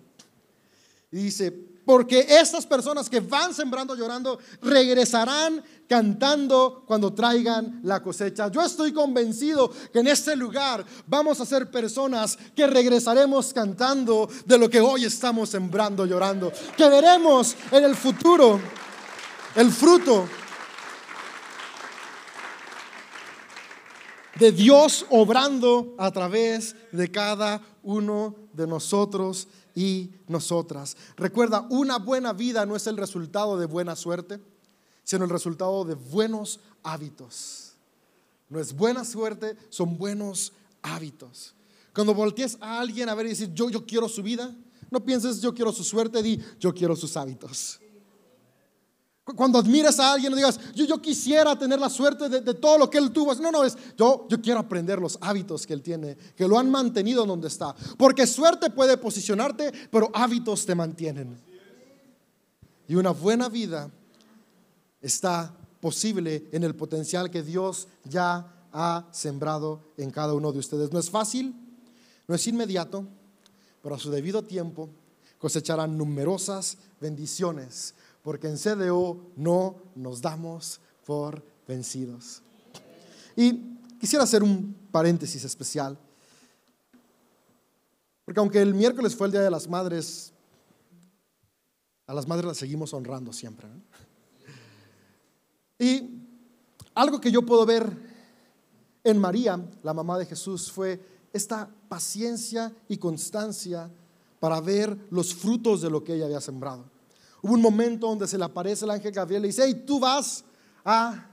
Y 1.11 1.17
dice, 1.25 1.51
porque 1.86 2.25
estas 2.27 2.65
personas 2.65 3.07
que 3.07 3.19
van 3.19 3.53
sembrando 3.53 3.95
llorando 3.95 4.39
regresarán 4.59 5.63
cantando 5.88 6.86
cuando 6.88 7.13
traigan 7.13 7.81
la 7.84 8.01
cosecha. 8.01 8.49
Yo 8.49 8.63
estoy 8.63 8.91
convencido 8.91 9.71
que 9.91 9.99
en 9.99 10.07
este 10.07 10.36
lugar 10.36 10.84
vamos 11.05 11.39
a 11.39 11.45
ser 11.45 11.69
personas 11.69 12.36
que 12.55 12.65
regresaremos 12.65 13.53
cantando 13.53 14.27
de 14.43 14.57
lo 14.57 14.71
que 14.71 14.81
hoy 14.81 15.05
estamos 15.05 15.49
sembrando 15.49 16.03
llorando. 16.07 16.51
Que 16.75 16.89
veremos 16.89 17.55
en 17.71 17.84
el 17.84 17.95
futuro 17.95 18.59
el 19.55 19.71
fruto 19.71 20.27
de 24.39 24.51
Dios 24.51 25.05
obrando 25.09 25.95
a 25.97 26.11
través 26.11 26.75
de 26.91 27.11
cada 27.11 27.61
uno 27.84 28.36
de 28.53 28.67
nosotros 28.67 29.47
y 29.75 30.11
nosotras. 30.27 30.97
Recuerda, 31.15 31.67
una 31.69 31.97
buena 31.97 32.34
vida 32.34 32.65
no 32.65 32.75
es 32.75 32.88
el 32.88 32.97
resultado 32.97 33.57
de 33.57 33.65
buena 33.65 33.95
suerte, 33.95 34.39
sino 35.03 35.23
el 35.25 35.29
resultado 35.29 35.84
de 35.86 35.95
buenos 35.95 36.59
hábitos. 36.84 37.73
No 38.49 38.59
es 38.59 38.75
buena 38.75 39.03
suerte, 39.05 39.57
son 39.69 39.97
buenos 39.97 40.53
hábitos. 40.81 41.53
Cuando 41.93 42.13
voltees 42.13 42.57
a 42.59 42.79
alguien 42.79 43.09
a 43.09 43.15
ver 43.15 43.27
y 43.27 43.29
decir, 43.29 43.53
yo, 43.53 43.69
yo 43.69 43.86
quiero 43.86 44.09
su 44.09 44.23
vida, 44.23 44.55
no 44.89 45.03
pienses, 45.03 45.41
yo 45.41 45.53
quiero 45.53 45.71
su 45.71 45.84
suerte, 45.84 46.21
di, 46.21 46.39
yo 46.59 46.73
quiero 46.73 46.95
sus 46.95 47.17
hábitos. 47.17 47.79
Cuando 49.24 49.57
admires 49.57 49.99
a 50.01 50.13
alguien, 50.13 50.32
no 50.32 50.36
digas, 50.36 50.59
yo, 50.76 50.84
yo 50.84 51.01
quisiera 51.01 51.57
tener 51.57 51.80
la 51.80 51.89
suerte 51.89 52.28
de, 52.28 52.53
todo 52.53 52.78
lo 52.78 52.89
que 52.89 52.97
él 52.97 53.11
tuvo. 53.11 53.34
No, 53.36 53.51
no, 53.51 53.63
es, 53.63 53.78
yo, 53.97 54.28
yo 54.30 54.41
quiero 54.41 54.59
aprender 54.59 54.99
los 54.99 55.17
hábitos 55.21 55.65
que 55.65 55.74
él 55.74 55.82
tiene, 55.82 56.17
que 56.36 56.45
lo 56.45 56.59
han 56.59 56.69
mantenido 56.69 57.26
donde 57.26 57.47
está. 57.47 57.74
Porque 57.97 58.28
suerte 58.28 58.69
puede 58.69 58.97
posicionarte, 58.97 59.71
pero 59.89 60.11
hábitos 60.13 60.65
te 60.65 60.76
mantienen. 60.76 61.39
Y 62.86 62.95
una 62.95 63.11
buena 63.11 63.47
vida 63.47 63.89
está 65.01 65.55
posible 65.80 66.49
en 66.51 66.65
el 66.65 66.76
potencial 66.76 67.32
que 67.32 67.43
Dios 67.43 67.88
ya 68.03 68.53
ha 68.74 69.07
sembrado 69.11 69.93
en 69.95 70.11
cada 70.11 70.34
uno 70.34 70.51
de 70.51 70.59
ustedes. 70.59 70.91
No 70.91 70.99
es 70.99 71.09
fácil, 71.09 71.55
no 72.28 72.36
es 72.36 72.45
inmediato, 72.45 73.07
pero 73.82 73.95
a 73.95 73.99
su 73.99 74.11
debido 74.11 74.43
tiempo 74.43 74.89
cosecharán 75.38 75.97
numerosas 75.97 76.78
bendiciones 76.99 77.95
porque 78.24 78.47
en 78.47 78.57
CDO 78.57 79.32
no 79.36 79.76
nos 79.95 80.21
damos 80.21 80.80
por 81.05 81.43
vencidos. 81.67 82.41
Y 83.36 83.53
quisiera 83.99 84.24
hacer 84.24 84.41
un 84.41 84.76
paréntesis 84.91 85.43
especial, 85.43 85.97
porque 88.26 88.39
aunque 88.39 88.61
el 88.61 88.74
miércoles 88.74 89.15
fue 89.15 89.28
el 89.28 89.34
Día 89.34 89.41
de 89.41 89.51
las 89.51 89.67
Madres, 89.67 90.32
a 92.07 92.13
las 92.13 92.28
madres 92.28 92.45
las 92.45 92.57
seguimos 92.57 92.93
honrando 92.93 93.32
siempre. 93.34 93.67
Y 95.80 96.09
algo 96.93 97.19
que 97.19 97.32
yo 97.32 97.45
puedo 97.45 97.65
ver 97.65 98.13
en 99.03 99.17
María, 99.17 99.59
la 99.84 99.93
mamá 99.93 100.17
de 100.17 100.26
Jesús, 100.26 100.71
fue 100.71 100.99
esta 101.34 101.69
paciencia 101.89 102.74
y 102.88 102.97
constancia 102.97 103.89
para 104.39 104.61
ver 104.61 104.97
los 105.09 105.34
frutos 105.34 105.82
de 105.82 105.89
lo 105.89 106.03
que 106.03 106.15
ella 106.15 106.26
había 106.26 106.41
sembrado. 106.41 106.92
Hubo 107.43 107.55
un 107.55 107.61
momento 107.61 108.07
donde 108.07 108.25
se 108.25 108.37
le 108.37 108.45
aparece 108.45 108.85
el 108.85 108.91
ángel 108.91 109.11
Gabriel 109.11 109.43
y 109.43 109.47
dice, 109.47 109.63
hey, 109.65 109.83
tú 109.85 109.99
vas 109.99 110.45
a 110.85 111.27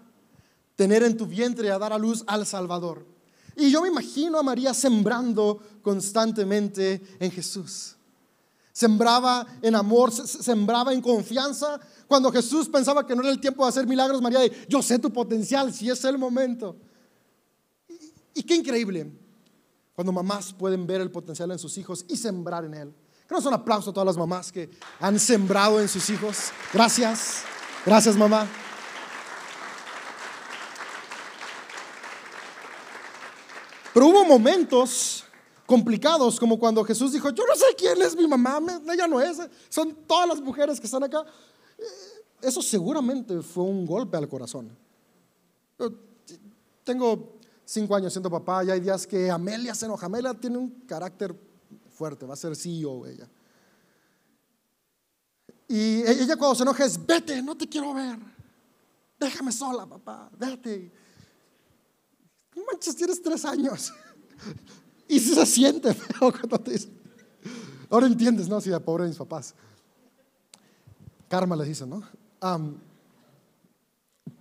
tener 0.75 1.05
en 1.05 1.17
tu 1.17 1.25
vientre 1.25 1.71
a 1.71 1.79
dar 1.79 1.93
a 1.93 1.99
luz 1.99 2.25
al 2.27 2.45
Salvador. 2.45 3.07
Y 3.55 3.71
yo 3.71 3.81
me 3.81 3.89
imagino 3.89 4.37
a 4.37 4.43
María 4.43 4.75
sembrando 4.75 5.61
constantemente 5.83 7.01
en 7.21 7.31
Jesús. 7.31 7.95
Sembraba 8.73 9.47
en 9.63 9.77
amor, 9.77 10.11
sembraba 10.11 10.93
en 10.93 11.01
confianza. 11.01 11.79
Cuando 12.09 12.33
Jesús 12.33 12.69
pensaba 12.69 13.07
que 13.07 13.15
no 13.15 13.23
era 13.23 13.31
el 13.31 13.41
tiempo 13.41 13.63
de 13.63 13.69
hacer 13.69 13.87
milagros, 13.87 14.21
María, 14.21 14.41
yo 14.69 14.83
sé 14.83 14.99
tu 14.99 15.13
potencial, 15.13 15.73
si 15.73 15.91
es 15.91 16.05
el 16.05 16.19
momento. 16.19 16.75
Y 18.35 18.43
qué 18.43 18.57
increíble 18.57 19.13
cuando 19.95 20.11
mamás 20.11 20.53
pueden 20.53 20.89
ver 20.89 21.03
el 21.03 21.13
potencial 21.13 21.53
en 21.53 21.59
sus 21.61 21.79
hijos 21.79 22.05
y 22.09 22.17
sembrar 22.17 22.65
en 22.65 22.75
él. 22.75 22.95
Queremos 23.31 23.47
un 23.47 23.55
aplauso 23.55 23.91
a 23.91 23.93
todas 23.93 24.07
las 24.07 24.17
mamás 24.17 24.51
que 24.51 24.69
han 24.99 25.17
sembrado 25.21 25.81
en 25.81 25.87
sus 25.87 26.11
hijos. 26.11 26.51
Gracias. 26.75 27.45
Gracias, 27.87 28.17
mamá. 28.17 28.45
Pero 33.95 34.09
hubo 34.09 34.25
momentos 34.25 35.25
complicados, 35.65 36.41
como 36.41 36.59
cuando 36.59 36.83
Jesús 36.83 37.13
dijo, 37.13 37.31
yo 37.31 37.45
no 37.47 37.55
sé 37.55 37.67
quién 37.79 38.03
es 38.03 38.17
mi 38.17 38.27
mamá, 38.27 38.61
ella 38.93 39.07
no 39.07 39.21
es, 39.21 39.39
son 39.69 39.95
todas 40.09 40.27
las 40.27 40.41
mujeres 40.41 40.81
que 40.81 40.87
están 40.87 41.05
acá. 41.05 41.25
Eh, 41.79 41.85
eso 42.43 42.61
seguramente 42.61 43.43
fue 43.43 43.63
un 43.63 43.87
golpe 43.87 44.17
al 44.17 44.27
corazón. 44.27 44.77
tengo 46.83 47.39
cinco 47.65 47.95
años 47.95 48.13
siendo 48.13 48.29
papá 48.29 48.65
y 48.65 48.73
hay 48.73 48.81
días 48.81 49.07
que 49.07 49.31
Amelia 49.31 49.73
se 49.73 49.87
enoja. 49.87 50.07
Amelia 50.07 50.35
tiene 50.35 50.59
un 50.59 50.69
carácter 50.81 51.50
fuerte, 52.01 52.25
va 52.25 52.33
a 52.33 52.37
ser 52.37 52.57
CEO 52.57 53.07
ella. 53.07 53.29
Y 55.69 56.01
ella 56.01 56.35
cuando 56.37 56.55
se 56.55 56.63
enoja 56.63 56.87
es, 56.87 57.07
vete, 57.07 57.43
no 57.43 57.55
te 57.55 57.69
quiero 57.69 57.93
ver. 57.93 58.19
Déjame 59.19 59.53
sola, 59.53 59.85
papá, 59.85 60.31
vete. 60.39 60.91
No 62.57 62.63
manches, 62.65 62.97
tienes 62.97 63.23
tres 63.23 63.45
años. 63.45 63.93
Y 65.13 65.19
si 65.19 65.35
se 65.35 65.45
siente 65.45 65.93
feo. 65.95 66.33
Ahora 67.91 68.07
entiendes, 68.07 68.49
¿no? 68.49 68.61
Si 68.61 68.71
de 68.71 68.79
pobre 68.79 69.09
mis 69.09 69.17
papás. 69.17 69.55
Karma 71.29 71.57
les 71.57 71.67
dice, 71.67 71.85
¿no? 71.85 72.01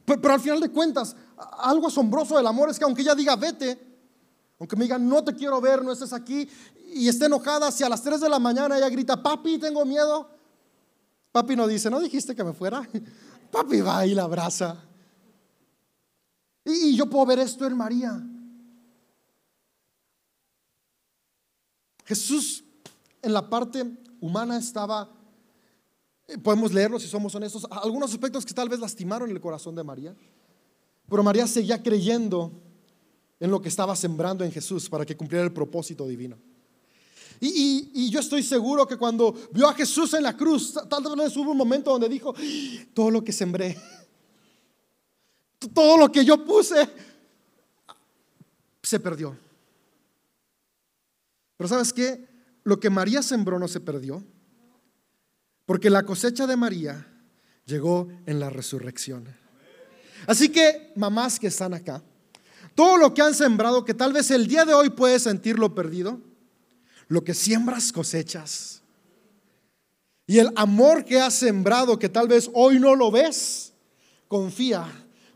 pero 0.06 0.34
al 0.34 0.40
final 0.40 0.60
de 0.60 0.70
cuentas, 0.70 1.16
algo 1.58 1.88
asombroso 1.88 2.38
del 2.38 2.46
amor 2.46 2.70
es 2.70 2.78
que 2.78 2.86
aunque 2.86 3.02
ella 3.02 3.16
diga 3.16 3.36
vete, 3.36 3.80
aunque 4.60 4.76
me 4.76 4.84
diga 4.84 5.00
no 5.00 5.24
te 5.24 5.34
quiero 5.34 5.60
ver, 5.60 5.84
no 5.84 5.92
estés 5.92 6.14
aquí, 6.14 6.48
y 6.94 7.08
esté 7.08 7.26
enojada, 7.26 7.72
si 7.72 7.84
a 7.84 7.90
las 7.90 8.02
3 8.02 8.22
de 8.22 8.30
la 8.30 8.40
mañana 8.40 8.78
ella 8.78 8.90
grita, 8.90 9.22
papi, 9.22 9.58
tengo 9.58 9.86
miedo, 9.86 10.30
papi 11.32 11.56
no 11.56 11.68
dice, 11.68 11.90
¿no 11.90 12.00
dijiste 12.00 12.36
que 12.36 12.44
me 12.44 12.54
fuera? 12.54 12.88
Papi 13.52 13.82
va 13.82 14.06
y 14.06 14.14
la 14.14 14.24
abraza. 14.24 14.78
Y, 16.66 16.96
yo 16.96 17.10
puedo 17.10 17.26
ver 17.26 17.40
esto 17.40 17.66
en 17.66 17.76
María. 17.76 18.22
Jesús 22.06 22.64
en 23.22 23.34
la 23.34 23.50
parte 23.50 23.86
humana 24.20 24.58
estaba, 24.58 25.10
eh, 26.28 26.38
podemos 26.38 26.74
leerlo 26.74 27.00
si 27.00 27.08
somos 27.08 27.34
honestos, 27.34 27.68
algunos 27.72 28.12
aspectos 28.12 28.46
que 28.46 28.54
tal 28.54 28.70
vez 28.70 28.80
lastimaron 28.80 29.30
el 29.30 29.42
corazón 29.42 29.76
de 29.76 29.84
María, 29.84 30.16
pero 31.08 31.24
María 31.24 31.48
seguía 31.48 31.82
creyendo 31.82 32.52
en 33.40 33.52
lo 33.52 33.62
que 33.62 33.70
estaba 33.70 33.96
sembrando 33.96 34.44
en 34.44 34.52
Jesús 34.52 34.90
para 34.90 35.06
que 35.06 35.18
cumpliera 35.18 35.46
el 35.46 35.54
propósito 35.54 36.08
divino. 36.08 36.38
Y, 37.42 38.10
yo 38.10 38.20
estoy 38.20 38.44
seguro 38.44 38.88
que 38.88 38.98
cuando 38.98 39.34
vio 39.52 39.68
a 39.68 39.74
Jesús 39.74 40.14
en 40.14 40.24
la 40.24 40.36
cruz, 40.36 40.74
tal 40.90 41.04
vez 41.16 41.36
hubo 41.38 41.52
un 41.52 41.58
momento 41.58 41.92
donde 41.92 42.10
dijo, 42.10 42.34
todo 42.94 43.12
lo 43.12 43.24
que 43.24 43.32
sembré, 43.32 43.78
todo 45.74 45.98
lo 45.98 46.12
que 46.12 46.26
yo 46.26 46.44
puse, 46.44 46.90
se 48.84 49.00
perdió. 49.00 49.38
Pero 51.56 51.68
sabes 51.68 51.94
qué? 51.94 52.28
Lo 52.64 52.80
que 52.80 52.90
María 52.90 53.22
sembró 53.22 53.58
no 53.58 53.68
se 53.68 53.80
perdió, 53.80 54.24
porque 55.66 55.90
la 55.90 56.04
cosecha 56.04 56.46
de 56.46 56.58
María 56.58 57.08
llegó 57.66 58.10
en 58.26 58.40
la 58.40 58.50
resurrección. 58.50 59.28
Así 60.28 60.50
que, 60.50 60.92
mamás 60.96 61.40
que 61.40 61.48
están 61.48 61.74
acá, 61.74 62.04
todo 62.76 62.98
lo 62.98 63.14
que 63.14 63.22
han 63.22 63.34
sembrado, 63.34 63.86
que 63.86 63.94
tal 63.94 64.12
vez 64.12 64.30
el 64.32 64.48
día 64.48 64.66
de 64.66 64.74
hoy 64.74 64.90
puedes 64.90 65.24
sentirlo 65.24 65.74
perdido, 65.74 66.22
lo 67.10 67.24
que 67.24 67.34
siembras 67.34 67.92
cosechas. 67.92 68.82
Y 70.26 70.38
el 70.38 70.52
amor 70.56 71.04
que 71.04 71.20
has 71.20 71.34
sembrado, 71.34 72.00
que 72.00 72.08
tal 72.08 72.28
vez 72.28 72.50
hoy 72.54 72.80
no 72.80 72.96
lo 72.96 73.12
ves, 73.12 73.74
confía, 74.28 74.88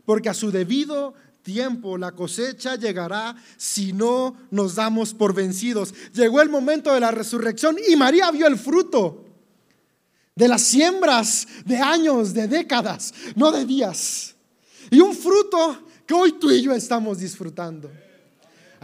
porque 0.06 0.28
a 0.28 0.34
su 0.34 0.50
debido 0.50 1.14
tiempo 1.42 1.98
la 1.98 2.12
cosecha 2.12 2.76
llegará 2.76 3.36
si 3.56 3.92
no 3.92 4.36
nos 4.50 4.76
damos 4.76 5.12
por 5.12 5.34
vencidos. 5.34 5.92
Llegó 6.14 6.40
el 6.40 6.48
momento 6.48 6.94
de 6.94 7.00
la 7.00 7.10
resurrección 7.10 7.76
y 7.86 7.96
María 7.96 8.30
vio 8.30 8.46
el 8.46 8.56
fruto 8.56 9.24
de 10.36 10.48
las 10.48 10.62
siembras 10.62 11.46
de 11.64 11.76
años, 11.76 12.32
de 12.32 12.46
décadas, 12.46 13.12
no 13.34 13.50
de 13.50 13.64
días. 13.64 14.36
Y 14.90 15.00
un 15.00 15.14
fruto 15.14 15.88
que 16.06 16.14
hoy 16.14 16.32
tú 16.32 16.52
y 16.52 16.62
yo 16.62 16.72
estamos 16.72 17.18
disfrutando. 17.18 17.90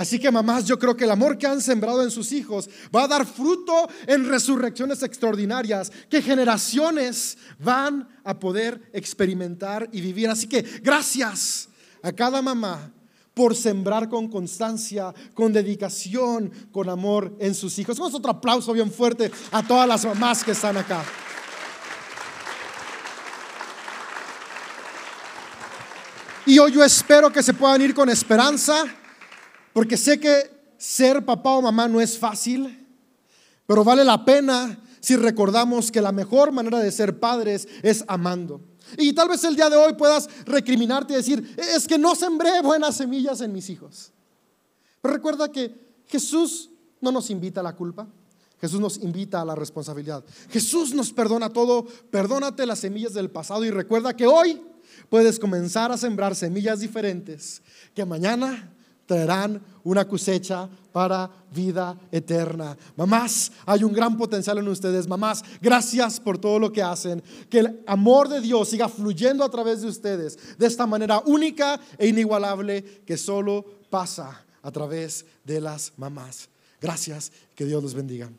Así 0.00 0.18
que 0.18 0.30
mamás, 0.30 0.64
yo 0.64 0.78
creo 0.78 0.96
que 0.96 1.04
el 1.04 1.10
amor 1.10 1.36
que 1.36 1.46
han 1.46 1.60
sembrado 1.60 2.02
en 2.02 2.10
sus 2.10 2.32
hijos 2.32 2.70
va 2.96 3.04
a 3.04 3.06
dar 3.06 3.26
fruto 3.26 3.86
en 4.06 4.26
resurrecciones 4.26 5.02
extraordinarias 5.02 5.92
que 6.08 6.22
generaciones 6.22 7.36
van 7.58 8.08
a 8.24 8.38
poder 8.38 8.80
experimentar 8.94 9.90
y 9.92 10.00
vivir. 10.00 10.30
Así 10.30 10.46
que 10.46 10.62
gracias 10.82 11.68
a 12.02 12.12
cada 12.12 12.40
mamá 12.40 12.94
por 13.34 13.54
sembrar 13.54 14.08
con 14.08 14.28
constancia, 14.28 15.12
con 15.34 15.52
dedicación, 15.52 16.50
con 16.72 16.88
amor 16.88 17.36
en 17.38 17.54
sus 17.54 17.78
hijos. 17.78 17.98
Vamos 17.98 18.14
otro 18.14 18.30
aplauso 18.30 18.72
bien 18.72 18.90
fuerte 18.90 19.30
a 19.50 19.62
todas 19.62 19.86
las 19.86 20.06
mamás 20.06 20.42
que 20.42 20.52
están 20.52 20.78
acá. 20.78 21.04
Y 26.46 26.58
hoy 26.58 26.72
yo 26.72 26.82
espero 26.82 27.30
que 27.30 27.42
se 27.42 27.52
puedan 27.52 27.82
ir 27.82 27.92
con 27.92 28.08
esperanza, 28.08 28.86
porque 29.72 29.96
sé 29.96 30.18
que 30.18 30.50
ser 30.78 31.24
papá 31.24 31.50
o 31.50 31.62
mamá 31.62 31.88
no 31.88 32.00
es 32.00 32.18
fácil, 32.18 32.86
pero 33.66 33.84
vale 33.84 34.04
la 34.04 34.24
pena 34.24 34.78
si 35.00 35.16
recordamos 35.16 35.90
que 35.90 36.00
la 36.00 36.12
mejor 36.12 36.52
manera 36.52 36.78
de 36.78 36.90
ser 36.90 37.18
padres 37.18 37.68
es 37.82 38.04
amando. 38.08 38.60
Y 38.98 39.12
tal 39.12 39.28
vez 39.28 39.44
el 39.44 39.56
día 39.56 39.70
de 39.70 39.76
hoy 39.76 39.94
puedas 39.94 40.28
recriminarte 40.44 41.12
y 41.12 41.16
decir, 41.16 41.54
es 41.56 41.86
que 41.86 41.98
no 41.98 42.14
sembré 42.14 42.60
buenas 42.62 42.96
semillas 42.96 43.40
en 43.40 43.52
mis 43.52 43.70
hijos. 43.70 44.12
Pero 45.00 45.14
recuerda 45.14 45.50
que 45.50 45.74
Jesús 46.06 46.70
no 47.00 47.12
nos 47.12 47.30
invita 47.30 47.60
a 47.60 47.64
la 47.64 47.76
culpa. 47.76 48.08
Jesús 48.60 48.80
nos 48.80 48.98
invita 48.98 49.40
a 49.40 49.44
la 49.44 49.54
responsabilidad. 49.54 50.22
Jesús 50.50 50.92
nos 50.92 51.12
perdona 51.12 51.50
todo. 51.50 51.86
Perdónate 52.10 52.66
las 52.66 52.80
semillas 52.80 53.14
del 53.14 53.30
pasado 53.30 53.64
y 53.64 53.70
recuerda 53.70 54.14
que 54.14 54.26
hoy 54.26 54.60
puedes 55.08 55.38
comenzar 55.38 55.92
a 55.92 55.96
sembrar 55.96 56.34
semillas 56.34 56.80
diferentes 56.80 57.62
que 57.94 58.04
mañana 58.04 58.70
traerán 59.10 59.60
una 59.82 60.06
cosecha 60.06 60.68
para 60.92 61.28
vida 61.52 61.98
eterna. 62.12 62.78
Mamás, 62.94 63.50
hay 63.66 63.82
un 63.82 63.92
gran 63.92 64.16
potencial 64.16 64.58
en 64.58 64.68
ustedes. 64.68 65.08
Mamás, 65.08 65.42
gracias 65.60 66.20
por 66.20 66.38
todo 66.38 66.60
lo 66.60 66.70
que 66.70 66.80
hacen. 66.80 67.20
Que 67.48 67.58
el 67.58 67.82
amor 67.88 68.28
de 68.28 68.40
Dios 68.40 68.68
siga 68.68 68.88
fluyendo 68.88 69.42
a 69.42 69.50
través 69.50 69.82
de 69.82 69.88
ustedes 69.88 70.56
de 70.56 70.64
esta 70.64 70.86
manera 70.86 71.20
única 71.26 71.80
e 71.98 72.06
inigualable 72.06 73.02
que 73.04 73.16
solo 73.16 73.64
pasa 73.90 74.44
a 74.62 74.70
través 74.70 75.26
de 75.44 75.60
las 75.60 75.92
mamás. 75.96 76.48
Gracias, 76.80 77.32
que 77.56 77.64
Dios 77.64 77.82
los 77.82 77.94
bendiga. 77.94 78.30